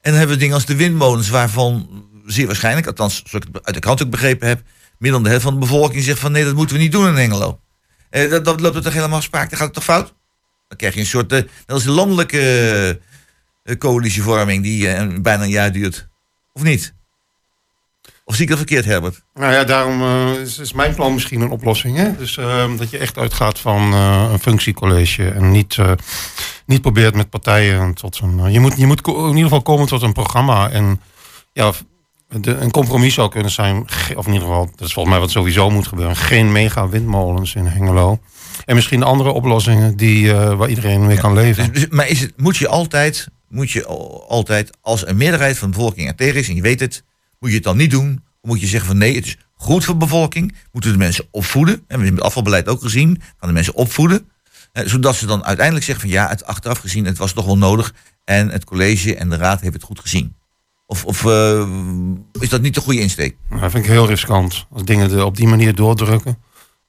En 0.01 0.11
dan 0.11 0.13
hebben 0.13 0.35
we 0.35 0.41
dingen 0.41 0.55
als 0.55 0.65
de 0.65 0.75
windmolens, 0.75 1.29
waarvan 1.29 1.89
zeer 2.25 2.45
waarschijnlijk, 2.45 2.87
althans 2.87 3.21
zoals 3.25 3.45
ik 3.45 3.53
het 3.53 3.65
uit 3.65 3.75
de 3.75 3.81
krant 3.81 4.03
ook 4.03 4.09
begrepen 4.09 4.47
heb, 4.47 4.61
meer 4.97 5.11
dan 5.11 5.23
de 5.23 5.29
helft 5.29 5.43
van 5.43 5.53
de 5.53 5.59
bevolking 5.59 6.03
zegt 6.03 6.19
van 6.19 6.31
nee, 6.31 6.43
dat 6.43 6.55
moeten 6.55 6.75
we 6.75 6.81
niet 6.81 6.91
doen 6.91 7.07
in 7.07 7.15
Hengelo. 7.15 7.59
Eh, 8.09 8.29
dat, 8.29 8.45
dat 8.45 8.59
loopt 8.59 8.75
het 8.75 8.83
toch 8.83 8.93
helemaal 8.93 9.21
spraak, 9.21 9.49
dan 9.49 9.57
gaat 9.57 9.67
het 9.67 9.75
toch 9.75 9.83
fout? 9.83 10.13
Dan 10.67 10.77
krijg 10.77 10.93
je 10.93 10.99
een 10.99 11.05
soort, 11.05 11.31
eh, 11.31 11.37
net 11.39 11.49
als 11.67 11.83
de 11.83 11.91
landelijke 11.91 12.39
eh, 12.39 13.09
coalitievorming 13.77 14.63
die 14.63 14.89
eh, 14.89 15.19
bijna 15.21 15.43
een 15.43 15.49
jaar 15.49 15.71
duurt. 15.71 16.07
Of 16.53 16.63
niet? 16.63 16.93
Of 18.27 18.33
zie 18.33 18.43
ik 18.43 18.49
dat 18.49 18.57
verkeerd, 18.57 18.85
Herbert? 18.85 19.23
Nou 19.33 19.53
ja, 19.53 19.63
daarom 19.63 20.01
eh, 20.01 20.41
is, 20.41 20.57
is 20.57 20.73
mijn 20.73 20.95
plan 20.95 21.13
misschien 21.13 21.41
een 21.41 21.49
oplossing. 21.49 21.97
Hè? 21.97 22.15
Dus 22.15 22.37
eh, 22.37 22.77
dat 22.77 22.89
je 22.89 22.97
echt 22.97 23.17
uitgaat 23.17 23.59
van 23.59 23.93
eh, 23.93 24.29
een 24.31 24.39
functiecollege 24.39 25.29
en 25.29 25.51
niet, 25.51 25.77
niet 26.65 26.81
probeert 26.81 27.15
met 27.15 27.29
partijen 27.29 27.93
tot 27.93 28.19
een. 28.19 28.51
je, 28.51 28.59
moet, 28.59 28.77
je 28.77 28.85
moet 28.85 29.07
in 29.07 29.27
ieder 29.27 29.43
geval 29.43 29.61
komen 29.61 29.87
tot 29.87 30.01
een 30.01 30.13
programma. 30.13 30.69
En 30.69 31.01
ja, 31.53 31.71
de, 32.27 32.51
een 32.51 32.71
compromis 32.71 33.13
zou 33.13 33.29
kunnen 33.29 33.51
zijn, 33.51 33.87
of 34.15 34.27
in 34.27 34.33
ieder 34.33 34.47
geval, 34.47 34.69
dat 34.75 34.87
is 34.87 34.93
volgens 34.93 35.13
mij 35.13 35.23
wat 35.23 35.31
sowieso 35.31 35.69
moet 35.69 35.87
gebeuren: 35.87 36.15
geen 36.15 36.51
mega 36.51 36.89
windmolens 36.89 37.55
in 37.55 37.65
Hengelo. 37.65 38.19
En 38.65 38.75
misschien 38.75 39.03
andere 39.03 39.31
oplossingen 39.31 39.97
die, 39.97 40.33
waar 40.33 40.69
iedereen 40.69 41.05
mee 41.05 41.17
kan 41.17 41.33
leven. 41.33 41.71
Dus, 41.71 41.81
dus- 41.81 41.89
maar 41.89 42.07
is 42.07 42.21
het, 42.21 42.33
moet 42.35 42.57
je 42.57 42.67
altijd, 42.67 43.27
moet 43.49 43.71
je 43.71 43.85
al- 43.85 44.25
altijd, 44.29 44.69
als 44.81 45.07
een 45.07 45.17
meerderheid 45.17 45.57
van 45.57 45.69
de 45.71 45.75
bevolking 45.77 46.07
er 46.07 46.15
tegen 46.15 46.39
is 46.39 46.49
en 46.49 46.55
je 46.55 46.61
weet 46.61 46.79
het, 46.79 47.03
moet 47.39 47.49
je 47.49 47.55
het 47.55 47.63
dan 47.65 47.77
niet 47.77 47.91
doen? 47.91 48.23
Moet 48.41 48.59
je 48.59 48.67
zeggen 48.67 48.87
van 48.89 48.97
nee, 48.97 49.15
het 49.15 49.25
is 49.25 49.37
goed 49.55 49.83
voor 49.83 49.93
de 49.93 49.99
bevolking, 49.99 50.55
moeten 50.71 50.91
de 50.91 50.97
mensen 50.97 51.27
opvoeden. 51.31 51.73
En 51.75 51.81
we 51.87 51.93
hebben 51.95 52.13
het 52.15 52.21
afvalbeleid 52.23 52.67
ook 52.67 52.81
gezien, 52.81 53.21
gaan 53.39 53.47
de 53.49 53.53
mensen 53.53 53.73
opvoeden. 53.75 54.29
Eh, 54.71 54.85
zodat 54.87 55.15
ze 55.15 55.25
dan 55.25 55.45
uiteindelijk 55.45 55.85
zeggen 55.85 56.09
van 56.09 56.13
ja, 56.19 56.29
het 56.29 56.45
achteraf 56.45 56.77
gezien, 56.79 57.05
het 57.05 57.17
was 57.17 57.33
toch 57.33 57.45
wel 57.45 57.57
nodig. 57.57 57.93
En 58.23 58.49
het 58.49 58.63
college 58.65 59.15
en 59.15 59.29
de 59.29 59.35
raad 59.35 59.61
heeft 59.61 59.73
het 59.73 59.83
goed 59.83 59.99
gezien. 59.99 60.35
Of, 60.85 61.05
of 61.05 61.25
eh, 61.25 61.69
is 62.39 62.49
dat 62.49 62.61
niet 62.61 62.73
de 62.75 62.81
goede 62.81 62.99
insteek? 62.99 63.35
Nou, 63.49 63.61
dat 63.61 63.71
vind 63.71 63.83
ik 63.85 63.89
heel 63.91 64.07
riskant. 64.07 64.65
Als 64.71 64.83
dingen 64.83 65.11
er 65.11 65.25
op 65.25 65.37
die 65.37 65.47
manier 65.47 65.75
doordrukken. 65.75 66.37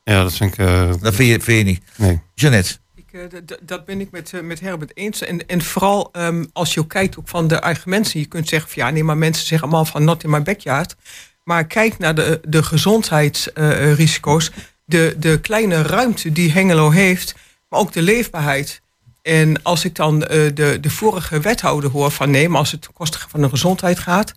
Ja, 0.05 0.23
dat 0.23 0.33
vind 0.35 0.53
ik... 0.53 0.59
eh, 0.59 0.93
Dat 1.01 1.15
vind 1.15 1.29
je, 1.29 1.41
vind 1.41 1.59
je 1.59 1.65
niet. 1.65 1.83
Nee. 1.97 2.21
Jeannette. 2.35 2.77
Eh, 3.17 3.57
dat 3.63 3.85
ben 3.85 4.01
ik 4.01 4.11
met, 4.11 4.33
eh, 4.33 4.41
met 4.41 4.61
Herbert 4.61 4.97
eens. 4.97 5.21
En, 5.21 5.47
en 5.47 5.63
vooral 5.63 6.09
ehm, 6.13 6.45
als 6.53 6.75
je 6.75 6.81
ook 6.81 6.89
kijkt 6.89 7.19
ook 7.19 7.29
van 7.29 7.49
de 7.49 7.55
eigen 7.55 7.91
mensen. 7.91 8.21
Je 8.21 8.27
kunt 8.27 8.49
zeggen 8.49 8.71
van 8.71 8.83
ja, 8.83 8.91
nee, 8.91 9.05
maar 9.05 9.17
mensen 9.17 9.47
zeggen 9.47 9.69
allemaal 9.69 9.85
van 9.85 10.05
not 10.05 10.25
in 10.25 10.31
my 10.31 10.43
backyard. 10.43 10.97
Maar 11.45 11.67
kijk 11.67 11.99
naar 11.99 12.15
de, 12.15 12.41
de 12.49 12.63
gezondheidsrisico's. 12.63 14.51
de, 14.85 15.17
de 15.19 15.41
kleine 15.41 15.83
ruimte 15.83 16.33
die 16.33 16.53
Hengelo 16.53 16.91
heeft. 16.91 17.35
Maar 17.69 17.81
ook 17.81 17.93
de 17.93 18.03
leefbaarheid. 18.03 18.81
En 19.23 19.63
als 19.63 19.85
ik 19.85 19.95
dan 19.95 20.25
eh, 20.25 20.55
de, 20.55 20.79
de 20.81 20.91
vorige 20.91 21.41
wethouder 21.41 21.91
hoor 21.91 22.11
van 22.11 22.31
nee, 22.31 22.49
maar 22.49 22.59
als 22.59 22.73
het 22.73 22.83
ten 22.83 22.93
koste 22.93 23.19
van 23.29 23.41
de 23.41 23.49
gezondheid 23.49 23.99
gaat. 23.99 24.35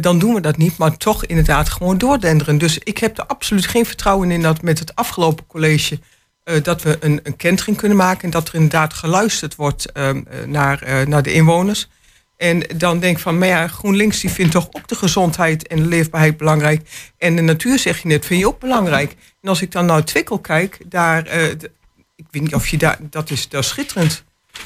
dan 0.00 0.18
doen 0.18 0.34
we 0.34 0.40
dat 0.40 0.56
niet, 0.56 0.76
maar 0.76 0.96
toch 0.96 1.24
inderdaad 1.24 1.68
gewoon 1.68 1.98
doordenderen. 1.98 2.58
Dus 2.58 2.78
ik 2.78 2.98
heb 2.98 3.18
er 3.18 3.26
absoluut 3.26 3.66
geen 3.66 3.86
vertrouwen 3.86 4.30
in 4.30 4.42
dat 4.42 4.62
met 4.62 4.78
het 4.78 4.94
afgelopen 4.94 5.46
college 5.46 5.98
eh, 6.44 6.62
dat 6.62 6.82
we 6.82 6.96
een, 7.00 7.20
een 7.22 7.36
kentering 7.36 7.76
kunnen 7.76 7.96
maken 7.96 8.22
en 8.22 8.30
dat 8.30 8.48
er 8.48 8.54
inderdaad 8.54 8.92
geluisterd 8.92 9.54
wordt 9.54 9.92
ehm, 9.92 10.22
eh, 10.30 10.44
naar, 10.46 10.82
eh, 10.82 11.06
naar 11.06 11.22
de 11.22 11.32
inwoners. 11.32 11.88
En 12.42 12.62
dan 12.76 12.98
denk 12.98 13.16
ik 13.16 13.22
van, 13.22 13.38
maar 13.38 13.48
ja, 13.48 13.68
GroenLinks 13.68 14.20
die 14.20 14.30
vindt 14.30 14.52
toch 14.52 14.68
ook 14.70 14.88
de 14.88 14.94
gezondheid 14.94 15.66
en 15.66 15.76
de 15.76 15.86
leefbaarheid 15.88 16.36
belangrijk. 16.36 16.88
En 17.18 17.36
de 17.36 17.42
natuur, 17.42 17.78
zeg 17.78 18.02
je 18.02 18.08
net, 18.08 18.26
vind 18.26 18.40
je 18.40 18.46
ook 18.46 18.60
belangrijk. 18.60 19.16
En 19.40 19.48
als 19.48 19.62
ik 19.62 19.72
dan 19.72 19.86
naar 19.86 20.04
Twikkel 20.04 20.38
kijk, 20.38 20.78
daar, 20.86 21.26
eh, 21.26 21.50
ik 22.16 22.26
weet 22.30 22.42
niet 22.42 22.54
of 22.54 22.68
je 22.68 22.78
daar, 22.78 22.98
dat 23.00 23.30
is, 23.30 23.48
dat 23.48 23.64
schitterend, 23.64 24.24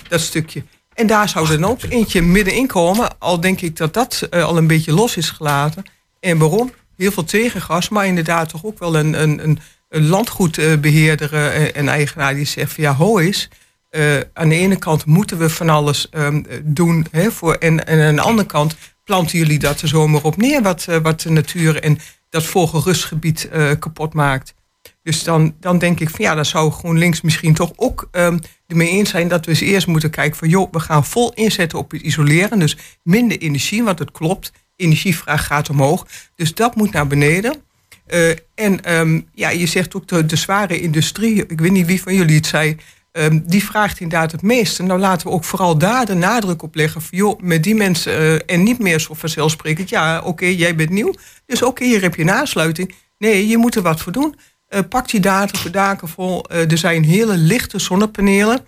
dat 0.09 0.21
stukje. 0.21 0.63
En 0.95 1.07
daar 1.07 1.29
zou 1.29 1.49
dan 1.49 1.65
ook 1.65 1.83
eentje 1.83 2.23
middenin 2.23 2.67
komen, 2.67 3.19
al 3.19 3.41
denk 3.41 3.61
ik 3.61 3.77
dat 3.77 3.95
dat 3.95 4.27
eh, 4.31 4.45
al 4.45 4.57
een 4.57 4.67
beetje 4.67 4.93
los 4.93 5.17
is 5.17 5.31
gelaten. 5.31 5.85
En 6.21 6.39
waarom? 6.39 6.73
Heel 6.97 7.13
veel 7.13 7.25
tegengas, 7.25 7.89
maar 7.89 8.07
inderdaad 8.07 8.49
toch 8.49 8.65
ook 8.65 8.79
wel 8.79 8.97
een, 8.97 9.23
een, 9.23 9.43
een, 9.45 9.59
een 9.89 10.07
landgoedbeheerder 10.07 11.33
eh, 11.35 11.77
en 11.77 11.89
eigenaar 11.89 12.35
die 12.35 12.45
zegt 12.45 12.73
van 12.73 12.85
ja, 12.85 12.95
ho 12.95 13.17
is. 13.17 13.49
eh, 13.91 14.21
aan 14.33 14.49
de 14.49 14.55
ene 14.55 14.77
kant 14.77 15.05
moeten 15.05 15.39
we 15.39 15.51
van 15.51 15.69
alles 15.69 16.09
ehm, 16.09 16.43
doen. 16.63 17.07
Hè, 17.11 17.31
voor, 17.31 17.55
en, 17.55 17.87
en 17.87 18.01
aan 18.07 18.15
de 18.15 18.21
andere 18.21 18.49
kant 18.49 18.77
planten 19.05 19.39
jullie 19.39 19.59
dat 19.59 19.81
er 19.81 19.89
zomaar 19.89 20.23
op 20.23 20.37
neer, 20.37 20.63
wat, 20.63 20.87
eh, 20.89 20.97
wat 20.97 21.21
de 21.21 21.31
natuur 21.31 21.83
en 21.83 21.99
dat 22.31 22.45
vogelrustgebied 22.45 23.49
eh, 23.49 23.71
kapot 23.79 24.15
maakt. 24.15 24.55
Dus 25.03 25.25
dan, 25.25 25.55
dan 25.61 25.79
denk 25.79 26.01
ik 26.01 26.11
van 26.11 26.25
ja, 26.25 26.35
dan 26.35 26.45
zou 26.45 26.71
GroenLinks 26.73 27.21
misschien 27.21 27.55
toch 27.55 27.73
ook 27.77 28.09
ehm 28.11 28.39
ermee 28.67 28.89
eens 28.89 29.11
zijn 29.11 29.29
dat 29.29 29.45
we 29.45 29.51
eens 29.51 29.61
eerst 29.61 29.87
moeten 29.87 30.11
kijken 30.11 30.37
van 30.37 30.49
joh, 30.49 30.73
we 30.73 30.81
gaan 30.81 31.05
vol 31.05 31.33
inzetten 31.35 31.79
op 31.79 31.91
het 31.91 32.01
isoleren. 32.01 32.59
Dus 32.59 32.77
minder 33.03 33.39
energie, 33.39 33.85
want 33.85 33.99
het 33.99 34.11
klopt. 34.11 34.53
Energievraag 34.77 35.47
gaat 35.47 35.71
omhoog. 35.71 36.07
Dus 36.35 36.55
dat 36.55 36.77
moet 36.77 36.93
naar 36.93 37.07
beneden. 37.07 37.63
Eh, 38.07 38.31
en 38.55 38.85
ehm, 38.85 39.21
ja, 39.33 39.49
je 39.49 39.67
zegt 39.67 39.95
ook 39.95 40.29
de, 40.29 40.37
zware 40.37 40.81
industrie, 40.81 41.47
ik 41.47 41.61
weet 41.61 41.71
niet 41.71 41.87
wie 41.87 42.03
van 42.03 42.15
jullie 42.15 42.37
het 42.37 42.47
zei, 42.47 42.77
ehm, 43.13 43.41
die 43.45 43.65
vraagt 43.65 44.01
inderdaad 44.01 44.33
het 44.33 44.43
meeste. 44.43 44.83
Nou 44.83 45.01
laten 45.01 45.27
we 45.27 45.33
ook 45.33 45.45
vooral 45.45 45.79
daar 45.79 46.07
de 46.07 46.15
nadruk 46.15 46.63
op 46.63 46.75
leggen 46.75 47.03
van 47.03 47.19
joh, 47.19 47.41
met 47.41 47.63
die 47.63 47.75
mensen 47.75 48.13
eh, 48.13 48.55
en 48.55 48.63
niet 48.63 48.79
meer 48.79 49.01
zo 49.01 49.15
vanzelfsprekend, 49.15 49.89
ja 49.89 50.21
oké, 50.21 50.47
jij 50.47 50.75
bent 50.75 50.91
nieuw, 50.91 51.15
dus 51.47 51.63
oké, 51.63 51.85
hier 51.85 52.03
heb 52.03 52.15
je 52.15 52.47
een. 52.47 52.91
Nee, 53.19 53.49
je 53.49 53.57
moet 53.57 53.75
er 53.75 53.83
wat 53.83 54.01
voor 54.01 54.13
doen. 54.13 54.35
Eh, 54.69 54.81
pak 54.89 55.11
die 55.11 55.21
daken, 55.21 55.73
daken 55.73 56.09
vol. 56.09 56.51
Er 56.51 56.79
zijn 56.79 57.05
hele 57.05 57.37
lichte 57.37 57.79
zonnepanelen. 57.79 58.61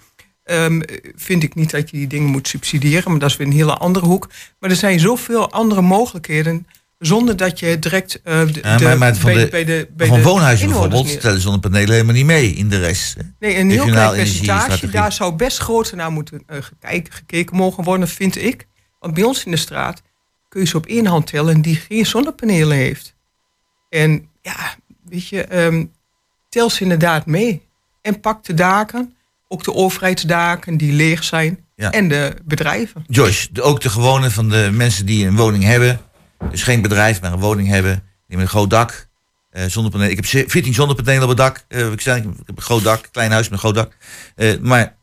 Ehm, 0.45 0.81
vind 1.15 1.43
ik 1.43 1.55
niet 1.55 1.71
dat 1.71 1.91
je 1.91 1.97
die 1.97 2.07
dingen 2.07 2.31
moet 2.31 2.49
subsidiëren, 2.49 3.11
maar 3.11 3.21
dat 3.21 3.31
is 3.31 3.37
weer 3.37 3.47
een 3.47 3.53
hele 3.53 3.77
andere 3.77 4.07
hoek. 4.07 4.29
Maar 4.59 4.71
er 4.71 4.77
zijn 4.77 5.01
zoveel 5.01 5.51
andere 5.51 5.81
mogelijkheden 5.83 6.67
zonder 6.99 7.37
dat 7.37 7.59
je 7.59 7.79
direct 7.79 8.23
eh, 8.23 8.47
de, 8.47 8.61
Ja, 8.63 8.79
maar, 8.79 8.99
maar 8.99 9.17
van, 9.17 9.33
bij, 9.33 9.45
de, 9.45 9.49
bij 9.51 9.65
de 9.65 9.89
bij 9.97 10.07
van 10.07 10.23
woonhuizen 10.23 10.69
bijvoorbeeld 10.69 11.09
stellen 11.09 11.41
zonnepanelen 11.41 11.91
helemaal 11.93 12.15
niet 12.15 12.25
mee 12.25 12.51
in 12.51 12.69
de 12.69 12.79
rest. 12.79 13.17
Nee, 13.39 13.57
een 13.57 13.71
heel 13.71 13.85
klein 13.87 14.15
percentage. 14.15 14.89
Daar 14.91 15.13
zou 15.13 15.35
best 15.35 15.59
groter 15.59 15.97
naar 15.97 16.13
moeten 16.13 16.43
eh, 16.47 16.57
gekeken, 16.61 17.13
gekeken 17.13 17.57
mogen 17.57 17.85
worden, 17.85 18.09
vind 18.09 18.43
ik. 18.43 18.67
Want 19.01 19.15
bij 19.15 19.23
ons 19.23 19.45
in 19.45 19.51
de 19.51 19.57
straat 19.57 20.03
kun 20.49 20.61
je 20.61 20.67
ze 20.67 20.77
op 20.77 20.87
één 20.87 21.07
hand 21.07 21.27
tellen 21.27 21.61
die 21.63 21.77
geen 21.77 22.07
zonnepanelen 22.07 22.77
heeft. 22.77 23.15
En 23.89 24.29
ja, 24.43 24.75
weet 25.05 25.29
je, 25.29 25.43
ehm, 25.45 25.85
tel 26.49 26.71
ze 26.71 26.83
inderdaad 26.83 27.27
mee. 27.27 27.63
En 28.03 28.21
pak 28.21 28.45
de 28.45 28.55
daken, 28.55 29.15
ook 29.49 29.65
de 29.65 29.75
overheidsdaken 29.75 30.77
die 30.77 30.93
leeg 30.93 31.25
zijn. 31.25 31.65
Ja. 31.77 31.91
En 31.91 32.09
de 32.09 32.35
bedrijven. 32.45 33.05
Joyce, 33.09 33.49
de- 33.53 33.63
ook 33.63 33.81
de 33.81 33.91
gewone 33.91 34.31
van 34.31 34.49
de 34.49 34.69
mensen 34.73 35.07
die 35.07 35.27
een 35.27 35.37
woning 35.37 35.65
hebben. 35.65 36.01
Dus 36.51 36.63
geen 36.63 36.83
bedrijf, 36.83 37.21
maar 37.21 37.33
een 37.33 37.39
woning 37.41 37.69
hebben. 37.69 37.93
Die 38.27 38.37
met 38.37 38.47
een 38.47 38.53
groot 38.53 38.71
dak. 38.71 39.07
eh, 39.51 39.65
zonnepanelen. 39.67 40.11
Ik 40.11 40.17
heb 40.17 40.27
ze- 40.27 40.45
14 40.49 40.75
zonnepanelen 40.75 41.23
op 41.23 41.29
het 41.29 41.37
dak. 41.39 41.65
eh, 41.69 41.93
ik, 41.93 42.01
zei, 42.01 42.21
ik 42.21 42.27
heb 42.47 42.57
een 42.57 42.63
groot 42.63 42.83
dak, 42.83 43.09
klein 43.13 43.31
huis 43.31 43.45
met 43.45 43.53
een 43.53 43.59
groot 43.59 43.75
dak. 43.75 43.93
Eh, 44.37 44.59
maar 44.61 44.97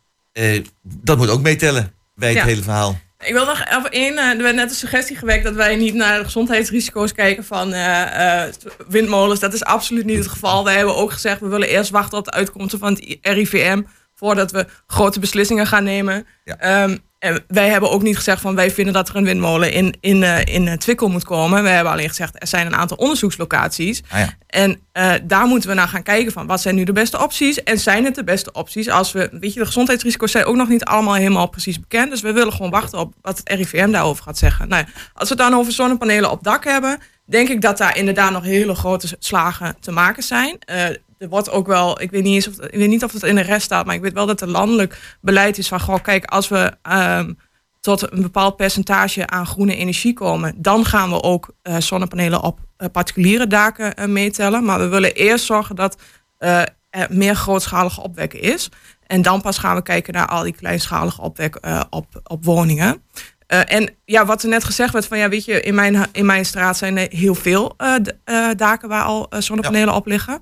dat 0.83 1.17
moet 1.17 1.29
ook 1.29 1.41
meetellen 1.41 1.93
bij 2.15 2.29
het 2.29 2.37
Ja. 2.37 2.43
hele 2.45 2.61
verhaal. 2.61 2.99
Ik 3.19 3.33
wil 3.33 3.45
nog 3.45 3.59
even 3.77 3.91
één. 3.91 4.17
er 4.17 4.43
werd 4.43 4.55
net 4.55 4.69
een 4.69 4.75
suggestie 4.75 5.15
gewekt 5.15 5.43
dat 5.43 5.53
wij 5.55 5.75
niet 5.75 5.93
naar 5.93 6.17
de 6.17 6.23
gezondheidsrisico's 6.23 7.11
kijken 7.13 7.45
van 7.45 7.73
windmolens. 8.87 9.39
Dat 9.39 9.53
is 9.53 9.63
absoluut 9.63 10.05
niet 10.05 10.17
het 10.17 10.27
geval. 10.27 10.63
Wij 10.63 10.75
hebben 10.75 10.95
ook 10.95 11.11
gezegd, 11.11 11.39
we 11.39 11.47
willen 11.47 11.67
eerst 11.67 11.89
wachten 11.91 12.17
op 12.17 12.25
de 12.25 12.31
uitkomsten 12.31 12.79
van 12.79 12.93
het 12.93 13.17
RIVM 13.21 13.81
voordat 14.15 14.51
we 14.51 14.65
grote 14.87 15.19
beslissingen 15.19 15.67
gaan 15.67 15.83
nemen. 15.83 16.25
Ehm, 16.45 16.97
en 17.25 17.43
wij 17.47 17.69
hebben 17.69 17.91
ook 17.91 18.01
niet 18.01 18.15
gezegd 18.15 18.41
van 18.41 18.55
wij 18.55 18.71
vinden 18.71 18.93
dat 18.93 19.09
er 19.09 19.15
een 19.15 19.23
windmolen 19.23 19.71
in, 19.71 19.97
in, 19.99 20.23
eh, 20.23 20.55
in 20.55 20.67
eh, 20.67 20.77
Twickel 20.77 21.07
moet 21.07 21.23
komen. 21.23 21.63
We 21.63 21.69
hebben 21.69 21.93
alleen 21.93 22.09
gezegd 22.09 22.41
er 22.41 22.47
zijn 22.47 22.65
een 22.65 22.75
aantal 22.75 22.97
onderzoekslocaties. 22.97 24.03
Ah 24.09 24.19
ja. 24.19 24.33
En 24.47 24.79
eh, 24.91 25.13
daar 25.23 25.45
moeten 25.45 25.69
we 25.69 25.75
naar 25.75 25.87
gaan 25.87 26.03
kijken 26.03 26.31
van 26.31 26.47
wat 26.47 26.61
zijn 26.61 26.75
nu 26.75 26.83
de 26.83 26.91
beste 26.91 27.23
opties. 27.23 27.63
En 27.63 27.79
zijn 27.79 28.05
het 28.05 28.15
de 28.15 28.23
beste 28.23 28.51
opties 28.51 28.89
als 28.89 29.11
we, 29.11 29.29
weet 29.31 29.53
je, 29.53 29.59
de 29.59 29.65
gezondheidsrisico's 29.65 30.31
zijn 30.31 30.45
ook 30.45 30.55
nog 30.55 30.67
niet 30.67 30.85
allemaal 30.85 31.13
helemaal 31.13 31.49
precies 31.49 31.79
bekend. 31.79 32.09
Dus 32.09 32.21
we 32.21 32.31
willen 32.31 32.53
gewoon 32.53 32.71
wachten 32.71 32.99
op 32.99 33.13
wat 33.21 33.37
het 33.37 33.49
RIVM 33.49 33.91
daarover 33.91 34.23
gaat 34.23 34.37
zeggen. 34.37 34.67
Nou 34.67 34.85
als 35.13 35.29
we 35.29 35.35
het 35.35 35.49
dan 35.49 35.59
over 35.59 35.71
zonnepanelen 35.71 36.31
op 36.31 36.43
dak 36.43 36.63
hebben, 36.63 36.99
denk 37.25 37.49
ik 37.49 37.61
dat 37.61 37.77
daar 37.77 37.97
inderdaad 37.97 38.31
nog 38.31 38.43
hele 38.43 38.75
grote 38.75 39.07
slagen 39.19 39.75
te 39.79 39.91
maken 39.91 40.23
zijn. 40.23 40.57
Er 41.17 41.29
wordt 41.29 41.49
ook 41.49 41.67
wel, 41.67 42.01
ik 42.01 42.11
weet, 42.11 42.23
niet 42.23 42.33
eens 42.33 42.47
of, 42.47 42.65
ik 42.65 42.79
weet 42.79 42.89
niet 42.89 43.03
of 43.03 43.11
het 43.11 43.23
in 43.23 43.35
de 43.35 43.41
rest 43.41 43.65
staat, 43.65 43.85
maar 43.85 43.95
ik 43.95 44.01
weet 44.01 44.13
wel 44.13 44.25
dat 44.25 44.41
er 44.41 44.47
landelijk 44.47 45.17
beleid 45.21 45.57
is 45.57 45.67
van, 45.67 45.79
goh, 45.79 46.01
kijk, 46.01 46.25
als 46.25 46.47
we 46.47 46.77
ehm, 46.81 47.31
tot 47.85 48.11
een 48.11 48.21
bepaald 48.21 48.55
percentage 48.55 49.27
aan 49.27 49.45
groene 49.45 49.75
energie 49.75 50.13
komen, 50.13 50.53
dan 50.57 50.85
gaan 50.85 51.09
we 51.09 51.21
ook 51.23 51.55
eh, 51.61 51.77
zonnepanelen 51.77 52.41
op 52.41 52.59
eh, 52.77 52.89
particuliere 52.91 53.47
daken 53.47 53.95
eh, 53.95 54.07
meetellen. 54.07 54.63
Maar 54.63 54.79
we 54.79 54.87
willen 54.87 55.13
eerst 55.13 55.45
zorgen 55.45 55.75
dat 55.75 55.97
er 56.37 56.73
meer 57.09 57.35
grootschalige 57.35 58.01
opwekken 58.01 58.41
is. 58.41 58.69
En 59.07 59.21
dan 59.21 59.41
pas 59.41 59.57
gaan 59.57 59.75
we 59.75 59.81
kijken 59.81 60.13
naar 60.13 60.27
al 60.27 60.43
die 60.43 60.55
kleinschalige 60.55 61.21
opwek 61.21 61.59
op, 61.89 62.21
op 62.23 62.45
woningen. 62.45 63.03
En 63.47 63.95
ja, 64.05 64.25
wat 64.25 64.43
er 64.43 64.49
net 64.49 64.63
gezegd 64.63 64.93
werd, 64.93 65.05
van 65.05 65.17
ja, 65.17 65.29
weet 65.29 65.45
je, 65.45 65.61
in 65.61 65.75
mijn, 65.75 66.05
in 66.11 66.25
mijn 66.25 66.45
straat 66.45 66.77
zijn 66.77 66.97
er 66.97 67.07
heel 67.09 67.35
veel 67.35 67.75
daken 68.55 68.89
waar 68.89 69.03
al 69.03 69.27
zonnepanelen 69.39 69.93
op 69.93 70.05
liggen. 70.05 70.39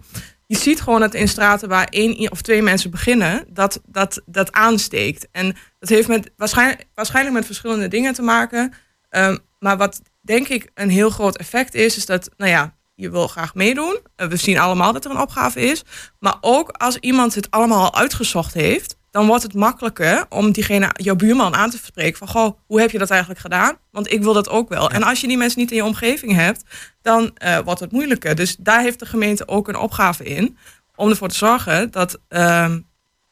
Je 0.53 0.59
ziet 0.59 0.81
gewoon 0.81 0.99
dat 0.99 1.13
in 1.13 1.27
straten 1.27 1.69
waar 1.69 1.87
één 1.89 2.31
of 2.31 2.41
twee 2.41 2.61
mensen 2.61 2.91
beginnen, 2.91 3.45
dat 3.49 3.81
dat, 3.85 4.21
dat 4.25 4.51
aansteekt. 4.51 5.27
En 5.31 5.55
dat 5.79 5.89
heeft 5.89 6.07
met, 6.07 6.31
waarschijnlijk, 6.37 6.85
waarschijnlijk 6.93 7.35
met 7.35 7.45
verschillende 7.45 7.87
dingen 7.87 8.13
te 8.13 8.21
maken. 8.21 8.73
Ehm, 9.09 9.37
maar 9.59 9.77
wat 9.77 10.01
denk 10.21 10.47
ik 10.47 10.71
een 10.73 10.89
heel 10.89 11.09
groot 11.09 11.37
effect 11.37 11.73
is, 11.73 11.97
is 11.97 12.05
dat, 12.05 12.29
nou 12.37 12.51
ja, 12.51 12.75
je 12.95 13.09
wil 13.09 13.27
graag 13.27 13.55
meedoen. 13.55 13.99
Eh, 14.15 14.27
we 14.27 14.35
zien 14.35 14.57
allemaal 14.59 14.93
dat 14.93 15.05
er 15.05 15.11
een 15.11 15.19
opgave 15.19 15.59
is. 15.59 15.83
Maar 16.19 16.37
ook 16.41 16.69
als 16.69 16.97
iemand 16.97 17.35
het 17.35 17.51
allemaal 17.51 17.83
al 17.83 17.95
uitgezocht 17.95 18.53
heeft, 18.53 18.97
dan 19.13 19.27
wordt 19.27 19.43
het 19.43 19.53
makkelijker 19.53 20.25
om 20.29 20.51
diegene, 20.51 20.89
jouw 20.93 21.15
buurman 21.15 21.55
aan 21.55 21.69
te 21.69 21.77
spreken 21.83 22.17
van, 22.17 22.27
goh, 22.27 22.57
hoe 22.65 22.79
heb 22.79 22.91
je 22.91 22.97
dat 22.97 23.09
eigenlijk 23.09 23.41
gedaan? 23.41 23.75
Want 23.91 24.11
ik 24.11 24.21
wil 24.21 24.33
dat 24.33 24.49
ook 24.49 24.69
wel. 24.69 24.89
En 24.89 25.03
als 25.03 25.21
je 25.21 25.27
die 25.27 25.37
mensen 25.37 25.59
niet 25.59 25.71
in 25.71 25.75
je 25.75 25.83
omgeving 25.83 26.33
hebt, 26.33 26.63
dan 27.01 27.31
eh, 27.33 27.59
wordt 27.59 27.79
het 27.79 27.91
moeilijker. 27.91 28.35
Dus 28.35 28.55
daar 28.59 28.81
heeft 28.81 28.99
de 28.99 29.05
gemeente 29.05 29.47
ook 29.47 29.67
een 29.67 29.77
opgave 29.77 30.23
in 30.23 30.57
om 30.95 31.09
ervoor 31.09 31.27
te 31.27 31.35
zorgen 31.35 31.91
dat, 31.91 32.19
ehm, 32.27 32.79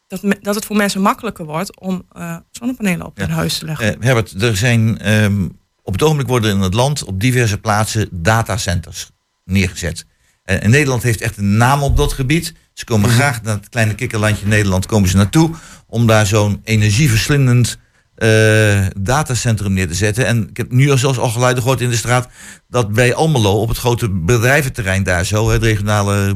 dat, 0.07 0.21
dat 0.41 0.55
het 0.55 0.65
voor 0.65 0.75
mensen 0.75 1.01
makkelijker 1.01 1.45
wordt 1.45 1.79
om 1.79 2.05
eh, 2.11 2.36
zonnepanelen 2.51 3.05
op 3.05 3.17
hun 3.17 3.29
huis 3.29 3.57
te 3.57 3.65
leggen. 3.65 3.95
Eh, 3.95 4.01
Herbert, 4.01 4.41
er 4.41 4.57
zijn 4.57 4.99
ehm, 4.99 5.47
op 5.82 5.93
het 5.93 6.03
ogenblik 6.03 6.27
worden 6.27 6.51
in 6.51 6.59
het 6.59 6.73
land 6.73 7.03
op 7.03 7.19
diverse 7.19 7.57
plaatsen 7.57 8.07
datacenters 8.11 9.09
neergezet. 9.45 10.05
Eh, 10.51 10.63
en 10.63 10.69
Nederland 10.69 11.03
heeft 11.03 11.21
echt 11.21 11.37
een 11.37 11.57
naam 11.57 11.83
op 11.83 11.97
dat 11.97 12.13
gebied. 12.13 12.53
Ze 12.73 12.85
komen 12.85 13.09
graag 13.09 13.41
naar 13.41 13.55
het 13.55 13.69
kleine 13.69 13.95
kikkerlandje 13.95 14.47
Nederland 14.47 14.85
komen 14.85 15.09
ze 15.09 15.17
naartoe 15.17 15.49
om 15.87 16.07
daar 16.07 16.25
zo'n 16.25 16.61
energieverslindend 16.63 17.77
eh, 18.15 18.85
datacentrum 18.97 19.73
neer 19.73 19.87
te 19.87 19.93
zetten. 19.93 20.25
En 20.25 20.49
ik 20.49 20.57
heb 20.57 20.71
nu 20.71 20.91
al 20.91 20.97
zelfs 20.97 21.17
al 21.17 21.29
geluiden 21.29 21.63
gehoord 21.63 21.81
in 21.81 21.89
de 21.89 21.95
straat 21.95 22.27
dat 22.67 22.93
bij 22.93 23.13
Almelo 23.13 23.61
op 23.61 23.67
het 23.67 23.77
grote 23.77 24.09
bedrijventerrein 24.09 25.03
daar 25.03 25.25
zo, 25.25 25.49
het 25.49 25.63
regionale 25.63 26.35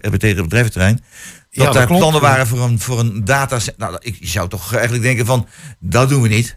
RBT 0.00 0.20
bedrijventerrein, 0.20 0.94
dat 0.94 1.04
Ja, 1.50 1.64
dat 1.64 1.74
daar 1.74 1.86
klopt. 1.86 2.00
plannen 2.00 2.20
waren 2.20 2.46
voor 2.46 2.60
een, 2.60 2.80
voor 2.80 2.98
een 2.98 3.24
datacentrum. 3.24 3.88
Nou, 3.90 3.98
ik 4.00 4.18
zou 4.20 4.48
toch 4.48 4.72
eigenlijk 4.72 5.02
denken 5.02 5.26
van, 5.26 5.46
dat 5.78 6.08
doen 6.08 6.22
we 6.22 6.28
niet. 6.28 6.56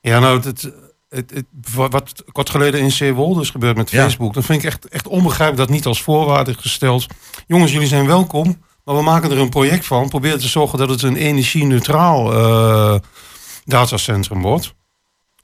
Ja, 0.00 0.18
nou, 0.18 0.40
het, 0.42 0.70
het, 1.14 1.30
het- 1.34 1.44
wat, 1.74 2.24
kort 2.32 2.50
geleden 2.50 2.80
in 2.80 2.90
Zeewolde 2.92 3.40
is 3.40 3.50
gebeurd 3.50 3.76
met 3.76 3.90
Ja. 3.90 4.02
Facebook... 4.02 4.34
dan 4.34 4.42
vind 4.42 4.62
ik 4.62 4.68
echt, 4.68 4.88
echt 4.88 5.08
onbegrijpelijk 5.08 5.56
dat 5.68 5.76
niet 5.76 5.86
als 5.86 6.02
voorwaarde 6.02 6.54
gesteld. 6.54 7.06
Jongens, 7.46 7.72
jullie 7.72 7.88
zijn 7.88 8.06
welkom, 8.06 8.62
maar 8.84 8.96
we 8.96 9.02
maken 9.02 9.30
er 9.30 9.38
een 9.38 9.48
project 9.48 9.86
van. 9.86 10.08
Probeer 10.08 10.38
te 10.38 10.48
zorgen 10.48 10.78
dat 10.78 10.88
het 10.88 11.02
een 11.02 11.16
energie-neutraal 11.16 12.32
eh, 12.32 13.00
datacentrum 13.64 14.42
wordt. 14.42 14.74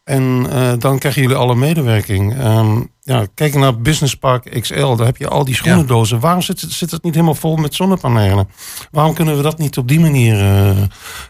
En 0.05 0.47
eh, 0.51 0.73
dan 0.79 0.99
krijgen 0.99 1.23
jullie 1.23 1.37
alle 1.37 1.55
medewerking. 1.55 2.39
Ehm, 2.39 2.81
ja, 3.01 3.27
kijk 3.35 3.55
naar 3.55 3.81
Business 3.81 4.15
Park 4.15 4.61
XL, 4.61 4.95
daar 4.95 5.07
heb 5.07 5.17
je 5.17 5.29
al 5.29 5.45
die 5.45 5.55
schoenendozen. 5.55 6.21
Waarom 6.21 6.43
zit 6.43 6.61
het, 6.61 6.73
zit 6.73 6.91
het 6.91 7.03
niet 7.03 7.15
helemaal 7.15 7.35
vol 7.35 7.57
met 7.57 7.75
zonnepanelen? 7.75 8.49
Waarom 8.91 9.15
kunnen 9.15 9.37
we 9.37 9.43
dat 9.43 9.59
niet 9.59 9.79
op 9.79 9.89
die 9.89 10.01
manier 10.01 10.35
eh, 10.41 10.67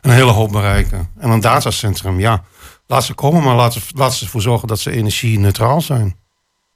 een 0.01 0.11
hele 0.11 0.31
hoop 0.31 0.53
bereiken? 0.53 1.09
En 1.19 1.31
een 1.31 1.41
datacentrum, 1.41 2.21
ja, 2.21 2.43
laat 2.91 3.05
ze 3.05 3.15
komen, 3.15 3.43
maar 3.43 3.57
laat 3.57 3.73
ze, 3.73 3.81
laat 3.95 4.15
ze 4.15 4.25
ervoor 4.25 4.43
zorgen 4.43 4.69
dat 4.69 4.81
ze 4.81 4.91
energie-neutraal 4.91 5.81
zijn. 5.81 6.17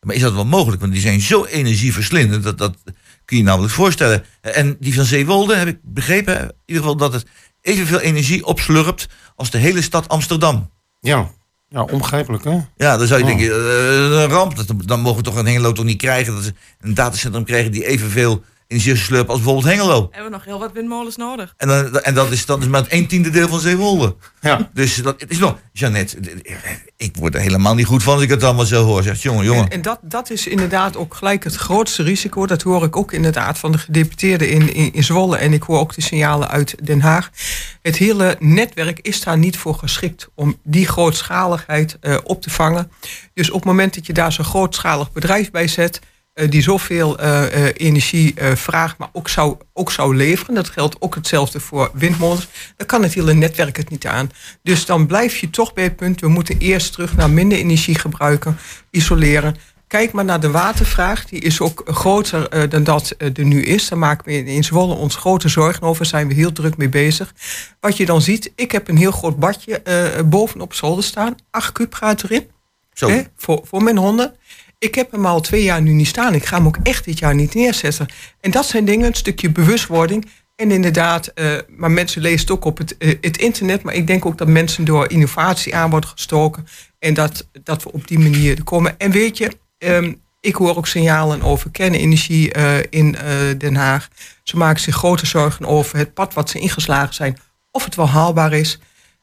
Maar 0.01 0.15
is 0.15 0.21
dat 0.21 0.33
wel 0.33 0.45
mogelijk? 0.45 0.81
Want 0.81 0.93
die 0.93 1.01
zijn 1.01 1.21
zo 1.21 1.45
energieverslindend. 1.45 2.43
Dat, 2.45 2.59
dat 2.59 2.77
kun 3.25 3.37
je 3.37 3.43
je 3.43 3.43
namelijk 3.43 3.73
voorstellen. 3.73 4.25
En 4.41 4.77
die 4.81 4.95
van 4.95 5.05
Zeewolde 5.05 5.57
heb 5.57 5.69
ik 5.69 5.79
begrepen. 5.83 6.41
In 6.41 6.53
ieder 6.65 6.83
geval 6.83 6.97
dat 6.97 7.12
het 7.12 7.27
evenveel 7.61 8.01
energie 8.01 8.45
opslurpt 8.45 9.09
als 9.37 9.51
de 9.51 9.59
hele 9.59 9.83
stad 9.83 10.09
Amsterdam. 10.09 10.71
Ja, 11.01 11.31
ja 11.69 11.83
onbegrijpelijk 11.83 12.45
hè? 12.45 12.59
Ja, 12.77 12.97
dan 12.97 13.07
zou 13.07 13.25
je 13.25 13.33
Oh. 13.33 13.39
denken, 13.39 13.57
eh, 13.57 14.23
een 14.23 14.29
ramp. 14.29 14.57
Dat, 14.57 14.67
dan 14.77 15.01
mogen 15.01 15.19
we 15.19 15.25
toch 15.25 15.37
een 15.37 15.47
Hengelo 15.47 15.73
toch 15.73 15.85
niet 15.85 15.99
krijgen. 15.99 16.35
Dat 16.35 16.45
ze 16.45 16.55
een 16.81 16.95
datacentrum 16.95 17.45
krijgen 17.45 17.73
die 17.73 17.87
evenveel 17.87 18.43
energie 18.67 18.97
slurpt 18.97 19.29
als 19.29 19.39
bijvoorbeeld 19.39 19.75
Hengelo. 19.75 20.09
Hebben 20.11 20.31
we 20.31 20.37
nog 20.37 20.45
heel 20.45 20.59
wat 20.59 20.73
windmolens 20.73 21.17
nodig? 21.17 21.55
En, 21.57 21.69
dan, 21.69 22.01
en 22.01 22.15
dat 22.15 22.31
is 22.31 22.47
dan 22.47 22.61
is 22.61 22.67
maar 22.67 22.83
het 22.83 22.93
een 22.93 23.07
tiende 23.07 23.31
deel 23.31 23.49
van 23.49 23.61
Zeewolde. 23.61 24.17
Ja. 24.41 24.71
Dus 24.75 24.97
dat, 24.97 25.21
het 25.21 25.31
is 25.31 25.39
nog, 25.39 25.59
Jeannette, 25.73 26.17
ik 26.97 27.17
word 27.17 27.35
er 27.35 27.41
helemaal 27.41 27.75
niet 27.75 27.87
goed 27.87 28.03
van 28.03 28.15
als 28.15 28.23
ik 28.23 28.29
het 28.29 28.43
allemaal 28.43 28.65
zo 28.65 28.85
hoor. 28.85 29.03
Zegt, 29.03 29.23
jongen, 29.23 29.45
jongen. 29.45 29.65
En, 29.65 29.71
en 29.71 29.83
dat, 29.83 29.99
dat 30.03 30.31
is 30.31 30.47
inderdaad 30.47 30.97
ook 30.97 31.15
gelijk 31.15 31.45
het 31.45 31.55
grootste 31.55 32.03
risico. 32.03 32.47
Dat 32.47 32.62
hoor 32.62 32.85
ik 32.85 32.97
ook 32.97 33.12
inderdaad 33.12 33.59
van 33.59 33.73
de 33.73 33.79
gedeputeerden 33.79 34.49
in, 34.49 34.75
in, 34.75 34.93
in 34.93 35.05
Zwolle. 35.05 35.37
En 35.37 35.53
ik 35.53 35.62
hoor 35.62 35.79
ook 35.79 35.95
de 35.95 36.03
signalen 36.03 36.49
uit 36.49 36.87
Den 36.87 37.01
Haag. 37.01 37.31
Het 37.83 37.97
hele 37.97 38.37
netwerk 38.39 38.99
is 39.01 39.23
daar 39.23 39.39
niet 39.39 39.57
voor 39.57 39.75
geschikt 39.75 40.29
om 40.35 40.59
die 40.62 40.87
grootschaligheid 40.87 41.97
eh, 42.01 42.17
op 42.23 42.43
te 42.43 42.51
vangen. 42.51 42.91
Dus 43.35 43.51
op 43.51 43.55
het 43.55 43.65
moment 43.65 43.95
dat 43.95 44.07
je 44.07 44.12
daar 44.12 44.33
zo'n 44.33 44.45
grootschalig 44.45 45.12
bedrijf 45.12 45.51
bij 45.51 45.69
zet. 45.69 46.01
Eh, 46.35 46.51
die 46.51 46.62
zoveel 46.62 47.18
eh, 47.18 47.66
eh, 47.66 47.74
energie 47.76 48.35
vraagt, 48.55 48.99
maar 48.99 49.09
ook 49.12 49.28
zou, 49.28 49.57
ook 49.72 49.93
zou 49.93 50.16
leveren. 50.16 50.55
Dat 50.55 50.68
geldt 50.68 50.97
ook 50.99 51.14
hetzelfde 51.14 51.61
voor 51.61 51.91
windmolens. 51.93 52.49
Dan 52.76 52.87
kan 52.87 53.03
het 53.03 53.14
hele 53.14 53.35
netwerk 53.35 53.76
het 53.76 53.91
niet 53.91 54.07
aan. 54.07 54.30
Dus 54.62 54.87
dan 54.87 55.07
blijf 55.07 55.37
je 55.37 55.51
toch 55.51 55.72
bij 55.72 55.85
het 55.85 55.97
punt... 55.97 56.20
we 56.20 56.28
moeten 56.28 56.59
eerst 56.59 56.93
terug 56.93 57.16
naar 57.16 57.30
minder 57.30 57.59
energie 57.59 57.99
gebruiken, 57.99 58.59
isoleren. 58.91 59.57
Kijk 59.87 60.12
maar 60.12 60.24
naar 60.24 60.41
de 60.41 60.51
watervraag. 60.51 61.24
Die 61.24 61.41
is 61.41 61.61
ook 61.61 61.82
groter 61.85 62.68
dan 62.68 62.85
dat 62.85 63.14
er 63.18 63.45
nu 63.45 63.62
is. 63.62 63.89
Daar 63.89 63.99
maken 63.99 64.26
we 64.26 64.45
in 64.45 64.64
Zwolle 64.64 64.95
ons 64.95 65.16
grote 65.16 65.49
zorgen 65.49 65.82
over. 65.82 66.07
Zijn 66.07 66.28
we 66.28 66.35
heel 66.35 66.53
druk 66.53 66.76
mee 66.76 66.89
bezig. 66.89 67.35
Wat 67.80 67.97
je 67.97 68.07
dan 68.07 68.22
ziet, 68.22 68.53
ik 68.55 68.72
heb 68.72 68.89
een 68.89 68.97
heel 68.97 69.12
groot 69.12 69.39
badje 69.39 69.82
eh, 69.82 70.22
bovenop 70.24 70.74
zolder 70.74 71.05
staan. 71.05 71.35
8 71.51 71.72
kub 71.72 71.95
gaat 71.95 72.22
erin. 72.22 72.47
Zo. 72.93 73.09
Hè, 73.09 73.22
voor, 73.37 73.61
voor 73.64 73.82
mijn 73.82 73.97
honden. 73.97 74.35
Ik 74.85 74.95
heb 74.95 75.11
hem 75.11 75.26
al 75.26 75.41
twee 75.41 75.62
jaar 75.62 75.82
nu 75.82 75.93
niet 75.93 76.07
staan. 76.07 76.35
Ik 76.35 76.47
ga 76.47 76.57
hem 76.57 76.66
ook 76.66 76.78
echt 76.82 77.05
dit 77.05 77.18
jaar 77.18 77.35
niet 77.35 77.55
neerzetten. 77.55 78.07
En 78.41 78.51
dat 78.51 78.66
zijn 78.66 78.85
dingen, 78.85 79.07
een 79.07 79.14
stukje 79.14 79.51
bewustwording. 79.51 80.26
En 80.57 80.70
inderdaad, 80.70 81.26
eh, 81.26 81.59
maar 81.68 81.91
mensen 81.91 82.22
lezen 82.22 82.41
het 82.41 82.51
ook 82.51 82.64
op 82.64 82.78
het, 82.78 82.97
eh, 82.97 83.14
het 83.20 83.39
internet. 83.39 83.82
Maar 83.82 83.95
ik 83.95 84.07
denk 84.07 84.26
ook 84.26 84.39
dat 84.39 84.49
mensen 84.49 84.85
door 84.85 85.11
innovatie 85.11 85.74
aan 85.74 85.91
worden 85.91 86.11
gestoken. 86.11 86.66
En 86.99 87.14
dat, 87.14 87.49
dat 87.62 87.82
we 87.82 87.93
op 87.93 88.09
die 88.09 88.18
manier 88.18 88.57
er 88.57 88.64
komen. 88.64 88.99
En 88.99 89.11
weet 89.11 89.39
je, 89.39 89.51
ehm, 89.78 90.12
ik 90.41 90.55
hoor 90.55 90.76
ook 90.76 90.87
signalen 90.87 91.43
over 91.43 91.70
kernenergie 91.70 92.53
eh, 92.53 92.78
in 92.91 93.16
Den 93.59 93.74
Haag. 93.74 94.09
Ze 94.43 94.57
maken 94.57 94.80
zich 94.80 94.95
grote 94.95 95.26
zorgen 95.26 95.66
over 95.66 95.99
het 95.99 96.14
pad 96.14 96.35
wat 96.35 96.51
ze 96.51 96.59
ingeslagen 96.59 97.14
zijn. 97.14 97.39
Of 97.70 97.85
het 97.85 97.95
wel 97.95 98.09
haalbaar 98.09 98.53
is. 98.53 98.78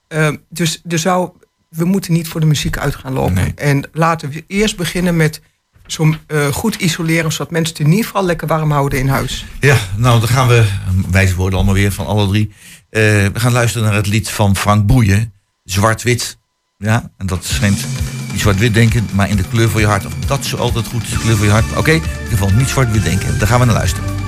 Ehm, 0.07 0.35
dus 0.49 0.81
er 0.87 0.99
zou, 0.99 1.31
we 1.69 1.85
moeten 1.85 2.13
niet 2.13 2.27
voor 2.27 2.39
de 2.39 2.45
muziek 2.45 2.77
uit 2.77 2.95
gaan 2.95 3.13
lopen. 3.13 3.57
En 3.57 3.89
laten 3.91 4.29
we 4.29 4.43
eerst 4.47 4.77
beginnen 4.77 5.15
met 5.15 5.41
zo 5.91 6.15
eh, 6.27 6.47
goed 6.47 6.75
isoleren... 6.75 7.31
zodat 7.31 7.51
mensen 7.51 7.75
het 7.75 7.85
in 7.85 7.89
ieder 7.89 8.05
geval 8.05 8.25
lekker 8.25 8.47
warm 8.47 8.71
houden 8.71 8.99
in 8.99 9.07
huis. 9.07 9.45
Ja, 9.59 9.77
nou 9.95 10.19
dan 10.19 10.29
gaan 10.29 10.47
we, 10.47 10.65
wijze 11.11 11.35
woorden 11.35 11.55
allemaal 11.55 11.75
weer 11.75 11.91
van 11.91 12.05
alle 12.05 12.27
drie. 12.27 12.51
Eh, 12.89 13.01
we 13.01 13.39
gaan 13.39 13.51
luisteren 13.51 13.87
naar 13.87 13.95
het 13.95 14.07
lied 14.07 14.29
van 14.29 14.55
Frank 14.55 14.85
Boeien, 14.85 15.33
Zwart-Wit. 15.63 16.39
Ja, 16.77 17.11
en 17.17 17.25
dat 17.27 17.45
schijnt 17.45 17.85
niet 18.31 18.41
zwart-wit 18.41 18.73
denken, 18.73 19.07
maar 19.13 19.29
in 19.29 19.35
de 19.35 19.47
kleur 19.49 19.69
van 19.69 19.81
je 19.81 19.87
hart. 19.87 20.05
Of 20.05 20.13
dat 20.25 20.45
zo 20.45 20.57
altijd 20.57 20.87
goed 20.87 21.09
de 21.09 21.17
kleur 21.17 21.35
van 21.35 21.45
je 21.45 21.51
hart. 21.51 21.77
Oké, 21.77 21.91
in 21.91 22.01
ieder 22.01 22.27
geval 22.29 22.49
niet 22.49 22.69
zwart-wit 22.69 23.03
denken. 23.03 23.39
Daar 23.39 23.47
gaan 23.47 23.59
we 23.59 23.65
naar 23.65 23.75
luisteren. 23.75 24.20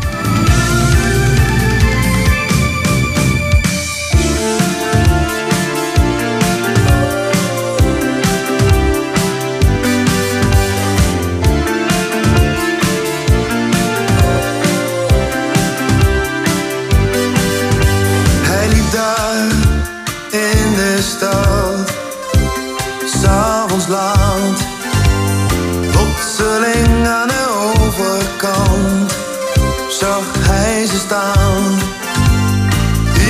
Zag 29.99 30.23
hij 30.39 30.85
ze 30.85 30.97
staan. 30.97 31.79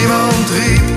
Iemand 0.01 0.49
riep, 0.49 0.92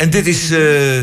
En 0.00 0.10
dit 0.10 0.26
is, 0.26 0.50
eh, 0.50 1.00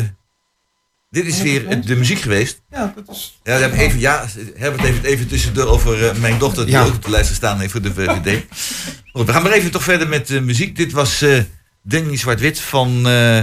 dit 1.10 1.26
is 1.26 1.42
weer 1.42 1.80
de 1.86 1.96
muziek 1.96 2.18
geweest. 2.20 2.62
Ja, 2.70 2.92
dat 2.96 3.16
is... 3.16 3.38
Ja, 3.42 3.56
hebben 3.58 3.78
even, 3.78 4.00
ja, 4.00 4.26
Herbert 4.56 4.82
heeft 4.82 4.96
het 4.96 5.06
even 5.06 5.28
tussendoor 5.28 5.66
over 5.66 6.08
eh, 6.08 6.16
mijn 6.16 6.38
dochter 6.38 6.64
die 6.66 6.74
Ja. 6.74 6.84
ook 6.84 6.94
op 6.94 7.04
de 7.04 7.10
lijst 7.10 7.28
gestaan 7.28 7.60
heeft 7.60 7.72
voor 7.72 7.82
de 7.82 7.94
VVD. 7.94 8.44
Goed, 9.12 9.26
we 9.26 9.32
gaan 9.32 9.42
maar 9.42 9.52
even 9.52 9.70
toch 9.70 9.82
verder 9.82 10.08
met 10.08 10.26
de 10.26 10.40
muziek. 10.40 10.76
Dit 10.76 10.92
was 10.92 11.22
eh 11.22 11.38
Danny 11.82 12.16
Zwart-Wit 12.16 12.60
van 12.60 13.06
eh, 13.06 13.38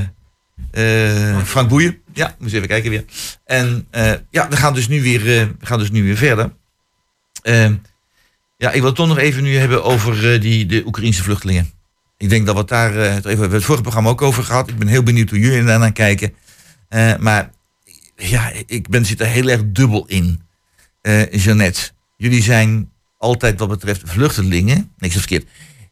eh, 0.71 1.43
Frank 1.45 1.69
Boeien. 1.69 2.01
Ja, 2.13 2.35
moet 2.39 2.53
even 2.53 2.67
kijken 2.67 2.89
weer. 2.89 3.05
En 3.45 3.87
eh, 3.91 4.13
ja, 4.29 4.49
we 4.49 4.55
gaan 4.55 4.73
dus 4.73 4.87
nu 4.87 5.01
weer, 5.01 5.19
eh, 5.19 5.47
we 5.59 5.65
gaan 5.65 5.79
dus 5.79 5.91
nu 5.91 6.03
weer 6.03 6.17
verder. 6.17 6.53
Eh, 7.41 7.69
ja, 8.57 8.69
ik 8.71 8.77
wil 8.79 8.85
het 8.85 8.95
toch 8.95 9.07
nog 9.07 9.17
even 9.17 9.43
nu 9.43 9.55
hebben 9.57 9.83
over 9.83 10.33
eh, 10.33 10.41
die, 10.41 10.65
de 10.65 10.83
Oekraïnse 10.85 11.23
vluchtelingen. 11.23 11.71
Ik 12.17 12.29
denk 12.29 12.45
dat 12.45 12.55
we 12.55 12.65
daar, 12.65 12.97
eh, 12.97 13.13
het 13.13 13.25
even, 13.25 13.39
hebben 13.39 13.57
het 13.57 13.63
vorige 13.63 13.83
programma 13.83 14.09
ook 14.09 14.21
over 14.21 14.43
gehad. 14.43 14.69
Ik 14.69 14.77
ben 14.77 14.87
heel 14.87 15.03
benieuwd 15.03 15.29
hoe 15.29 15.39
jullie 15.39 15.63
daarnaar 15.63 15.91
kijken. 15.91 16.33
Eh, 16.89 17.15
maar 17.17 17.51
ja, 18.15 18.51
ik 18.65 18.87
ben, 18.89 19.05
zit 19.05 19.19
er 19.19 19.27
heel 19.27 19.47
erg 19.47 19.61
dubbel 19.65 20.05
in. 20.07 20.41
Eh 21.01 21.31
Jeannette, 21.31 21.89
jullie 22.17 22.41
zijn 22.41 22.91
altijd 23.17 23.59
wat 23.59 23.69
betreft 23.69 24.01
vluchtelingen, 24.05 24.91
niks 24.97 25.15
verkeerd, 25.15 25.47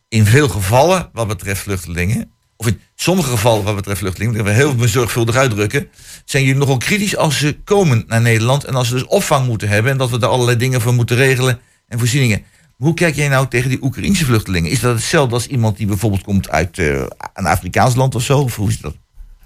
in 0.09 0.25
veel 0.25 0.49
gevallen 0.49 1.09
wat 1.13 1.27
betreft 1.27 1.61
vluchtelingen, 1.61 2.31
of 2.55 2.67
in 2.67 2.79
sommige 2.95 3.29
gevallen 3.29 3.63
wat 3.63 3.75
betreft 3.75 3.99
vluchtelingen, 3.99 4.35
dat 4.35 4.45
we 4.45 4.51
heel 4.51 4.87
zorgvuldig 4.87 5.35
uitdrukken, 5.35 5.89
zijn 6.25 6.43
jullie 6.43 6.59
nogal 6.59 6.77
kritisch 6.77 7.17
als 7.17 7.37
ze 7.37 7.57
komen 7.63 8.03
naar 8.07 8.21
Nederland 8.21 8.63
en 8.63 8.75
als 8.75 8.87
ze 8.87 8.93
dus 8.93 9.05
opvang 9.05 9.47
moeten 9.47 9.69
hebben 9.69 9.91
en 9.91 9.97
dat 9.97 10.09
we 10.09 10.17
daar 10.17 10.29
allerlei 10.29 10.57
dingen 10.57 10.81
voor 10.81 10.93
moeten 10.93 11.15
regelen 11.15 11.59
en 11.87 11.99
voorzieningen. 11.99 12.43
Hoe 12.83 12.93
kijk 12.93 13.15
jij 13.15 13.27
nou 13.27 13.47
tegen 13.47 13.69
die 13.69 13.83
Oekraïnse 13.83 14.25
vluchtelingen? 14.25 14.71
Is 14.71 14.79
dat 14.79 14.95
hetzelfde 14.95 15.33
als 15.33 15.47
iemand 15.47 15.77
die 15.77 15.87
bijvoorbeeld 15.87 16.23
komt 16.23 16.49
uit 16.49 16.77
eh, 16.77 17.01
een 17.33 17.45
Afrikaans 17.45 17.95
land 17.95 18.15
of 18.15 18.23
zo? 18.23 18.39
Of 18.39 18.55
hoe 18.55 18.69
is 18.69 18.79
dat? 18.79 18.95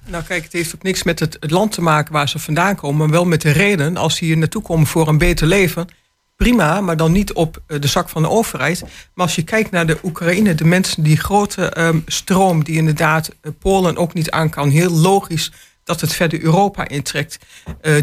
Nou 0.05 0.23
kijk, 0.23 0.43
het 0.43 0.53
heeft 0.53 0.75
ook 0.75 0.83
niks 0.83 1.03
met 1.03 1.19
het, 1.19 1.37
land 1.39 1.71
te 1.71 1.81
maken 1.81 2.13
waar 2.13 2.29
ze 2.29 2.39
vandaan 2.39 2.75
komen, 2.75 2.97
maar 2.97 3.09
wel 3.09 3.25
met 3.25 3.41
de 3.41 3.51
reden, 3.51 3.97
als 3.97 4.15
ze 4.15 4.25
hier 4.25 4.37
naartoe 4.37 4.61
komen 4.61 4.87
voor 4.87 5.07
een 5.07 5.17
beter 5.17 5.47
leven, 5.47 5.87
prima, 6.35 6.81
maar 6.81 6.97
dan 6.97 7.11
niet 7.11 7.33
op 7.33 7.61
eh, 7.67 7.79
de 7.79 7.87
zak 7.87 8.09
van 8.09 8.21
de 8.21 8.29
overheid. 8.29 8.81
Maar 9.13 9.25
als 9.25 9.35
je 9.35 9.43
kijkt 9.43 9.71
naar 9.71 9.87
de 9.87 9.97
Oekraïne, 10.03 10.55
de 10.55 10.65
mensen, 10.65 11.03
die 11.03 11.17
grote 11.17 11.69
ehm, 11.69 11.99
stroom 12.05 12.63
die 12.63 12.75
inderdaad 12.77 13.29
eh, 13.41 13.51
Polen 13.59 13.97
ook 13.97 14.13
niet 14.13 14.31
aan 14.31 14.49
kan, 14.49 14.69
heel 14.69 14.91
logisch 14.91 15.51
dat 15.83 16.01
het 16.01 16.13
verder 16.13 16.43
Europa 16.43 16.87
intrekt, 16.87 17.39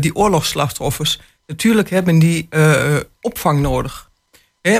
die 0.00 0.14
oorlogsslachtoffers, 0.14 1.20
natuurlijk 1.46 1.90
hebben 1.90 2.18
die 2.18 2.48
opvang 3.20 3.60
nodig. 3.60 4.10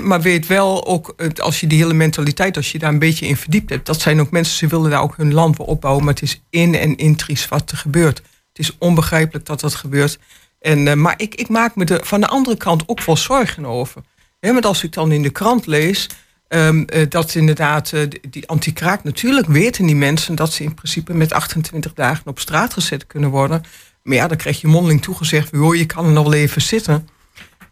Maar 0.02 0.20
weet 0.20 0.46
wel 0.46 0.86
ook, 0.86 1.14
als 1.36 1.60
je 1.60 1.66
die 1.66 1.78
hele 1.78 1.94
mentaliteit, 1.94 2.56
als 2.56 2.72
je 2.72 2.78
daar 2.78 2.92
een 2.92 2.98
beetje 2.98 3.26
in 3.26 3.36
verdiept 3.36 3.70
hebt, 3.70 3.86
dat 3.86 4.00
zijn 4.00 4.20
ook 4.20 4.30
mensen, 4.30 4.56
ze 4.56 4.66
willen 4.66 4.90
daar 4.90 5.02
ook 5.02 5.16
hun 5.16 5.34
land 5.34 5.56
opbouwen, 5.58 6.04
maar 6.04 6.14
het 6.14 6.22
is 6.22 6.42
in 6.50 6.74
en 6.74 6.96
intries 6.96 7.48
wat 7.48 7.70
er 7.70 7.76
gebeurt. 7.76 8.16
Het 8.48 8.58
is 8.58 8.76
onbegrijpelijk 8.78 9.46
dat 9.46 9.60
dat 9.60 9.74
gebeurt. 9.74 10.18
En, 10.60 10.88
eh, 10.88 10.94
maar 10.94 11.14
ik, 11.16 11.34
ik 11.34 11.48
maak 11.48 11.76
me 11.76 11.84
er 11.84 12.04
van 12.04 12.20
de 12.20 12.26
andere 12.26 12.56
kant 12.56 12.82
ook 12.86 13.04
wel 13.04 13.16
zorgen 13.16 13.66
over. 13.66 14.02
Want 14.40 14.66
als 14.66 14.82
ik 14.84 14.92
dan 14.92 15.12
in 15.12 15.22
de 15.22 15.30
krant 15.30 15.66
lees 15.66 16.08
ehm, 16.48 16.82
eh, 16.82 17.06
dat 17.08 17.34
inderdaad 17.34 17.90
die- 17.90 18.20
die 18.30 18.48
anti-kraak, 18.48 19.04
natuurlijk 19.04 19.46
weten 19.46 19.86
die 19.86 19.96
mensen 19.96 20.34
dat 20.34 20.52
ze 20.52 20.62
in 20.62 20.74
principe 20.74 21.14
met 21.14 21.32
28 21.32 21.92
dagen 21.94 22.26
op 22.26 22.38
straat 22.38 22.72
gezet 22.72 23.06
kunnen 23.06 23.30
worden. 23.30 23.62
Maar 24.02 24.16
ja, 24.16 24.26
dan 24.28 24.36
krijg 24.36 24.60
je 24.60 24.66
mondeling 24.66 25.02
toegezegd, 25.02 25.48
joh, 25.52 25.74
je 25.74 25.86
kan 25.86 26.06
er 26.06 26.12
nog 26.12 26.22
wel 26.24 26.32
even 26.32 26.62
zitten. 26.62 27.08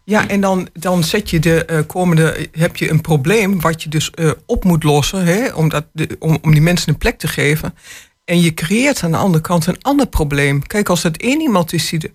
Ja, 0.05 0.27
en 0.27 0.41
dan, 0.41 0.69
dan 0.73 1.03
zet 1.03 1.29
je 1.29 1.39
de 1.39 1.65
eh, 1.65 1.79
komende, 1.87 2.49
heb 2.51 2.75
je 2.75 2.89
een 2.89 3.01
probleem 3.01 3.61
wat 3.61 3.83
je 3.83 3.89
dus 3.89 4.11
eh, 4.11 4.31
op 4.45 4.63
moet 4.63 4.83
lossen, 4.83 5.25
hè, 5.25 5.47
om, 5.53 5.69
dat 5.69 5.85
de, 5.93 6.15
om, 6.19 6.37
om 6.41 6.51
die 6.53 6.61
mensen 6.61 6.89
een 6.89 6.97
plek 6.97 7.17
te 7.19 7.27
geven. 7.27 7.75
En 8.25 8.41
je 8.41 8.53
creëert 8.53 9.03
aan 9.03 9.11
de 9.11 9.17
andere 9.17 9.43
kant 9.43 9.65
een 9.65 9.81
ander 9.81 10.07
probleem. 10.07 10.67
Kijk, 10.67 10.89
als 10.89 11.03
het 11.03 11.17
één 11.17 11.41
iemand 11.41 11.73
is 11.73 11.89
die 11.89 11.99
de, 11.99 12.11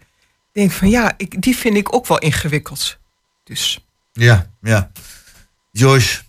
denkt 0.53 0.75
van 0.75 0.89
ja, 0.91 1.15
ik, 1.17 1.43
die 1.43 1.57
vind 1.57 1.77
ik 1.77 1.95
ook 1.95 2.07
wel 2.07 2.19
ingewikkeld. 2.19 2.99
Dus. 3.45 3.87
Ja, 4.13 4.51
ja. 4.61 4.91
Joyce, 5.71 6.21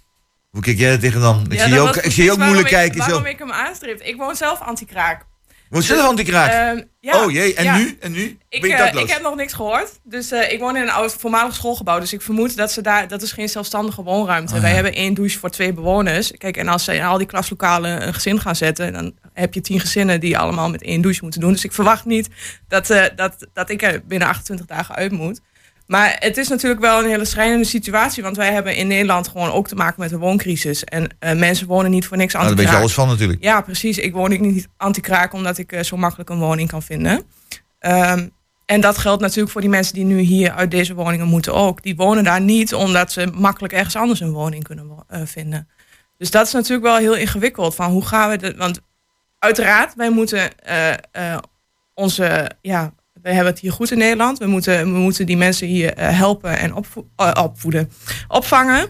hoe 0.50 0.62
kijk 0.62 0.78
jij 0.78 0.92
er 0.92 1.00
tegenaan? 1.00 1.46
Ik 1.46 1.54
Ja, 1.54 1.64
zie 1.64 1.70
dat 1.70 1.80
je 1.80 1.86
was 1.88 1.98
ook, 1.98 2.04
ik 2.04 2.12
zie 2.12 2.24
je 2.24 2.32
ook 2.32 2.38
moeilijk 2.38 2.70
waarom 2.70 2.86
ik- 2.86 2.92
kijken. 2.92 3.04
Zo. 3.04 3.10
Waarom 3.22 3.32
ik 3.32 3.40
hem 3.40 3.52
aanstreep. 3.52 4.02
Ik 4.02 4.16
woon 4.16 4.36
zelf 4.36 4.60
anti-kraak. 4.60 5.26
Wordt 5.70 5.88
zelf 5.88 6.08
anti-kraak? 6.08 6.52
Ehm, 6.52 6.84
ja, 7.00 7.24
oh 7.24 7.32
jee, 7.32 7.54
en 7.54 7.64
ja. 7.64 7.78
nu? 7.78 7.98
En 8.00 8.12
nu? 8.12 8.38
Ik, 8.50 8.62
ben 8.62 8.70
je 8.70 8.76
eh, 8.76 8.84
dakloos? 8.84 9.04
ik 9.04 9.10
heb 9.10 9.22
nog 9.22 9.36
niks 9.36 9.54
gehoord. 9.54 10.00
Dus 10.04 10.32
eh, 10.32 10.52
ik 10.52 10.60
woon 10.60 10.76
in 10.76 10.82
een 10.82 10.90
oud 10.90 11.14
voormalig 11.14 11.56
schoolgebouw. 11.56 12.00
Dus 12.00 12.14
ik 12.14 12.22
vermoed 12.22 12.56
dat 12.56 12.72
ze 12.72 12.82
daar. 12.82 13.08
Dat 13.08 13.22
is 13.22 13.32
geen 13.32 13.50
zelfstandige 13.50 14.04
woonruimte. 14.04 14.56
Ah, 14.56 14.62
Wij 14.62 14.74
hebben 14.74 14.94
één 14.94 15.14
douche 15.14 15.40
voor 15.40 15.50
twee 15.50 15.74
bewoners. 15.74 16.32
Kijk, 16.38 16.58
en 16.58 16.68
als 16.68 16.84
ze 16.84 16.96
in 16.96 17.04
al 17.04 17.18
die 17.18 17.28
klaslokalen 17.28 18.08
een 18.08 18.14
gezin 18.14 18.40
gaan 18.40 18.56
zetten, 18.56 18.94
dan 18.94 19.14
heb 19.34 19.54
je 19.54 19.62
tien 19.62 19.80
gezinnen 19.80 20.20
die 20.20 20.38
allemaal 20.38 20.70
met 20.70 20.84
één 20.84 21.02
douche 21.02 21.20
moeten 21.22 21.42
doen. 21.42 21.52
Dus 21.52 21.64
ik 21.64 21.74
verwacht 21.74 22.06
niet 22.06 22.30
dat, 22.68 22.90
eh, 22.90 23.06
dat, 23.16 23.48
dat 23.54 23.70
ik 23.70 23.82
er 23.82 24.02
binnen 24.06 24.28
28 24.28 24.66
dagen 24.66 24.96
uit 24.96 25.12
moet. 25.12 25.42
Maar 25.90 26.16
het 26.20 26.38
is 26.38 26.48
natuurlijk 26.48 26.82
wel 26.82 27.00
een 27.00 27.10
hele 27.10 27.26
schrijnende 27.26 27.66
situatie. 27.66 28.24
Want 28.24 28.38
wij 28.38 28.54
hebben 28.54 28.76
in 28.76 28.88
Nederland 28.88 29.28
gewoon 29.28 29.52
ook 29.52 29.68
te 29.68 29.76
maken 29.76 30.02
met 30.02 30.12
een 30.12 30.20
wooncrisis. 30.20 30.84
En 30.84 31.10
eh, 31.20 31.38
mensen 31.38 31.68
wonen 31.68 31.92
niet 31.92 32.06
voor 32.06 32.18
niks 32.18 32.34
Nou, 32.34 32.46
daar 32.46 32.56
weet 32.56 32.70
je 32.70 32.76
alles 32.76 32.94
van 32.94 33.08
natuurlijk. 33.08 33.44
Ja, 33.44 33.62
precies. 33.62 33.98
Ik 33.98 34.14
woon 34.14 34.34
ook 34.34 34.40
niet 34.40 34.68
anti-kraak 34.78 35.34
omdat 35.34 35.58
ik 35.58 35.72
eh, 35.72 35.84
zo 35.84 35.98
makkelijk 35.98 36.30
een 36.30 36.40
woning 36.40 36.70
kan 36.70 36.82
vinden. 36.82 37.24
Ehm, 37.80 38.28
en 38.66 38.82
dat 38.82 38.98
geldt 38.98 39.22
natuurlijk 39.22 39.52
voor 39.52 39.62
die 39.62 39.70
mensen 39.70 39.94
die 39.94 40.04
nu 40.04 40.20
hier 40.20 40.52
uit 40.52 40.72
deze 40.72 40.94
woningen 40.94 41.28
moeten 41.28 41.54
ook. 41.54 41.84
Die 41.84 41.96
wonen 41.96 42.24
daar 42.24 42.42
niet 42.42 42.74
omdat 42.74 43.12
ze 43.12 43.32
makkelijk 43.34 43.74
ergens 43.74 43.96
anders 43.96 44.20
een 44.20 44.32
woning 44.32 44.64
kunnen 44.64 45.06
eh, 45.08 45.22
vinden. 45.26 45.68
Dus 46.18 46.32
dat 46.32 46.48
is 46.48 46.54
natuurlijk 46.54 46.84
wel 46.84 46.98
heel 46.98 47.16
ingewikkeld. 47.16 47.76
Van 47.76 47.92
hoe 47.92 48.06
gaan 48.06 48.30
we 48.30 48.38
dat? 48.38 48.56
Want 48.56 48.80
uiteraard, 49.40 49.96
wij 49.96 50.10
moeten 50.10 50.52
onze. 51.94 52.52
Ja, 52.62 52.94
we 53.22 53.30
hebben 53.30 53.46
het 53.52 53.60
hier 53.60 53.72
goed 53.72 53.92
in 53.92 53.98
Nederland. 53.98 54.38
We 54.38 54.48
moeten, 54.48 54.94
we 54.94 55.00
moeten 55.00 55.26
die 55.26 55.38
mensen 55.38 55.68
hier 55.68 55.94
eh, 55.94 56.18
helpen 56.18 56.58
en 56.58 56.74
opvo- 56.76 57.08
eh, 57.16 57.32
opvoeden. 57.44 57.92
Opvangen. 58.28 58.86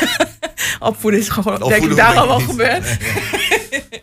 opvoeden 0.80 1.20
is 1.20 1.28
gewoon, 1.28 1.68
denk 1.68 1.84
ik, 1.84 1.96
daar 1.96 2.16
al 2.16 2.26
wel 2.28 2.40
gebeurd. 2.40 2.86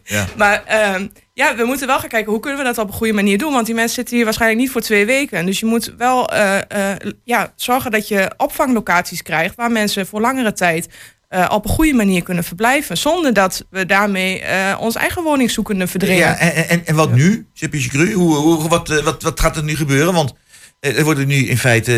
Ja. 0.08 0.26
Maar 0.38 0.64
ehm, 0.66 1.08
ja, 1.34 1.56
we 1.56 1.64
moeten 1.64 1.88
wel 1.88 2.00
gaan 2.00 2.10
kijken 2.10 2.32
hoe 2.32 2.42
kunnen 2.42 2.60
we 2.60 2.66
dat 2.66 2.78
op 2.78 2.88
een 2.88 2.94
goede 2.94 3.14
manier 3.14 3.38
doen. 3.38 3.54
Want 3.54 3.66
die 3.66 3.76
mensen 3.76 3.96
zitten 3.96 4.16
hier 4.16 4.26
waarschijnlijk 4.26 4.62
niet 4.62 4.72
voor 4.72 4.82
twee 4.82 5.06
weken. 5.06 5.46
Dus 5.46 5.60
je 5.60 5.66
moet 5.66 5.94
wel 5.98 6.30
eh, 6.30 6.96
ja, 7.24 7.54
zorgen 7.56 7.92
dat 7.92 8.08
je 8.08 8.32
opvanglocaties 8.38 9.22
krijgt 9.22 9.56
waar 9.56 9.72
mensen 9.72 10.08
voor 10.08 10.22
langere 10.22 10.54
tijd 10.54 10.88
eh, 11.36 11.50
op 11.52 11.64
een 11.64 11.70
goede 11.72 11.94
manier 11.94 12.24
kunnen 12.24 12.44
verblijven. 12.44 12.98
Zonder 12.98 13.34
dat 13.34 13.66
we 13.70 13.86
daarmee 13.86 14.40
eh 14.42 14.78
ons 14.80 14.96
eigen 14.96 15.24
woningzoekenden 15.24 15.88
verdringen. 15.88 16.18
Ja, 16.18 16.38
en, 16.38 16.68
en, 16.70 16.86
en 16.86 16.96
wat 16.96 17.12
nu? 17.12 17.48
Chipje 17.54 17.90
Cru, 17.90 18.14
hoe, 18.14 18.36
hoe, 18.36 18.70
wat, 18.70 18.90
eh, 18.90 19.04
wat, 19.04 19.24
wat 19.24 19.40
gaat 19.40 19.58
er 19.58 19.64
nu 19.64 19.76
gebeuren? 19.76 20.14
Want 20.14 20.34
er 20.80 21.04
worden 21.04 21.28
nu 21.28 21.36
in 21.36 21.58
feite, 21.58 21.92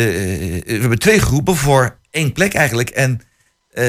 we 0.66 0.74
hebben 0.74 1.00
twee 1.00 1.20
groepen 1.20 1.56
voor 1.56 2.00
één 2.12 2.32
plek 2.32 2.54
eigenlijk. 2.54 2.90
En 2.90 3.22
eh, 3.70 3.86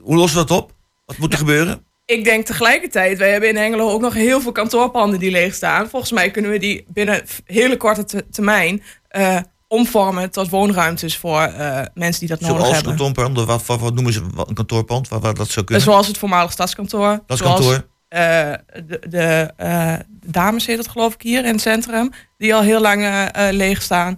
hoe 0.00 0.16
lossen 0.16 0.40
we 0.40 0.46
dat 0.46 0.58
op? 0.62 0.72
Wat 1.06 1.18
moet 1.18 1.32
er 1.32 1.38
gebeuren? 1.38 1.84
Ik 2.06 2.24
denk 2.24 2.46
tegelijkertijd, 2.46 3.18
wij 3.18 3.30
hebben 3.30 3.48
in 3.48 3.56
Engelo 3.56 3.90
ook 3.90 4.00
nog 4.00 4.14
heel 4.14 4.40
veel 4.40 4.52
kantoorpanden 4.52 5.18
die 5.18 5.30
leeg 5.30 5.54
staan. 5.54 5.88
Volgens 5.88 6.12
mij 6.12 6.30
kunnen 6.30 6.50
we 6.50 6.58
die 6.58 6.84
binnen 6.88 7.22
hele 7.44 7.76
korte 7.76 8.04
te- 8.04 8.24
termijn 8.30 8.82
eh, 9.08 9.38
omvormen 9.72 10.30
tot 10.30 10.48
woonruimtes 10.50 11.16
voor 11.16 11.40
eh, 11.42 11.80
mensen 11.94 12.20
die 12.20 12.28
dat 12.28 12.40
nodig 12.40 12.56
Zoals 12.56 12.74
hebben. 12.74 12.96
kantoorpand, 12.96 13.38
of 13.38 13.44
wat, 13.46 13.66
wat, 13.66 13.80
wat 13.80 13.94
noemen 13.94 14.12
ze 14.12 14.22
wat- 14.34 14.48
een 14.48 14.54
kantoorpand, 14.54 15.08
waar, 15.08 15.20
waar 15.20 15.34
dat 15.34 15.48
zou 15.48 15.64
kunnen? 15.66 15.84
Zoals 15.84 16.06
het 16.06 16.18
voormalig 16.18 16.52
stadskantoor. 16.52 17.20
Stadskantoor. 17.24 17.62
Zoals, 17.62 17.82
eh, 18.08 18.52
de, 18.86 18.98
de, 19.08 19.50
de 19.56 20.04
dames 20.26 20.66
heet 20.66 20.78
het 20.78 20.88
geloof 20.88 21.14
ik 21.14 21.22
hier 21.22 21.44
in 21.44 21.52
het 21.52 21.60
centrum. 21.60 22.10
Die 22.38 22.54
al 22.54 22.60
heel 22.62 22.80
lang 22.80 23.30
leeg 23.50 23.82
staan. 23.82 24.16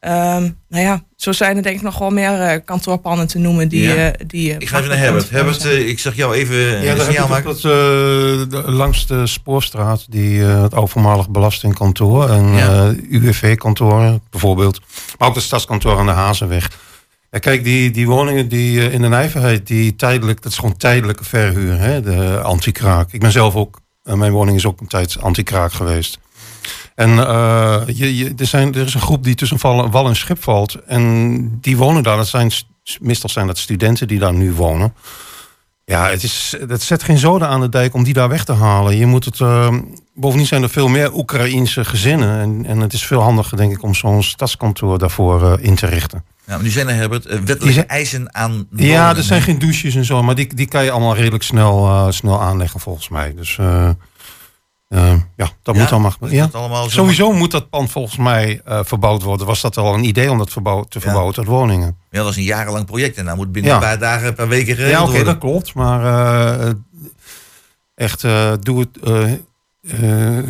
Ehm, 0.00 0.50
nou 0.68 0.84
ja, 0.84 1.02
zo 1.16 1.32
zijn 1.32 1.56
er 1.56 1.62
denk 1.62 1.76
ik 1.76 1.82
nog 1.82 1.98
wel 1.98 2.10
meer 2.10 2.40
eh, 2.40 2.60
kantoorpanden 2.64 3.26
te 3.26 3.38
noemen 3.38 3.68
die... 3.68 3.82
Ja. 3.82 3.94
eh, 4.12 4.26
die 4.26 4.50
eh, 4.50 4.56
Ik 4.58 4.68
ga 4.68 4.76
even 4.78 4.88
naar 4.88 4.98
Herbert. 4.98 5.30
Herbert, 5.30 5.64
ik 5.64 5.98
zag 5.98 6.14
jou 6.16 6.34
even 6.34 6.56
Ja, 6.82 6.92
een 6.94 7.00
signaal 7.00 7.28
maken. 7.28 7.44
dat, 7.46 7.60
de- 7.62 8.62
langs 8.66 9.06
de 9.06 9.26
spoorstraat, 9.26 10.06
die, 10.12 10.42
eh, 10.46 10.62
het 10.62 10.74
oude 10.74 10.90
voormalig 10.90 11.28
belastingkantoor 11.30 12.30
en 12.30 12.54
Ja. 12.54 12.94
UWV-kantoren 13.10 14.22
bijvoorbeeld. 14.30 14.80
Maar 15.18 15.28
ook 15.28 15.34
de 15.34 15.40
stadskantoor 15.40 15.98
aan 15.98 16.06
de 16.06 16.12
Hazenweg. 16.12 16.70
Ja, 17.30 17.38
kijk, 17.38 17.64
die, 17.64 17.90
die 17.90 18.06
woningen 18.06 18.48
die 18.48 18.90
in 18.90 19.02
de 19.02 19.08
nijverheid, 19.08 19.66
die 19.66 19.96
tijdelijk, 19.96 20.42
dat 20.42 20.52
is 20.52 20.58
gewoon 20.58 20.76
tijdelijke 20.76 21.24
verhuur, 21.24 21.78
hè, 21.78 22.00
de 22.00 22.40
anti-kraak. 22.40 23.12
Ik 23.12 23.20
ben 23.20 23.32
zelf 23.32 23.54
ook, 23.54 23.80
mijn 24.02 24.32
woning 24.32 24.56
is 24.56 24.66
ook 24.66 24.80
een 24.80 24.86
tijd 24.86 25.16
anti-kraak 25.20 25.72
geweest. 25.72 26.18
En 26.96 27.18
eh, 27.26 27.82
je, 27.86 28.16
je, 28.16 28.32
er, 28.36 28.46
zijn, 28.46 28.74
er 28.74 28.86
is 28.86 28.94
een 28.94 29.00
groep 29.00 29.24
die 29.24 29.34
tussen 29.34 29.90
wal 29.90 30.08
en 30.08 30.16
schip 30.16 30.42
valt. 30.42 30.74
En 30.86 31.58
die 31.60 31.76
wonen 31.76 32.02
daar. 32.02 32.16
Dat 32.16 32.28
zijn, 32.28 32.50
st- 32.50 32.66
meestal 33.00 33.28
zijn 33.30 33.46
dat 33.46 33.58
studenten 33.58 34.08
die 34.08 34.18
daar 34.18 34.32
nu 34.34 34.52
wonen. 34.52 34.94
Ja, 35.84 36.08
het, 36.08 36.22
is, 36.22 36.56
het 36.68 36.82
zet 36.82 37.02
geen 37.02 37.18
zoden 37.18 37.48
aan 37.48 37.60
de 37.60 37.68
dijk 37.68 37.94
om 37.94 38.04
die 38.04 38.12
daar 38.12 38.28
weg 38.28 38.44
te 38.44 38.52
halen. 38.52 38.96
Je 38.96 39.06
moet 39.06 39.24
het, 39.24 39.40
eh, 39.40 39.74
bovendien 40.14 40.46
zijn 40.46 40.62
er 40.62 40.68
veel 40.70 40.88
meer 40.88 41.14
Oekraïense 41.14 41.84
gezinnen. 41.84 42.40
En, 42.40 42.64
en 42.66 42.78
het 42.80 42.92
is 42.92 43.04
veel 43.06 43.20
handiger, 43.20 43.56
denk 43.56 43.72
ik, 43.72 43.82
om 43.82 43.94
zo'n 43.94 44.22
stadskantoor 44.22 44.98
daarvoor 44.98 45.52
eh, 45.52 45.64
in 45.64 45.74
te 45.74 45.86
richten. 45.86 46.24
Ja, 46.46 46.54
maar 46.54 46.62
nu 46.62 46.70
zijn 46.70 46.88
er 46.88 46.94
Herbert 46.94 47.26
eh, 47.26 47.38
wettelijke 47.38 47.72
zijn- 47.72 47.88
eisen 47.88 48.34
aan 48.34 48.66
Ja, 48.76 49.16
er 49.16 49.22
zijn 49.22 49.42
geen 49.42 49.58
douches 49.58 49.94
en 49.94 50.04
zo. 50.04 50.22
Maar 50.22 50.34
die, 50.34 50.54
die 50.54 50.68
kan 50.68 50.84
je 50.84 50.90
allemaal 50.90 51.16
redelijk 51.16 51.42
snel, 51.42 52.06
snel 52.12 52.40
aanleggen, 52.42 52.80
volgens 52.80 53.08
mij. 53.08 53.34
Dus 53.36 53.58
eh, 54.88 55.10
Eh, 55.10 55.16
ja, 55.36 55.48
dat 55.62 55.74
Ja? 55.74 55.80
moet 55.80 55.92
allemaal. 55.92 56.12
Ja. 56.20 56.48
dat 56.52 56.90
Sowieso 56.90 57.32
moet 57.32 57.50
dat 57.50 57.68
pand 57.70 57.90
volgens 57.90 58.16
mij 58.16 58.60
eh, 58.64 58.80
verbouwd 58.84 59.22
worden. 59.22 59.46
Was 59.46 59.60
dat 59.60 59.76
al 59.76 59.94
een 59.94 60.04
idee 60.04 60.30
om 60.30 60.38
dat 60.38 60.50
verbouw, 60.50 60.82
te 60.84 61.00
verbouwen 61.00 61.34
tot 61.34 61.46
woningen? 61.46 61.96
Ja, 62.10 62.22
dat 62.22 62.30
is 62.30 62.36
een 62.36 62.42
jarenlang 62.42 62.86
project 62.86 63.16
en 63.16 63.24
nou 63.24 63.36
moet 63.36 63.52
binnen 63.52 63.72
een 63.72 63.80
paar 63.80 63.98
dagen, 63.98 64.26
een 64.28 64.34
paar 64.34 64.48
weken 64.48 64.74
geregeld 64.76 65.08
Ja, 65.08 65.14
oké, 65.14 65.24
dat 65.24 65.38
klopt. 65.38 65.74
Maar 65.74 66.04
eh, 66.60 66.70
echt, 67.94 68.24
eh, 68.24 68.52
doe 68.60 68.80
het. 68.80 68.98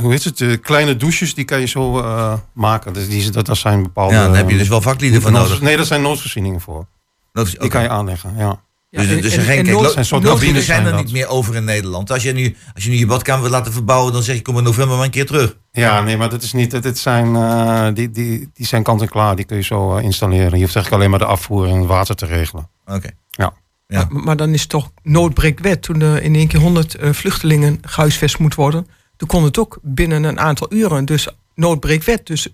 hoe 0.00 0.10
heet 0.10 0.24
het? 0.24 0.38
De 0.38 0.56
kleine 0.56 0.96
douches, 0.96 1.34
die 1.34 1.44
kan 1.44 1.60
je 1.60 1.66
zo 1.66 2.04
maken. 2.52 2.92
Dus 2.92 3.08
die, 3.08 3.30
dat, 3.30 3.46
dat 3.46 3.56
zijn 3.56 3.82
bepaalde. 3.82 4.14
Ja, 4.14 4.26
daar 4.26 4.36
heb 4.36 4.50
je 4.50 4.58
dus 4.58 4.68
wel 4.68 4.80
vaklieden 4.80 5.22
voor 5.22 5.32
nodig. 5.32 5.60
Nee, 5.60 5.76
dat 5.76 5.86
zijn 5.86 6.02
noodvoorzieningen 6.02 6.60
voor. 6.60 6.86
Dat 7.32 7.54
Die 7.58 7.68
kan 7.68 7.82
je 7.82 7.88
aanleggen, 7.88 8.34
ja. 8.36 8.64
Dus, 8.96 9.08
en- 9.08 9.20
dus 9.20 9.36
er 9.36 9.42
geen, 9.42 9.58
en 9.58 9.64
kijk, 9.64 9.78
zijn 9.92 10.04
zijn 10.04 10.62
zijn 10.62 10.84
er 10.86 10.90
dat. 10.92 11.04
niet 11.04 11.12
meer 11.12 11.28
over 11.28 11.54
in 11.54 11.64
Nederland. 11.64 12.10
Als 12.10 12.22
je 12.22 12.32
nu, 12.32 12.56
als 12.74 12.84
je 12.84 12.90
nu 12.90 12.96
je 12.96 13.06
badkamer 13.06 13.42
wil 13.42 13.50
laten 13.50 13.72
verbouwen, 13.72 14.12
dan 14.12 14.22
zeg 14.22 14.36
je 14.36 14.42
kom 14.42 14.58
in 14.58 14.64
november 14.64 14.96
maar 14.96 15.04
een 15.04 15.10
keer 15.10 15.26
terug. 15.26 15.56
Ja, 15.72 16.00
nee, 16.02 16.16
maar 16.16 16.28
dat 16.30 16.42
is 16.42 16.52
niet. 16.52 16.82
Dit 16.82 16.98
zijn, 16.98 17.36
eh, 17.36 17.88
die, 17.94 18.10
die, 18.10 18.50
die 18.54 18.66
zijn 18.66 18.82
kant 18.82 19.00
en 19.00 19.08
klaar. 19.08 19.36
Die 19.36 19.44
kun 19.44 19.56
je 19.56 19.62
zo 19.62 19.96
eh, 19.96 20.04
installeren. 20.04 20.58
Je 20.58 20.64
hoeft 20.64 20.74
eigenlijk 20.76 20.92
alleen 20.92 21.10
maar 21.10 21.18
de 21.18 21.24
afvoer 21.24 21.66
en 21.68 21.78
het 21.78 21.86
water 21.86 22.14
te 22.14 22.26
regelen. 22.26 22.68
Oké. 22.86 23.10
Ja. 23.30 23.52
Ja. 23.86 24.06
Maar, 24.10 24.22
maar 24.22 24.36
dan 24.36 24.52
is 24.54 24.60
het 24.60 24.70
toch 24.70 24.90
noodbreekwet. 25.02 25.82
Toen 25.82 26.00
er 26.00 26.22
in 26.22 26.34
één 26.34 26.48
keer 26.48 26.60
100 26.60 26.94
eh, 26.94 27.12
vluchtelingen 27.12 27.78
gehuisvest 27.82 28.38
moet 28.38 28.54
worden. 28.54 28.86
Toen 29.16 29.28
kon 29.28 29.44
het 29.44 29.58
ook 29.58 29.78
binnen 29.82 30.24
een 30.24 30.38
aantal 30.40 30.72
uren. 30.72 31.04
Dus 31.04 31.28
noodbreekwet. 31.54 32.26
Dus 32.26 32.48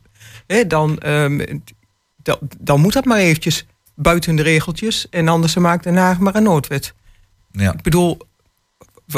hè, 0.47 0.67
dan, 0.67 0.99
ehm, 0.99 1.47
dan, 2.17 2.39
dan 2.61 2.81
moet 2.81 2.93
dat 2.93 3.05
maar 3.05 3.19
eventjes 3.19 3.67
buiten 4.03 4.37
de 4.37 4.43
regeltjes. 4.43 5.09
En 5.11 5.29
anders 5.29 5.55
maakt 5.55 5.85
Den 5.85 5.97
Haag 5.97 6.19
maar 6.19 6.35
een 6.35 6.43
noodwet. 6.43 6.95
Ja. 7.53 7.73
Ik 7.73 7.83
bedoel, 7.83 8.19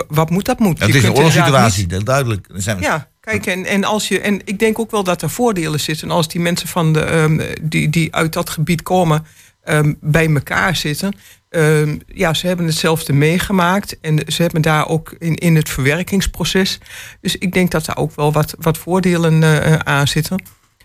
wat 0.08 0.30
moet 0.30 0.44
dat 0.44 0.58
moet? 0.58 0.78
Het 0.78 0.88
Je 0.88 0.98
is 0.98 1.04
een 1.04 1.14
oorlogssituatie, 1.14 1.86
dat 1.86 1.98
is 1.98 2.04
duidelijk. 2.04 2.46
Zijn, 2.52 2.80
ja, 2.80 3.08
kijk, 3.20 3.46
en, 3.46 3.64
en, 3.64 3.84
als 3.84 4.08
je, 4.08 4.20
en 4.20 4.40
ik 4.44 4.58
denk 4.58 4.78
ook 4.78 4.90
wel 4.90 5.04
dat 5.04 5.22
er 5.22 5.30
voordelen 5.30 5.80
zitten. 5.80 6.10
Als 6.10 6.28
die 6.28 6.40
mensen 6.40 6.68
van 6.68 6.92
de, 6.92 7.00
ehm, 7.00 7.40
die, 7.62 7.90
die 7.90 8.14
uit 8.14 8.32
dat 8.32 8.50
gebied 8.50 8.82
komen 8.82 9.26
ehm, 9.62 9.94
bij 10.00 10.28
elkaar 10.34 10.76
zitten. 10.76 11.14
Ehm, 11.48 11.98
ja, 12.06 12.34
ze 12.34 12.46
hebben 12.46 12.66
hetzelfde 12.66 13.12
meegemaakt. 13.12 14.00
En 14.00 14.20
ze 14.26 14.42
hebben 14.42 14.62
daar 14.62 14.88
ook 14.88 15.14
in, 15.18 15.34
in 15.34 15.56
het 15.56 15.68
verwerkingsproces. 15.68 16.78
Dus 17.20 17.36
ik 17.36 17.52
denk 17.52 17.70
dat 17.70 17.84
daar 17.84 17.96
ook 17.96 18.14
wel 18.16 18.32
wat, 18.32 18.54
wat 18.58 18.78
voordelen 18.78 19.42
eh, 19.42 19.74
aan 19.74 20.08
zitten. 20.08 20.42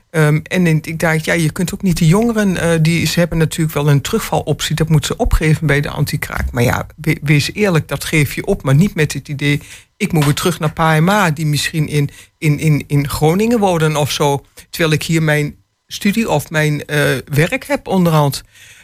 Ehm, 0.09 0.39
en 0.43 0.67
ik 0.67 0.99
dacht, 0.99 1.25
ja, 1.25 1.33
je 1.33 1.51
kunt 1.51 1.73
ook 1.73 1.81
niet 1.81 1.97
de 1.97 2.07
jongeren, 2.07 2.57
eh, 2.57 2.71
die, 2.81 3.05
ze 3.07 3.19
hebben 3.19 3.37
natuurlijk 3.37 3.73
wel 3.73 3.89
een 3.89 4.01
terugvaloptie, 4.01 4.75
dat 4.75 4.89
moeten 4.89 5.15
ze 5.15 5.21
opgeven 5.23 5.67
bij 5.67 5.81
de 5.81 5.89
antikraak. 5.89 6.51
Maar 6.51 6.63
ja, 6.63 6.87
we- 6.95 7.17
wees 7.21 7.53
eerlijk, 7.53 7.87
dat 7.87 8.03
geef 8.03 8.33
je 8.33 8.45
op, 8.45 8.63
maar 8.63 8.75
niet 8.75 8.95
met 8.95 9.13
het 9.13 9.27
idee, 9.27 9.61
ik 9.97 10.11
moet 10.11 10.25
weer 10.25 10.33
terug 10.33 10.59
naar 10.59 10.73
PMA, 10.73 11.31
die 11.31 11.45
misschien 11.45 11.87
in, 11.87 12.09
in, 12.37 12.59
in, 12.59 12.83
in 12.87 13.09
Groningen 13.09 13.59
wonen 13.59 13.95
of 13.95 14.11
zo, 14.11 14.45
terwijl 14.69 14.93
ik 14.93 15.03
hier 15.03 15.23
mijn 15.23 15.55
studie 15.87 16.29
of 16.29 16.49
mijn 16.49 16.85
eh, 16.85 17.17
werk 17.25 17.65
heb 17.65 17.87
onderhand. 17.87 18.43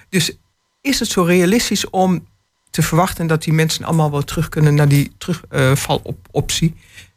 Dus 0.09 0.37
is 0.81 0.99
het 0.99 1.09
zo 1.09 1.23
realistisch 1.23 1.89
om 1.89 2.27
te 2.69 2.81
verwachten 2.81 3.27
dat 3.27 3.43
die 3.43 3.53
mensen 3.53 3.85
allemaal 3.85 4.11
wel 4.11 4.23
terug 4.23 4.49
kunnen 4.49 4.75
naar 4.75 4.87
die 4.87 5.11
terugvaloptie? 5.17 6.73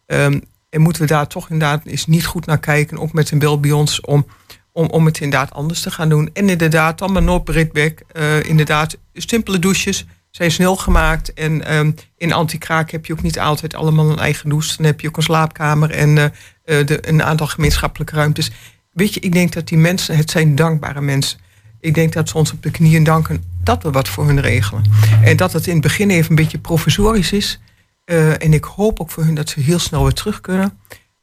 Ehm, 0.07 0.41
en 0.71 0.81
moeten 0.81 1.03
we 1.03 1.09
daar 1.09 1.27
toch 1.27 1.51
inderdaad 1.51 1.85
eens 1.85 2.07
niet 2.07 2.27
goed 2.27 2.47
naar 2.47 2.61
kijken, 2.61 2.99
ook 2.99 3.12
met 3.12 3.31
een 3.31 3.39
bel 3.39 3.61
bij 3.61 3.73
ons, 3.73 4.01
om, 4.01 4.27
om, 4.73 4.87
om 4.87 5.07
het 5.07 5.21
inderdaad 5.21 5.53
anders 5.53 5.81
te 5.81 5.91
gaan 5.91 6.09
doen. 6.09 6.31
En 6.33 6.49
inderdaad, 6.49 6.99
dan 6.99 7.12
maar 7.12 7.23
Noordbreedbeek, 7.23 8.03
eh 8.12 8.45
inderdaad, 8.45 8.97
simpele 9.12 9.59
douches 9.59 10.07
zijn 10.31 10.51
snel 10.51 10.77
gemaakt. 10.77 11.33
En 11.35 11.64
ehm, 11.64 11.93
in 12.16 12.33
antikraak 12.33 12.91
heb 12.91 13.07
je 13.07 13.12
ook 13.12 13.23
niet 13.23 13.39
altijd 13.39 13.75
allemaal 13.75 14.11
een 14.11 14.19
eigen 14.19 14.49
douche. 14.49 14.77
Dan 14.77 14.87
heb 14.87 15.01
je 15.01 15.09
ook 15.09 15.16
een 15.16 15.23
slaapkamer 15.23 15.91
en 15.91 16.19
eh, 16.19 16.81
eh, 16.81 16.99
een 17.01 17.23
aantal 17.23 17.47
gemeenschappelijke 17.47 18.14
ruimtes. 18.14 18.51
Weet 18.93 19.14
je, 19.14 19.21
ik 19.21 19.33
denk 19.33 19.53
dat 19.53 19.69
die 19.69 19.79
mensen, 19.79 20.16
het 20.16 20.31
zijn 20.31 20.55
dankbare 20.55 21.01
mensen. 21.01 21.39
Ik 21.81 21.95
denk 21.95 22.12
dat 22.12 22.29
ze 22.29 22.37
ons 22.37 22.53
op 22.53 22.62
de 22.62 22.71
knieën 22.71 23.05
danken 23.05 23.45
dat 23.62 23.83
we 23.83 23.91
wat 23.91 24.09
voor 24.09 24.27
hun 24.27 24.41
regelen. 24.41 24.85
En 25.23 25.37
dat 25.37 25.53
het 25.53 25.66
in 25.66 25.73
het 25.73 25.83
begin 25.83 26.11
even 26.11 26.31
een 26.31 26.37
beetje 26.37 26.59
provisorisch 26.59 27.33
is. 27.33 27.61
Eh, 28.09 28.43
en 28.43 28.53
ik 28.53 28.65
hoop 28.65 29.01
ook 29.01 29.11
voor 29.11 29.25
hun 29.25 29.35
dat 29.35 29.49
ze 29.49 29.61
heel 29.61 29.79
snel 29.79 30.03
weer 30.03 30.13
terug 30.13 30.41
kunnen. 30.41 30.79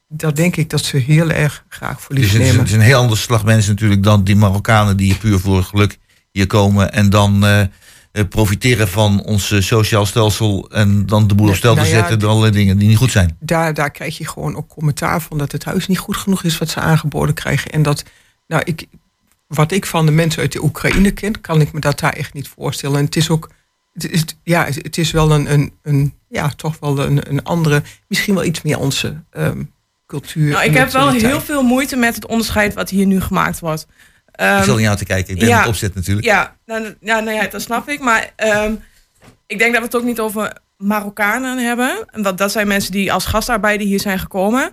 Dat 0.08 0.36
denk 0.36 0.56
ik 0.56 0.70
dat 0.70 0.84
ze 0.84 0.98
heel 0.98 1.32
erg 1.32 1.66
graag 1.70 2.02
voor 2.02 2.16
Het 2.16 2.24
lief 2.24 2.34
is, 2.34 2.34
een, 2.34 2.42
het 2.42 2.52
nemen. 2.52 2.66
is 2.66 2.72
een 2.72 2.80
heel 2.80 3.00
ander 3.00 3.18
slag 3.18 3.46
mensen 3.46 3.72
natuurlijk 3.72 4.04
dan 4.04 4.24
die 4.24 4.36
Marokkanen 4.36 4.98
die 4.98 5.16
puur 5.16 5.40
voor 5.40 5.64
geluk 5.64 5.98
hier 6.32 6.48
komen 6.48 6.94
en 6.94 7.10
dan 7.10 7.46
eh, 7.46 7.62
eh, 7.62 7.68
profiteren 8.30 8.88
van 8.88 9.24
ons 9.24 9.66
sociaal 9.68 10.06
stelsel 10.06 10.70
en 10.70 11.06
dan 11.06 11.28
de 11.28 11.36
boel 11.36 11.50
op 11.50 11.56
stel 11.56 11.74
te 11.74 11.80
nou 11.80 11.92
ja, 11.92 12.00
zetten 12.00 12.20
door 12.20 12.30
allerlei 12.30 12.54
dingen 12.54 12.78
die 12.78 12.88
niet 12.88 12.98
goed 12.98 13.12
zijn. 13.12 13.38
daar, 13.40 13.74
daar 13.74 13.92
krijg 13.92 14.18
je 14.18 14.28
gewoon 14.28 14.56
ook 14.56 14.68
commentaar 14.68 15.22
van 15.22 15.38
dat 15.38 15.52
het 15.52 15.64
huis 15.64 15.88
niet 15.88 16.00
goed 16.00 16.18
genoeg 16.18 16.44
is 16.44 16.58
wat 16.58 16.70
ze 16.70 16.80
aangeboden 16.80 17.36
krijgen. 17.36 17.72
En 17.72 17.84
dat, 17.84 18.04
nou, 18.48 18.62
ik, 18.66 18.86
wat 19.48 19.72
ik 19.72 19.86
van 19.86 20.06
de 20.06 20.12
mensen 20.12 20.42
uit 20.42 20.52
de 20.52 20.64
Oekraïne 20.64 21.12
ken, 21.12 21.42
kan 21.42 21.62
ik 21.62 21.74
me 21.74 21.80
dat 21.80 22.00
daar 22.00 22.14
echt 22.14 22.34
niet 22.34 22.48
voorstellen. 22.48 22.98
En 22.98 23.06
het 23.06 23.16
is 23.16 23.30
ook, 23.30 23.50
het 23.94 24.12
is, 24.12 24.24
ja, 24.44 24.66
het 24.66 24.98
is 24.98 25.12
wel 25.12 25.32
een, 25.32 25.54
een, 25.54 25.72
een 25.82 26.14
ja, 26.36 26.50
toch 26.56 26.80
wel 26.80 27.00
een, 27.00 27.30
een 27.30 27.44
andere, 27.44 27.84
misschien 28.08 28.34
wel 28.36 28.44
iets 28.44 28.62
meer 28.62 28.80
onze 28.80 29.24
ehm, 29.32 29.64
cultuur. 30.06 30.52
Nou, 30.52 30.64
ik 30.64 30.74
heb 30.74 30.92
wel 30.92 31.10
heel 31.10 31.42
veel 31.42 31.64
moeite 31.64 31.96
met 31.96 32.16
het 32.16 32.28
onderscheid 32.28 32.74
wat 32.74 32.90
hier 32.90 33.06
nu 33.06 33.22
gemaakt 33.22 33.60
wordt. 33.60 33.88
Ehm, 34.32 34.58
ik 34.58 34.64
zal 34.64 34.74
naar 34.74 34.84
jou 34.84 34.98
te 34.98 35.06
kijken, 35.06 35.34
ik 35.34 35.40
ben 35.40 35.48
ja. 35.48 35.60
het 35.60 35.68
opzet 35.68 35.96
natuurlijk. 35.96 36.26
Ja, 36.26 36.56
nou, 36.66 36.96
ja, 37.00 37.20
nou 37.20 37.38
ja, 37.38 37.48
dat 37.48 37.62
snap 37.62 37.90
ik. 37.90 38.00
Maar 38.00 38.32
ehm, 38.36 38.74
ik 39.48 39.58
denk 39.58 39.72
dat 39.72 39.80
we 39.80 39.88
het 39.88 39.96
ook 39.96 40.04
niet 40.04 40.20
over 40.20 40.54
Marokkanen 40.78 41.58
hebben. 41.58 42.06
En 42.12 42.22
Dat, 42.22 42.38
dat 42.38 42.52
zijn 42.52 42.68
mensen 42.68 42.92
die 42.92 43.14
als 43.14 43.26
gastarbeider 43.26 43.88
hier 43.88 44.00
zijn 44.00 44.20
gekomen. 44.20 44.72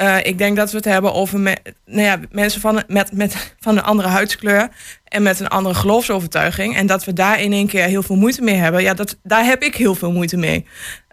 Eh, 0.00 0.16
ik 0.22 0.38
denk 0.38 0.56
dat 0.56 0.70
we 0.70 0.76
het 0.76 0.84
hebben 0.84 1.14
over 1.14 1.40
nou 1.40 1.56
ja, 1.84 2.20
mensen 2.30 2.60
van, 2.60 2.82
met, 2.86 3.12
met, 3.12 3.54
van 3.58 3.76
een 3.76 3.82
andere 3.82 4.08
huidskleur 4.08 4.68
en 5.04 5.22
met 5.22 5.40
een 5.40 5.48
andere 5.48 5.74
geloofsovertuiging. 5.74 6.76
En 6.76 6.86
dat 6.86 7.04
we 7.04 7.12
daar 7.12 7.40
in 7.40 7.52
één 7.52 7.66
keer 7.66 7.84
heel 7.84 8.02
veel 8.02 8.16
moeite 8.16 8.42
mee 8.42 8.54
hebben. 8.54 8.82
Ja, 8.82 8.94
dat, 8.94 9.18
daar 9.22 9.44
heb 9.44 9.62
ik 9.62 9.74
heel 9.74 9.94
veel 9.94 10.12
moeite 10.12 10.36
mee. 10.36 10.66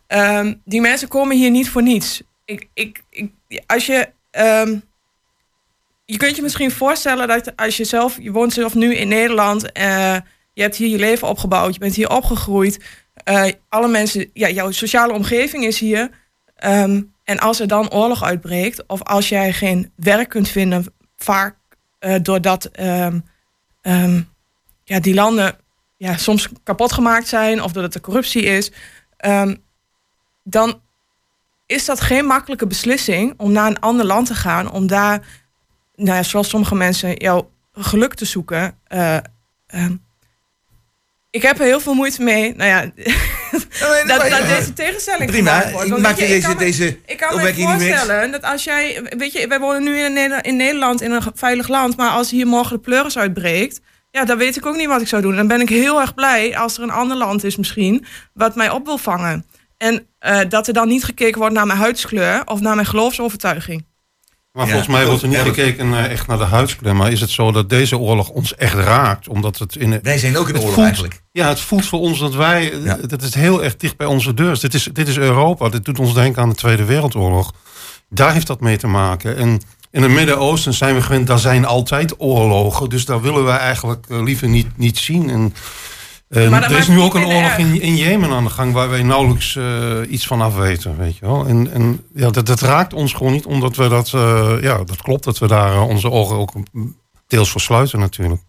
Ehm, 0.08 0.54
die 0.66 0.82
mensen 0.82 1.08
komen 1.08 1.38
hier 1.38 1.52
niet 1.52 1.70
voor 1.70 1.82
niets. 1.84 2.22
Ik, 2.46 2.68
ik, 2.74 3.04
ik, 3.10 3.32
als 3.66 3.86
je. 3.86 4.10
ehm, 4.32 4.78
je 6.06 6.18
kunt 6.18 6.36
je 6.36 6.42
misschien 6.42 6.72
voorstellen 6.72 7.28
dat 7.28 7.56
als 7.56 7.78
je 7.78 7.84
zelf, 7.84 8.18
je 8.22 8.32
woont 8.32 8.54
zelf 8.54 8.76
nu 8.76 8.96
in 8.96 9.08
Nederland, 9.08 9.72
eh, 9.72 10.16
je 10.54 10.62
hebt 10.62 10.76
hier 10.76 10.88
je 10.88 11.00
leven 11.00 11.28
opgebouwd, 11.28 11.74
je 11.74 11.80
bent 11.80 11.96
hier 11.96 12.10
opgegroeid, 12.10 12.84
eh, 13.14 13.46
alle 13.70 13.88
mensen, 13.88 14.30
ja, 14.34 14.50
jouw 14.50 14.72
sociale 14.72 15.14
omgeving 15.14 15.66
is 15.66 15.80
hier. 15.80 16.10
Ehm, 16.58 17.01
en 17.24 17.39
als 17.39 17.60
er 17.60 17.68
dan 17.68 17.91
oorlog 17.91 18.24
uitbreekt, 18.24 18.86
of 18.88 19.03
als 19.03 19.30
jij 19.30 19.53
geen 19.53 19.91
werk 19.95 20.30
kunt 20.30 20.47
vinden, 20.47 20.86
vaak 21.18 21.55
eh, 21.99 22.16
doordat 22.22 22.66
ehm, 22.66 23.20
ehm, 23.82 24.22
ja, 24.84 24.99
die 24.99 25.14
landen 25.14 25.58
ja, 25.97 26.18
soms 26.18 26.49
kapot 26.64 26.91
gemaakt 26.91 27.28
zijn, 27.28 27.64
of 27.64 27.72
doordat 27.72 27.93
er 27.93 28.01
corruptie 28.01 28.43
is, 28.43 28.72
dan 30.43 30.82
is 31.66 31.86
dat 31.86 32.01
geen 32.01 32.26
makkelijke 32.26 32.68
beslissing 32.68 33.34
om 33.38 33.51
naar 33.51 33.68
een 33.68 33.80
ander 33.80 34.05
land 34.05 34.28
te 34.28 34.36
gaan, 34.36 34.72
om 34.72 34.88
daar 34.88 35.26
nou 35.95 36.18
ja, 36.18 36.24
zoals 36.24 36.49
sommige 36.49 36.76
mensen, 36.76 37.14
jouw 37.14 37.51
geluk 37.72 38.14
te 38.14 38.26
zoeken. 38.26 38.80
Eh, 38.84 39.18
ik 41.30 41.41
heb 41.41 41.59
er 41.59 41.65
heel 41.65 41.80
veel 41.80 41.93
moeite 41.93 42.23
mee. 42.23 42.55
Nou 42.55 42.69
ja, 42.69 42.82
dat, 44.07 44.30
dat 44.30 44.47
deze 44.47 44.73
tegenstelling 44.73 45.32
Prima, 45.32 45.71
wordt. 45.71 45.88
ik 45.89 45.97
maak 45.97 46.17
je, 46.17 46.28
deze- 46.28 46.47
me- 46.47 46.55
deze 46.55 46.97
ik 47.05 47.17
kan 47.17 47.36
me 47.36 47.53
voorstellen 47.53 48.32
dat 48.32 48.43
als 48.43 48.63
jij... 48.63 49.01
Weet 49.17 49.32
je, 49.32 49.47
wij 49.47 49.59
wonen 49.59 49.84
nu 49.84 49.99
in 50.41 50.57
Nederland 50.57 51.01
in 51.01 51.11
een 51.11 51.21
veilig 51.34 51.67
land... 51.67 51.97
maar 51.97 52.09
als 52.09 52.32
hier 52.32 52.47
morgen 52.47 52.75
de 52.75 52.82
pleuris 52.82 53.17
uitbreekt... 53.17 53.82
ja, 54.11 54.25
dan 54.25 54.38
weet 54.38 54.55
ik 54.55 54.65
ook 54.65 54.75
niet 54.75 54.88
wat 54.88 55.01
ik 55.01 55.07
zou 55.07 55.21
doen. 55.21 55.36
Dan 55.36 55.47
ben 55.47 55.61
ik 55.61 55.69
heel 55.69 56.01
erg 56.01 56.13
blij 56.13 56.57
als 56.57 56.78
er 56.78 56.84
een 56.84 56.89
ander 56.91 57.17
land 57.17 57.43
is 57.43 57.55
misschien... 57.55 58.05
wat 58.34 58.55
mij 58.55 58.69
op 58.69 58.86
wil 58.86 58.97
vangen. 58.97 59.45
En 59.78 60.07
eh, 60.19 60.39
dat 60.49 60.67
er 60.67 60.73
dan 60.73 60.88
niet 60.88 61.03
gekeken 61.03 61.39
wordt 61.39 61.55
naar 61.55 61.65
mijn 61.65 61.80
huidskleur... 61.80 62.41
of 62.45 62.59
naar 62.59 62.75
mijn 62.75 62.88
geloofsovertuiging. 62.88 63.86
Maar 64.58 64.66
Ja, 64.66 64.72
volgens 64.72 64.95
mij 64.95 65.05
wordt 65.05 65.22
er 65.22 65.28
niet 65.28 65.38
gekeken 65.38 65.93
eh, 65.93 66.12
echt 66.12 66.28
naar 66.28 66.38
de 66.38 66.43
huidskleur. 66.43 66.95
Maar 66.95 67.12
is 67.12 67.22
het 67.22 67.30
zo 67.30 67.51
dat 67.51 67.70
deze 67.70 67.97
oorlog 67.97 68.30
ons 68.30 68.55
echt 68.55 68.74
raakt? 68.74 69.28
Omdat 69.28 69.58
het 69.58 69.76
in 69.76 69.99
Wij 70.03 70.18
zijn 70.18 70.38
ook 70.38 70.47
in 70.47 70.53
het 70.53 70.62
oorlog 70.62 70.74
voelt- 70.76 70.86
eigenlijk. 70.88 71.22
Ja, 71.32 71.47
het 71.47 71.60
voelt 71.60 71.86
voor 71.86 71.99
ons 71.99 72.20
dat 72.20 72.36
wij... 72.36 72.72
eh, 72.74 72.86
Ja. 72.86 72.97
Dat 73.08 73.22
is 73.22 73.34
heel 73.34 73.64
erg 73.64 73.76
dicht 73.78 73.97
bij 73.97 74.08
onze 74.08 74.34
deur. 74.34 74.60
Dit 74.60 74.74
is, 74.74 74.89
dit 74.93 75.08
is 75.08 75.18
Europa. 75.18 75.70
Dit 75.70 75.86
doet 75.86 75.99
ons 75.99 76.14
denken 76.14 76.41
aan 76.41 76.49
de 76.49 76.55
Tweede 76.55 76.84
Wereldoorlog. 76.86 77.53
Daar 78.10 78.34
heeft 78.34 78.47
dat 78.47 78.60
mee 78.62 78.78
te 78.78 78.88
maken. 78.88 79.38
En 79.38 79.62
in 79.91 80.01
het 80.01 80.12
Midden-Oosten 80.12 80.74
zijn 80.74 80.95
we 80.95 81.01
gewend... 81.01 81.28
daar 81.28 81.39
zijn 81.39 81.66
altijd 81.66 82.14
oorlogen. 82.18 82.89
Dus 82.89 83.05
daar 83.05 83.22
willen 83.22 83.43
wij 83.43 83.58
eigenlijk 83.58 84.05
eh, 84.10 84.24
liever 84.24 84.47
niet, 84.47 84.68
niet 84.78 84.97
zien. 84.97 85.30
En, 85.30 85.53
eh, 86.30 86.49
Maar 86.49 86.61
dat 86.61 86.71
er 86.71 86.78
is 86.78 86.88
nu 86.88 86.99
ook 86.99 87.15
een 87.15 87.25
oorlog 87.25 87.57
in, 87.57 87.82
in 87.82 87.95
Jemen 87.95 88.30
aan 88.32 88.43
de 88.43 88.49
gang... 88.49 88.73
waar 88.73 88.89
wij 88.89 89.03
nauwelijks 89.03 89.55
eh, 89.55 89.97
iets 90.09 90.28
van 90.28 90.41
af 90.41 90.55
weten. 90.55 90.97
Weet 90.97 91.17
je 91.17 91.25
wel? 91.25 91.45
En, 91.45 91.71
en 91.73 92.03
ja, 92.13 92.30
dat, 92.30 92.45
dat 92.45 92.61
raakt 92.61 92.93
ons 92.93 93.13
gewoon 93.13 93.32
niet. 93.34 93.45
Omdat 93.45 93.75
we 93.75 93.88
dat... 93.88 94.11
eh, 94.13 94.53
ja, 94.61 94.78
dat 94.84 95.01
klopt 95.01 95.23
dat 95.23 95.38
we 95.38 95.47
daar 95.47 95.82
onze 95.82 96.11
ogen 96.11 96.36
ook 96.38 96.53
deels 97.28 97.49
voor 97.51 97.61
sluiten 97.61 97.99
natuurlijk. 97.99 98.41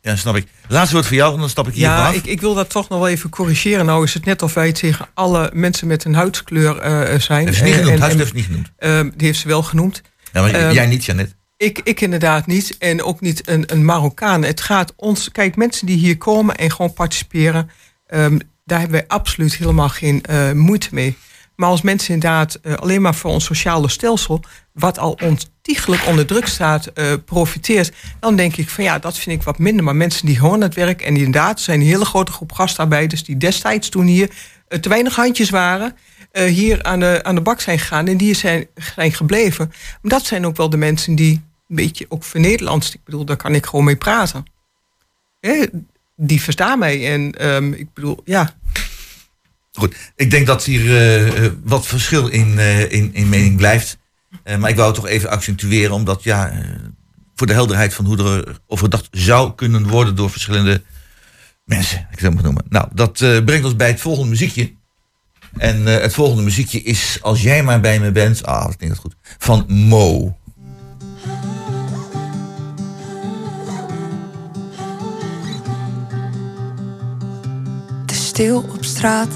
Ja, 0.00 0.16
snap 0.16 0.36
ik. 0.36 0.46
Laatste 0.68 0.94
woord 0.94 1.06
voor 1.06 1.16
jou, 1.16 1.34
en 1.34 1.40
dan 1.40 1.48
stap 1.48 1.68
ik 1.68 1.74
hier 1.74 1.82
Ja, 1.82 2.08
ik, 2.08 2.24
ik 2.26 2.40
wil 2.40 2.54
dat 2.54 2.70
toch 2.70 2.88
nog 2.88 2.98
wel 2.98 3.08
even 3.08 3.30
corrigeren. 3.30 3.86
Nou 3.86 4.04
is 4.04 4.14
het 4.14 4.24
net 4.24 4.42
of 4.42 4.54
wij 4.54 4.66
het 4.66 4.74
tegen 4.78 5.06
alle 5.14 5.50
mensen 5.54 5.86
met 5.86 6.04
een 6.04 6.14
huidskleur 6.14 6.78
eh, 6.78 7.20
zijn. 7.20 7.46
Heeft 7.46 7.58
ze 7.58 7.64
niet 7.64 7.74
genoemd, 7.74 7.92
en- 7.92 8.00
huidskleur 8.00 8.10
en- 8.10 8.16
heeft 8.18 8.28
ze 8.28 8.34
niet 8.34 8.44
genoemd. 8.44 8.70
Ehm, 8.76 9.10
die 9.16 9.26
heeft 9.26 9.38
ze 9.38 9.48
wel 9.48 9.62
genoemd. 9.62 10.02
Ja, 10.32 10.40
maar 10.40 10.50
Ehm, 10.50 10.72
jij 10.72 10.86
niet, 10.86 11.04
Janet. 11.04 11.34
Ik, 11.62 11.80
ik 11.84 12.00
inderdaad 12.00 12.46
niet. 12.46 12.78
En 12.78 13.02
ook 13.02 13.20
niet 13.20 13.48
een, 13.48 13.64
een 13.66 13.84
Marokkaan. 13.84 14.42
Het 14.42 14.60
gaat 14.60 14.92
ons... 14.96 15.30
Kijk, 15.30 15.56
mensen 15.56 15.86
die 15.86 15.96
hier 15.96 16.18
komen 16.18 16.56
en 16.56 16.70
gewoon 16.70 16.92
participeren... 16.92 17.70
ehm, 18.06 18.38
daar 18.64 18.78
hebben 18.78 18.98
wij 18.98 19.08
absoluut 19.08 19.54
helemaal 19.54 19.88
geen 19.88 20.22
eh, 20.22 20.52
moeite 20.52 20.88
mee. 20.90 21.16
Maar 21.56 21.68
als 21.68 21.82
mensen 21.82 22.14
inderdaad 22.14 22.54
eh, 22.54 22.74
alleen 22.74 23.02
maar 23.02 23.14
voor 23.14 23.30
ons 23.30 23.44
sociale 23.44 23.88
stelsel... 23.88 24.40
wat 24.72 24.98
al 24.98 25.18
ontiegelijk 25.22 26.06
onder 26.06 26.26
druk 26.26 26.46
staat, 26.46 26.86
eh, 26.86 27.12
profiteert... 27.24 27.92
dan 28.20 28.36
denk 28.36 28.56
ik 28.56 28.68
van 28.68 28.84
ja, 28.84 28.98
dat 28.98 29.18
vind 29.18 29.38
ik 29.38 29.46
wat 29.46 29.58
minder. 29.58 29.84
Maar 29.84 29.96
mensen 29.96 30.26
die 30.26 30.38
gewoon 30.38 30.60
het 30.60 30.74
werk... 30.74 31.02
en 31.02 31.14
die 31.14 31.24
inderdaad 31.24 31.60
zijn 31.60 31.80
een 31.80 31.86
hele 31.86 32.04
grote 32.04 32.32
groep 32.32 32.52
gastarbeiders... 32.52 33.24
die 33.24 33.36
destijds 33.36 33.88
toen 33.88 34.06
hier 34.06 34.30
eh, 34.68 34.78
te 34.78 34.88
weinig 34.88 35.16
handjes 35.16 35.50
waren... 35.50 35.96
hier 36.32 36.82
aan 36.82 37.00
de, 37.00 37.20
aan 37.22 37.34
de 37.34 37.40
bak 37.40 37.60
zijn 37.60 37.78
gegaan 37.78 38.06
en 38.06 38.16
die 38.16 38.34
zijn, 38.34 38.66
zijn 38.94 39.12
gebleven. 39.12 39.72
Maar 40.00 40.10
dat 40.10 40.24
zijn 40.24 40.46
ook 40.46 40.56
wel 40.56 40.70
de 40.70 40.76
mensen 40.76 41.14
die 41.14 41.50
beetje 41.74 42.06
ook 42.08 42.24
voor 42.24 42.40
Nederlands... 42.40 42.94
ik 42.94 43.04
bedoel, 43.04 43.24
daar 43.24 43.36
kan 43.36 43.54
ik 43.54 43.66
gewoon 43.66 43.84
mee 43.84 43.96
praten. 43.96 44.44
Hè, 45.40 45.66
die 46.16 46.42
verstaan 46.42 46.78
mij 46.78 47.12
en 47.12 47.32
ehm, 47.32 47.72
ik 47.72 47.92
bedoel, 47.94 48.20
ja... 48.24 48.54
Goed, 49.72 49.96
ik 50.16 50.30
denk 50.30 50.46
dat 50.46 50.64
hier 50.64 50.96
eh, 50.96 51.44
eh, 51.44 51.52
wat 51.64 51.86
verschil 51.86 52.28
in, 52.28 52.58
eh, 52.58 52.92
in, 52.92 53.14
in 53.14 53.28
mening 53.28 53.56
blijft. 53.56 53.98
Maar 54.58 54.70
ik 54.70 54.76
wou 54.76 54.88
het 54.88 54.96
toch 55.00 55.06
even 55.06 55.30
accentueren, 55.30 55.94
omdat 55.94 56.22
ja, 56.22 56.52
voor 57.34 57.46
de 57.46 57.52
helderheid 57.52 57.94
van 57.94 58.04
hoe 58.04 58.18
er 58.18 58.60
over 58.66 58.84
gedacht 58.84 59.08
zou 59.10 59.54
kunnen 59.54 59.88
worden 59.88 60.16
door 60.16 60.30
verschillende 60.30 60.82
mensen, 61.64 62.08
ik 62.12 62.18
zou 62.18 62.34
het 62.34 62.42
noemen. 62.42 62.64
Nou, 62.68 62.88
dat 62.92 63.18
brengt 63.18 63.64
ons 63.64 63.76
bij 63.76 63.88
het 63.88 64.00
volgende 64.00 64.30
muziekje. 64.30 64.72
En 65.56 65.86
het 65.86 66.14
volgende 66.14 66.42
muziekje 66.42 66.82
is 66.82 67.18
Als 67.20 67.42
jij 67.42 67.62
maar 67.62 67.80
bij 67.80 68.00
me 68.00 68.12
bent, 68.12 68.44
ah, 68.44 68.64
dat 68.64 68.76
klinkt 68.76 68.94
dat 68.94 69.04
goed, 69.04 69.16
van 69.38 69.64
Mo. 69.68 70.38
Op 78.50 78.84
straat, 78.84 79.28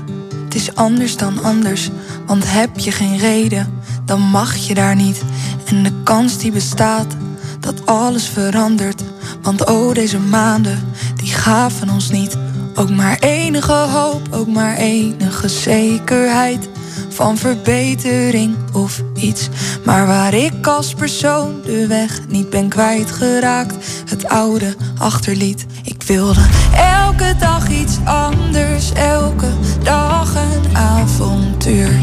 het 0.44 0.54
is 0.54 0.74
anders 0.74 1.16
dan 1.16 1.42
anders. 1.42 1.90
Want 2.26 2.52
heb 2.52 2.78
je 2.78 2.92
geen 2.92 3.18
reden, 3.18 3.80
dan 4.04 4.20
mag 4.20 4.56
je 4.56 4.74
daar 4.74 4.96
niet. 4.96 5.22
En 5.64 5.82
de 5.82 5.92
kans 6.02 6.38
die 6.38 6.52
bestaat, 6.52 7.16
dat 7.60 7.86
alles 7.86 8.28
verandert. 8.28 9.02
Want 9.42 9.66
oh, 9.66 9.94
deze 9.94 10.18
maanden, 10.18 10.92
die 11.16 11.32
gaven 11.32 11.90
ons 11.90 12.10
niet. 12.10 12.36
Ook 12.74 12.90
maar 12.90 13.18
enige 13.18 13.72
hoop, 13.72 14.28
ook 14.30 14.46
maar 14.48 14.76
enige 14.76 15.48
zekerheid. 15.48 16.68
Van 17.16 17.36
verbetering 17.36 18.56
of 18.72 19.02
iets. 19.14 19.48
Maar 19.84 20.06
waar 20.06 20.34
ik 20.34 20.66
als 20.66 20.94
persoon 20.94 21.60
de 21.64 21.86
weg 21.86 22.20
niet 22.28 22.50
ben 22.50 22.68
kwijtgeraakt. 22.68 23.74
Het 24.08 24.28
oude 24.28 24.74
achterliet. 24.98 25.66
Ik 25.82 26.02
wilde 26.02 26.40
elke 26.74 27.34
dag 27.38 27.68
iets 27.68 27.96
anders. 28.04 28.92
Elke 28.92 29.48
dag 29.82 30.34
een 30.34 30.76
avontuur. 30.76 31.98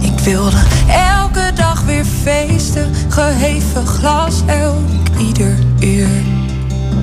Ik 0.00 0.18
wilde 0.18 0.62
elke 0.88 1.52
dag 1.54 1.82
weer 1.84 2.04
feesten. 2.22 2.90
Geheven 3.08 3.86
glas 3.86 4.42
elk 4.46 5.18
ieder 5.18 5.58
uur. 5.80 6.22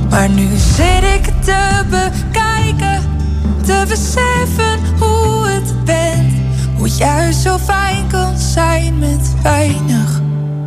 Maar 0.10 0.30
nu 0.30 0.48
zit 0.76 1.04
ik 1.04 1.34
te 1.44 1.84
bekijken. 1.90 3.02
Te 3.66 3.86
beseffen 3.88 4.80
hoe 5.00 5.48
het 5.48 5.86
bent. 5.86 6.29
Hoe 6.80 6.90
juist 6.90 7.42
zo 7.42 7.58
fijn 7.58 8.08
kan 8.08 8.38
zijn 8.38 9.00
met 9.00 9.34
weinig. 9.44 10.22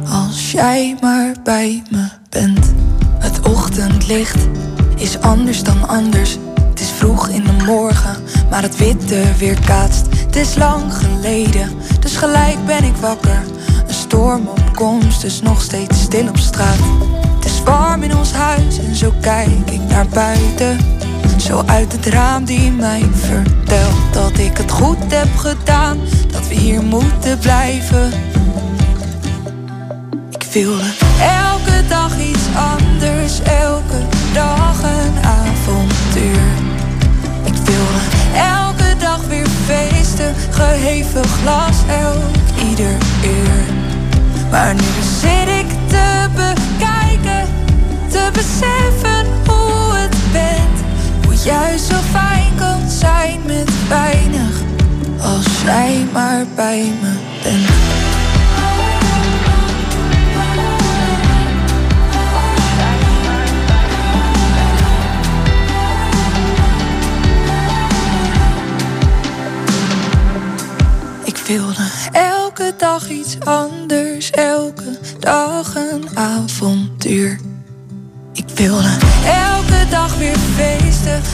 Als 0.09 0.53
jij 0.53 0.97
maar 1.01 1.35
bij 1.45 1.83
me 1.91 2.09
bent. 2.29 2.73
Het 3.19 3.41
ochtendlicht 3.41 4.49
is 4.97 5.21
anders 5.21 5.63
dan 5.63 5.89
anders. 5.89 6.39
Het 6.69 6.81
is 6.81 6.91
vroeg 6.91 7.29
in 7.29 7.45
de 7.45 7.65
morgen, 7.65 8.17
maar 8.51 8.63
het 8.63 8.77
witte 8.77 9.23
weerkaatst. 9.39 10.07
Het 10.27 10.37
is 10.37 10.55
lang 10.55 10.95
geleden, 10.95 11.71
dus 12.01 12.17
gelijk 12.17 12.67
ben 12.67 12.85
ik 12.85 12.97
wakker. 12.97 13.43
Een 13.87 13.95
storm 13.95 14.47
op 14.47 14.75
komst, 14.75 15.21
dus 15.21 15.43
nog 15.43 15.63
steeds 15.63 16.01
stil 16.01 16.29
op 16.29 16.37
straat. 16.37 16.79
Het 17.35 17.45
is 17.45 17.63
warm 17.63 18.03
in 18.03 18.17
ons 18.17 18.33
huis 18.33 18.79
en 18.79 18.95
zo 18.95 19.13
kijk 19.21 19.71
ik 19.71 19.81
naar 19.89 20.07
buiten. 20.09 21.02
Zo 21.37 21.63
uit 21.67 21.93
het 21.93 22.07
raam 22.07 22.45
die 22.45 22.71
mij 22.71 23.09
vertelt 23.13 24.13
dat 24.13 24.39
ik 24.39 24.57
het 24.57 24.71
goed 24.71 25.13
heb 25.13 25.37
gedaan. 25.37 25.99
Dat 26.33 26.49
we 26.49 26.55
hier 26.55 26.83
moeten 26.83 27.39
blijven. 27.39 28.13
Ik 30.31 30.43
wilde 30.53 30.91
elke 31.21 31.87
dag 31.89 32.21
iets 32.21 32.42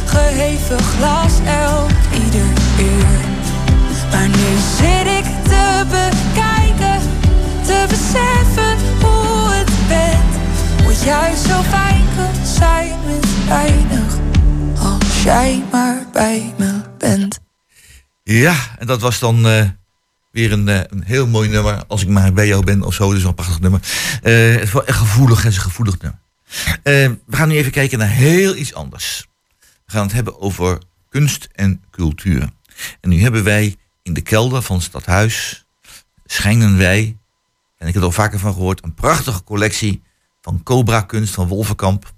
geheven 0.07 0.79
glas 0.79 1.33
elk 1.47 1.91
ieder 2.25 2.49
uur. 2.81 3.21
Maar 4.11 4.29
nu 4.29 4.57
zit 4.77 5.07
ik 5.07 5.18
te 5.49 5.85
bekijken, 5.85 7.01
te 7.65 7.87
beseffen 7.89 8.77
hoe 9.01 9.51
het 9.51 9.71
bent. 9.89 10.35
Het 10.89 11.03
juist 11.03 11.43
zo 11.43 11.63
fijn 11.63 12.05
kan 12.17 12.47
zijn 12.47 12.95
met 13.07 13.47
weinig, 13.47 14.17
als 14.79 15.23
jij 15.23 15.63
maar 15.71 16.07
bij 16.13 16.55
me 16.59 16.81
bent. 16.99 17.39
Ja, 18.23 18.57
en 18.79 18.87
dat 18.87 19.01
was 19.01 19.19
dan 19.19 19.47
eh, 19.47 19.65
weer 20.39 20.53
een, 20.53 20.69
eh, 20.69 20.81
een 20.89 21.03
heel 21.03 21.27
mooi 21.27 21.49
nummer. 21.49 21.85
Als 21.87 22.03
ik 22.03 22.09
maar 22.09 22.33
bij 22.33 22.47
jou 22.47 22.65
ben 22.65 22.83
of 22.83 22.95
zo. 22.95 23.13
Dus 23.13 23.25
een 23.25 23.35
prachtig 23.35 23.61
nummer. 23.61 23.81
Eh, 24.23 24.53
het 24.53 24.63
is 24.63 24.73
wel 24.73 24.87
echt 24.87 24.99
gevoelig. 24.99 25.43
Het 25.43 25.51
is 25.51 25.57
een 25.57 25.63
gevoelig 25.63 25.99
nummer. 25.99 26.21
Eh, 26.83 27.11
we 27.27 27.37
gaan 27.37 27.49
nu 27.49 27.57
even 27.57 27.73
kijken 27.73 27.99
naar 27.99 28.09
heel 28.09 28.57
iets 28.57 28.75
anders. 28.75 29.27
We 29.59 29.93
gaan 29.93 30.03
het 30.03 30.13
hebben 30.13 30.41
over 30.41 30.79
kunst 31.09 31.49
en 31.53 31.83
cultuur. 31.91 32.51
En 33.01 33.11
nu 33.11 33.23
hebben 33.23 33.45
wij 33.45 33.77
in 34.09 34.15
de 34.15 34.21
kelder 34.21 34.63
van 34.63 34.77
het 34.77 34.85
stadhuis... 34.85 35.67
schijnen 36.25 36.79
wij, 36.79 37.17
en 37.77 37.87
ik 37.87 37.93
heb 37.93 38.03
er 38.03 38.09
al 38.09 38.13
vaker 38.13 38.39
van 38.39 38.53
gehoord... 38.53 38.85
een 38.85 38.95
prachtige 38.95 39.45
collectie 39.45 40.03
van 40.41 40.63
Cobra-kunst 40.63 41.35
van 41.35 41.49
Wolvenkamp... 41.49 42.13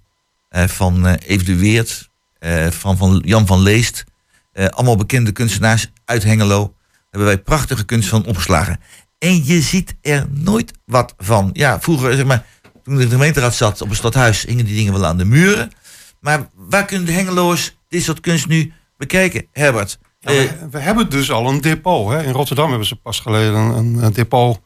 eh, 0.48 0.64
van 0.64 1.06
eh 1.06 1.30
Eve 1.30 1.44
de 1.44 1.56
Weert, 1.56 2.10
eh, 2.38 2.66
van, 2.66 2.96
van 2.96 3.22
Jan 3.24 3.46
van 3.46 3.60
Leest... 3.60 4.04
Eh, 4.52 4.66
allemaal 4.66 4.96
bekende 4.96 5.32
kunstenaars 5.32 5.90
uit 6.04 6.22
Hengelo. 6.22 6.74
Hebben 7.10 7.28
wij 7.28 7.38
prachtige 7.38 7.84
kunst 7.84 8.08
van 8.08 8.26
opgeslagen. 8.26 8.80
En 9.18 9.44
je 9.44 9.60
ziet 9.60 9.94
er 10.00 10.26
nooit 10.30 10.72
wat 10.84 11.14
van. 11.18 11.50
Ja, 11.52 11.80
vroeger, 11.80 12.14
zeg 12.14 12.24
maar, 12.24 12.46
toen 12.82 12.96
de 12.96 13.08
gemeenteraad 13.08 13.54
zat 13.54 13.80
op 13.80 13.88
het 13.88 13.96
stadhuis, 13.96 14.44
hingen 14.44 14.64
die 14.64 14.76
dingen 14.76 14.92
wel 14.92 15.06
aan 15.06 15.18
de 15.18 15.24
muren. 15.24 15.72
Maar 16.20 16.48
waar 16.54 16.84
kunnen 16.84 17.06
de 17.06 17.12
Hengeloers 17.12 17.76
dit 17.88 18.02
soort 18.02 18.20
kunst 18.20 18.46
nu 18.46 18.72
bekijken, 18.96 19.46
Herbert? 19.52 19.98
Ja, 20.20 20.30
we, 20.30 20.68
we 20.70 20.78
hebben 20.78 21.10
dus 21.10 21.30
al 21.30 21.48
een 21.48 21.60
depot. 21.60 22.10
Hè. 22.10 22.22
In 22.22 22.32
Rotterdam 22.32 22.68
hebben 22.68 22.86
ze 22.86 22.96
pas 22.96 23.20
geleden 23.20 23.54
een, 23.54 24.02
een 24.02 24.12
depot 24.12 24.60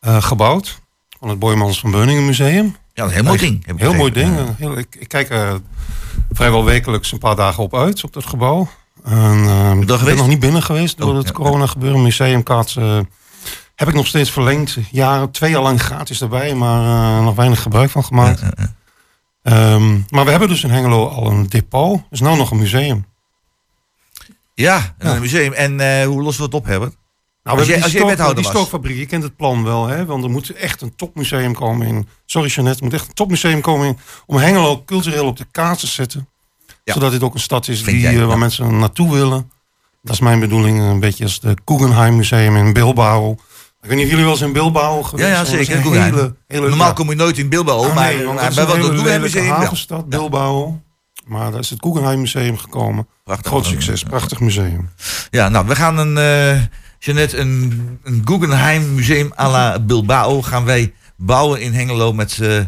eh, 0.00 0.22
gebouwd. 0.22 0.80
Van 1.18 1.28
het 1.28 1.38
Boymans 1.38 1.80
van 1.80 1.90
Beuningen 1.90 2.26
Museum. 2.26 2.76
Ja, 2.92 3.04
een 3.04 3.10
heel 3.10 3.22
mooi 3.22 3.38
ding, 3.38 3.78
Heel 3.78 3.94
mooi 3.94 4.12
ding. 4.12 4.56
Heel, 4.56 4.78
ik, 4.78 4.96
ik 4.98 5.08
kijk 5.08 5.30
er 5.30 5.60
vrijwel 6.30 6.64
wekelijks 6.64 7.12
een 7.12 7.18
paar 7.18 7.36
dagen 7.36 7.62
op 7.62 7.74
uit, 7.74 8.04
op 8.04 8.12
dat 8.12 8.26
gebouw. 8.26 8.68
En, 9.04 9.44
eh, 9.46 9.70
ik 9.80 10.04
ben 10.04 10.16
nog 10.16 10.28
niet 10.28 10.40
binnen 10.40 10.62
geweest 10.62 10.98
door 10.98 11.10
Oh, 11.10 11.16
het 11.16 11.26
ja. 11.26 11.32
corona 11.32 11.66
gebeuren. 11.66 12.02
Museumkaart 12.02 12.76
eh, 12.76 12.98
heb 13.74 13.88
ik 13.88 13.94
nog 13.94 14.06
steeds 14.06 14.30
verlengd. 14.30 14.76
Jaren, 14.90 15.30
twee 15.30 15.50
jaar 15.50 15.62
lang 15.62 15.82
gratis 15.82 16.20
erbij, 16.20 16.54
maar 16.54 17.16
eh, 17.18 17.24
nog 17.24 17.34
weinig 17.34 17.62
gebruik 17.62 17.90
van 17.90 18.04
gemaakt. 18.04 18.42
Ehm, 19.42 19.92
maar 20.08 20.24
we 20.24 20.30
hebben 20.30 20.48
dus 20.48 20.64
in 20.64 20.70
Hengelo 20.70 21.08
al 21.08 21.26
een 21.30 21.46
depot. 21.48 22.00
is 22.10 22.20
nou 22.20 22.36
nog 22.36 22.50
een 22.50 22.58
museum. 22.58 23.06
Ja, 24.64 24.94
een 24.98 25.20
museum. 25.20 25.52
En 25.52 25.80
eh, 25.80 26.06
hoe 26.06 26.22
lossen 26.22 26.42
we 26.42 26.46
het 26.48 26.54
op, 26.54 26.64
Herbert? 26.66 26.96
Nou, 27.42 27.58
als 27.58 27.66
we 27.66 27.72
hebben 27.72 27.82
als 27.90 27.96
stook- 27.98 28.08
wethouder 28.10 28.42
die 28.42 28.50
stookfabriek, 28.52 28.98
je 28.98 29.06
kent 29.06 29.22
het 29.22 29.36
plan 29.36 29.64
wel, 29.64 29.86
hè? 29.86 30.04
Want 30.04 30.24
er 30.24 30.30
moet 30.30 30.50
echt 30.50 30.80
een 30.82 30.96
topmuseum 30.96 31.54
komen 31.54 31.86
in. 31.86 32.08
Sorry, 32.26 32.48
Jeannette, 32.48 32.78
er 32.78 32.84
moet 32.84 32.94
echt 32.94 33.06
een 33.08 33.14
topmuseum 33.14 33.60
komen 33.60 33.86
in, 33.86 33.98
om 34.26 34.36
Hengelo 34.36 34.82
cultureel 34.84 35.26
op 35.26 35.36
de 35.36 35.46
kaart 35.50 35.78
te 35.78 35.86
zetten. 35.86 36.28
Zodat 36.84 37.10
dit 37.10 37.22
ook 37.22 37.34
een 37.34 37.40
stad 37.40 37.68
is 37.68 37.76
Vind 37.82 37.90
die, 37.90 38.00
jij, 38.00 38.12
eh, 38.14 38.20
waar 38.20 38.28
ja. 38.28 38.36
mensen 38.36 38.78
naartoe 38.78 39.12
willen. 39.12 39.50
Dat 40.02 40.14
is 40.14 40.20
mijn 40.20 40.40
bedoeling, 40.40 40.80
een 40.80 41.00
beetje 41.00 41.24
als 41.24 41.40
de 41.40 41.56
Guggenheim 41.64 42.16
Museum 42.16 42.56
in 42.56 42.72
Bilbao. 42.72 43.32
Ik 43.82 43.88
weet 43.88 43.94
niet 43.96 44.04
of 44.04 44.10
jullie 44.10 44.24
wel 44.24 44.32
eens 44.34 44.42
in 44.42 44.52
Bilbao 44.52 44.96
Ja, 44.98 45.02
geweest 45.06 45.28
ja, 45.28 45.34
zijn. 45.44 45.56
Dat 45.58 45.68
is 45.68 45.74
zeker. 45.82 46.02
hele- 46.02 46.34
hele- 46.46 46.68
Normaal 46.68 46.86
ja. 46.86 46.92
kom 46.92 47.08
je 47.10 47.16
nooit 47.16 47.38
in 47.38 47.48
Bilbao, 47.48 47.84
Ah, 47.84 47.94
maar, 47.94 48.14
nee, 48.14 48.24
bij 48.24 48.34
wat 48.34 48.54
dat 48.54 48.66
Guggenheim 48.66 48.96
lelijke 48.96 49.20
Museum 49.20 49.44
wel. 49.46 49.54
havenstad, 49.54 50.08
Bilbao. 50.08 50.80
Maar 51.28 51.50
daar 51.50 51.60
is 51.60 51.70
het 51.70 51.82
Guggenheim 51.82 52.20
Museum 52.20 52.58
gekomen. 52.58 53.06
Prachtig. 53.24 53.46
Groot 53.46 53.66
succes, 53.66 54.02
prachtig 54.02 54.40
museum. 54.40 54.88
Ja, 55.30 55.48
nou, 55.48 55.66
we 55.66 55.74
gaan 55.74 55.98
een, 55.98 56.18
eh 56.18 56.62
Jeannette, 56.98 57.36
een, 57.36 57.98
een 58.02 58.22
Guggenheim 58.24 58.94
museum 58.94 59.32
à 59.38 59.50
la 59.50 59.78
Bilbao 59.78 60.42
gaan 60.42 60.64
wij 60.64 60.92
bouwen 61.16 61.60
in 61.60 61.72
Hengelo 61.72 62.12
met, 62.12 62.38
eh, 62.40 62.60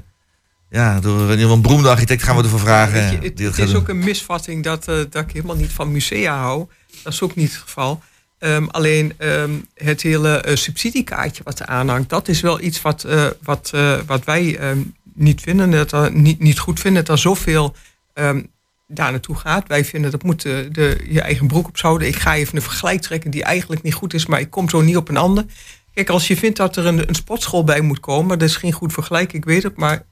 ja, 0.71 1.01
door 1.01 1.31
een, 1.31 1.51
een 1.51 1.63
beroemde 1.63 1.89
architect 1.89 2.23
gaan 2.23 2.37
we 2.37 2.43
ervoor 2.43 2.61
vragen. 2.61 3.11
Je, 3.11 3.19
het, 3.45 3.59
is 3.59 3.67
doen. 3.71 3.77
ook 3.77 3.89
een 3.89 3.99
misvatting 3.99 4.65
dat, 4.65 4.89
eh, 4.89 4.97
dat 5.11 5.23
ik 5.23 5.31
helemaal 5.33 5.57
niet 5.57 5.73
van 5.73 5.93
musea 5.93 6.39
hou. 6.39 6.67
Dat 7.03 7.13
is 7.13 7.23
ook 7.23 7.35
niet 7.35 7.53
het 7.53 7.61
geval. 7.61 8.03
Ehm, 8.39 8.67
alleen 8.67 9.13
ehm, 9.17 9.51
het 9.75 10.03
hele 10.03 10.45
subsidiekaartje 10.55 11.43
wat 11.43 11.61
er 11.61 11.67
aanhangt, 11.67 12.09
dat 12.09 12.29
is 12.29 12.41
wel 12.41 12.61
iets 12.61 12.83
wat, 12.83 13.05
eh, 13.05 13.27
wat, 13.43 13.71
eh, 13.75 13.99
wat 14.07 14.25
wij 14.25 14.59
ehm, 14.59 14.79
niet 15.15 15.41
vinden, 15.41 15.71
dat 15.89 16.13
niet, 16.13 16.41
niet 16.41 16.59
goed 16.59 16.81
vinden, 16.81 17.05
dat 17.05 17.15
er 17.15 17.23
zoveel 17.23 17.75
ehm, 18.21 18.43
daar 18.87 19.11
naartoe 19.11 19.37
gaat. 19.37 19.69
Wij 19.69 19.85
vinden 19.85 20.11
dat 20.11 20.23
moet 20.23 20.43
de, 20.43 20.69
de, 20.73 21.07
je 21.09 21.21
eigen 21.21 21.47
broek 21.47 21.69
op 21.69 21.79
zouden. 21.79 22.09
Ik 22.09 22.17
ga 22.17 22.35
even 22.35 22.57
een 22.57 22.63
vergelijk 22.63 23.01
trekken 23.01 23.31
die 23.31 23.45
eigenlijk 23.45 23.83
niet 23.83 23.95
goed 23.95 24.15
is, 24.15 24.27
maar 24.27 24.41
ik 24.41 24.51
kom 24.51 24.69
zo 24.69 24.81
niet 24.81 24.97
op 24.97 25.09
een 25.09 25.17
ander. 25.17 25.45
Kijk, 25.95 26.09
als 26.09 26.27
je 26.27 26.37
vindt 26.37 26.57
dat 26.57 26.77
er 26.77 26.87
een, 26.87 27.09
een 27.09 27.15
sportschool 27.15 27.65
bij 27.65 27.81
moet 27.81 28.01
komen, 28.01 28.39
dat 28.39 28.49
is 28.49 28.57
geen 28.57 28.73
goed 28.73 28.93
vergelijk, 28.93 29.33
ik 29.33 29.45
weet 29.45 29.63
het, 29.63 29.77
maar 29.77 30.03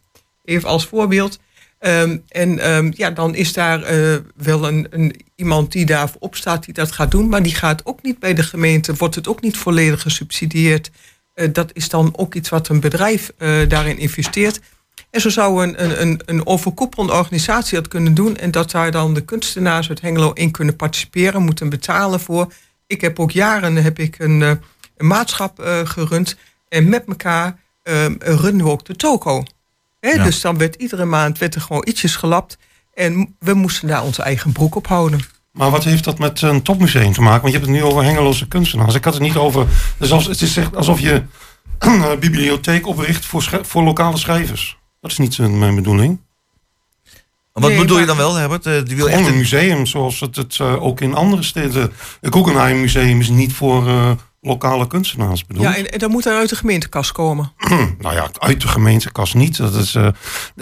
even 0.44 0.68
als 0.68 0.86
voorbeeld. 0.86 1.38
Ehm, 1.78 2.18
en 2.28 2.58
ehm, 2.58 2.90
ja, 2.94 3.10
dan 3.10 3.34
is 3.34 3.52
daar 3.52 3.82
eh, 3.82 4.16
wel 4.36 4.68
een, 4.68 4.86
een, 4.90 5.20
iemand 5.34 5.72
die 5.72 5.86
daarvoor 5.86 6.20
opstaat 6.20 6.64
die 6.64 6.74
dat 6.74 6.92
gaat 6.92 7.10
doen. 7.10 7.28
Maar 7.28 7.42
die 7.42 7.54
gaat 7.54 7.86
ook 7.86 8.02
niet 8.02 8.18
bij 8.18 8.34
de 8.34 8.42
gemeente, 8.42 8.94
wordt 8.94 9.14
het 9.14 9.28
ook 9.28 9.40
niet 9.40 9.56
volledig 9.56 10.02
gesubsidieerd. 10.02 10.90
Eh, 11.34 11.48
dat 11.52 11.70
is 11.72 11.88
dan 11.88 12.12
ook 12.16 12.34
iets 12.34 12.48
wat 12.48 12.68
een 12.68 12.80
bedrijf 12.80 13.32
eh, 13.38 13.68
daarin 13.68 13.98
investeert. 13.98 14.60
En 15.10 15.20
zo 15.20 15.28
zou 15.28 15.62
een, 15.62 15.82
een, 15.84 16.00
een, 16.00 16.20
een 16.24 16.46
overkoepelende 16.46 17.12
organisatie 17.12 17.78
dat 17.78 17.88
kunnen 17.88 18.14
doen. 18.14 18.36
En 18.36 18.50
dat 18.50 18.70
daar 18.70 18.90
dan 18.90 19.14
de 19.14 19.20
kunstenaars 19.20 19.88
uit 19.88 20.00
Hengelo 20.00 20.32
in 20.32 20.50
kunnen 20.50 20.76
participeren, 20.76 21.42
moeten 21.42 21.68
betalen 21.68 22.20
voor. 22.20 22.52
Ik 22.86 23.00
heb 23.00 23.18
ook 23.18 23.30
jaren 23.30 23.76
heb 23.76 23.98
ik 23.98 24.18
een, 24.18 24.42
eh, 24.42 24.48
een 24.96 25.06
maatschap 25.06 25.60
eh, 25.60 25.80
gerund. 25.84 26.36
En 26.68 26.88
met 26.88 27.04
elkaar 27.06 27.58
eh, 27.82 28.04
runnen 28.18 28.64
we 28.64 28.70
ook 28.70 28.84
de 28.84 28.96
toko. 28.96 29.44
Ja. 30.00 30.24
Dus 30.24 30.40
dan 30.40 30.58
werd 30.58 30.74
iedere 30.74 31.04
maand 31.04 31.38
werd 31.38 31.54
er 31.54 31.60
gewoon 31.60 31.86
ietsjes 31.88 32.16
gelapt. 32.16 32.58
En 32.94 33.36
we 33.38 33.54
moesten 33.54 33.88
daar 33.88 34.02
onze 34.02 34.22
eigen 34.22 34.52
broek 34.52 34.74
op 34.74 34.86
houden. 34.86 35.20
Maar 35.52 35.70
wat 35.70 35.84
heeft 35.84 36.04
dat 36.04 36.18
met 36.18 36.42
een 36.42 36.62
topmuseum 36.62 37.12
te 37.12 37.20
maken? 37.20 37.40
Want 37.40 37.52
je 37.52 37.58
hebt 37.58 37.70
het 37.70 37.80
nu 37.80 37.84
over 37.84 38.04
Hengeloze 38.04 38.48
kunstenaars. 38.48 38.94
Ik 38.94 39.04
had 39.04 39.14
het 39.14 39.22
niet 39.22 39.36
over... 39.36 39.66
Dus 39.98 40.12
als, 40.12 40.26
het 40.26 40.40
is 40.40 40.56
echt 40.56 40.76
alsof 40.76 41.00
je 41.00 41.22
een 41.78 42.18
bibliotheek 42.18 42.86
opricht 42.86 43.26
voor, 43.26 43.60
voor 43.62 43.82
lokale 43.82 44.18
schrijvers. 44.18 44.78
Dat 45.00 45.10
is 45.10 45.18
niet 45.18 45.38
mijn 45.38 45.74
bedoeling. 45.74 46.20
Wat 47.52 47.70
Nee, 47.70 47.78
bedoel 47.80 47.98
je 47.98 48.06
dan 48.06 48.16
wel, 48.16 48.34
Herbert? 48.34 48.66
Eh, 48.66 48.72
die 48.84 48.96
wil 48.96 49.04
Gewoon 49.06 49.20
echt 49.20 49.30
een 49.30 49.36
museum 49.36 49.86
zoals 49.86 50.20
het, 50.20 50.36
het 50.36 50.58
eh, 50.60 50.82
ook 50.82 51.00
in 51.00 51.14
andere 51.14 51.42
steden... 51.42 51.92
Het 52.20 52.34
Guggenheim 52.34 52.80
Museum 52.80 53.20
is 53.20 53.28
niet 53.28 53.52
voor 53.52 53.88
eh, 53.88 54.10
lokale 54.40 54.86
kunstenaars 54.86 55.46
bedoeld. 55.46 55.66
Ja, 55.66 55.76
en, 55.76 55.90
en 55.92 55.98
dan 55.98 56.10
moet 56.10 56.26
er 56.26 56.36
uit 56.36 56.48
de 56.48 56.56
gemeentekas 56.56 57.12
komen. 57.12 57.52
nou 57.98 58.14
ja, 58.14 58.28
uit 58.38 58.60
de 58.60 58.68
gemeentekas 58.68 59.34
niet. 59.34 59.56
Dat 59.56 59.74
is 59.74 59.94
eh, 59.94 60.08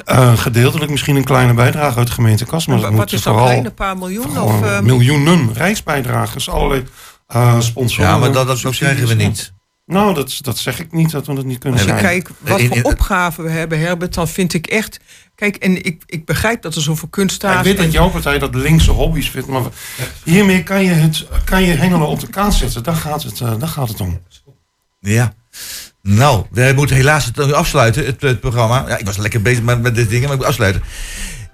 eh, 0.04 0.36
gedeeltelijk 0.36 0.90
misschien 0.90 1.16
een 1.16 1.24
kleine 1.24 1.54
bijdrage 1.54 1.98
uit 1.98 2.06
de 2.06 2.12
gemeentekas. 2.12 2.66
Maar 2.66 2.80
dat 2.80 2.90
moet 2.90 2.98
wat 2.98 3.12
is 3.12 3.22
vooral 3.22 3.44
klein? 3.44 3.64
Een 3.64 3.74
paar 3.74 3.98
miljoen? 3.98 4.40
Of, 4.40 4.62
ehm, 4.62 4.84
miljoenen 4.84 5.52
rijksbijdragers, 5.52 6.48
allerlei 6.48 6.84
eh 7.26 7.60
sponsoren. 7.60 8.10
Ja, 8.10 8.18
maar 8.18 8.32
dat, 8.32 8.46
dat, 8.46 8.60
dat 8.60 8.76
krijgen 8.76 9.06
we 9.06 9.14
niet. 9.14 9.52
Nou, 9.86 10.14
dat, 10.14 10.38
dat 10.40 10.58
zeg 10.58 10.80
ik 10.80 10.92
niet, 10.92 11.10
dat 11.10 11.26
we 11.26 11.34
dat 11.34 11.44
niet 11.44 11.58
kunnen 11.58 11.80
Als 11.80 11.88
je 11.88 11.96
kijkt 11.96 12.30
wat 12.38 12.62
voor 12.62 12.82
opgaven 12.82 13.44
we 13.44 13.50
hebben, 13.50 13.78
Herbert, 13.78 14.14
dan 14.14 14.28
vind 14.28 14.54
ik 14.54 14.66
echt... 14.66 15.00
Kijk, 15.34 15.56
en 15.56 15.84
ik, 15.84 16.02
ik 16.06 16.24
begrijp 16.24 16.62
dat 16.62 16.74
er 16.74 16.82
zoveel 16.82 17.08
kunst 17.08 17.42
Ja, 17.42 17.48
staat. 17.48 17.66
ik 17.66 17.72
weet 17.72 17.84
dat 17.84 17.92
jouw 17.92 18.10
partij 18.10 18.38
dat 18.38 18.54
linkse 18.54 18.90
hobby's 18.90 19.30
vindt, 19.30 19.48
maar 19.48 19.62
hiermee 20.24 20.62
kan 20.62 20.84
je, 20.84 20.90
het, 20.90 21.26
kan 21.44 21.62
je 21.62 21.72
Hengelo 21.72 22.04
op 22.04 22.20
de 22.20 22.28
kaart 22.28 22.54
zetten. 22.54 22.82
Daar 22.82 22.94
gaat 22.94 23.22
het, 23.22 23.40
eh, 23.40 23.58
daar 23.58 23.68
gaat 23.68 23.88
het 23.88 24.00
om. 24.00 24.20
Ja. 25.00 25.34
Nou, 26.02 26.44
we 26.50 26.72
moeten 26.74 26.96
helaas 26.96 27.24
het 27.24 27.36
nu 27.36 27.52
afsluiten, 27.52 28.06
het, 28.06 28.20
het 28.20 28.40
programma. 28.40 28.84
Ja, 28.88 28.96
ik 28.96 29.06
was 29.06 29.16
lekker 29.16 29.42
bezig 29.42 29.62
met, 29.62 29.82
met 29.82 29.94
dit 29.94 30.08
ding, 30.08 30.22
maar 30.22 30.32
ik 30.32 30.38
moet 30.38 30.46
afsluiten. 30.46 30.82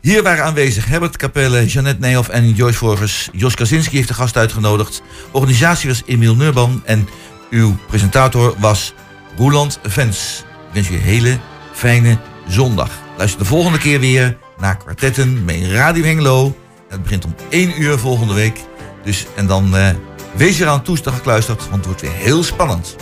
Hier 0.01 0.23
waren 0.23 0.45
aanwezig 0.45 0.87
Herbert 0.87 1.17
Capelle, 1.17 1.67
Jeannette 1.67 2.01
Nijhoff 2.01 2.29
en 2.29 2.53
Joyce 2.53 2.79
Vorgers. 2.79 3.29
Jos 3.33 3.55
Kaczynski 3.55 3.97
heeft 3.97 4.09
de 4.09 4.15
gast 4.15 4.37
uitgenodigd. 4.37 5.03
Organisatie 5.31 5.89
was 5.89 6.03
Emiel 6.07 6.37
Neurban 6.37 6.83
en 6.85 7.09
uw 7.53 7.77
presentator 7.87 8.55
was 8.59 8.95
Roland 9.37 9.79
Vens. 9.83 10.45
Ik 10.69 10.75
wens 10.75 10.91
u 10.91 10.95
een 10.95 11.01
hele 11.01 11.39
fijne 11.73 12.19
zondag. 12.49 12.91
Luister 13.17 13.41
de 13.41 13.47
volgende 13.47 13.79
keer 13.79 14.01
weer 14.01 14.37
naar 14.59 14.77
kwartetten 14.77 15.45
met 15.45 15.67
Radio 15.67 16.05
Hengelo. 16.05 16.57
Het 16.89 17.03
begint 17.03 17.25
om 17.25 17.35
1 17.49 17.83
uur 17.83 17.99
volgende 17.99 18.35
week. 18.35 18.61
Dus, 19.05 19.27
en 19.37 19.47
dan 19.47 19.77
eh, 19.77 19.89
wees 20.35 20.61
eraan 20.61 20.83
toestaan 20.83 21.13
gekluisterd, 21.13 21.61
want 21.61 21.75
het 21.75 21.85
wordt 21.87 22.01
weer 22.01 22.13
heel 22.13 22.43
spannend. 22.43 22.97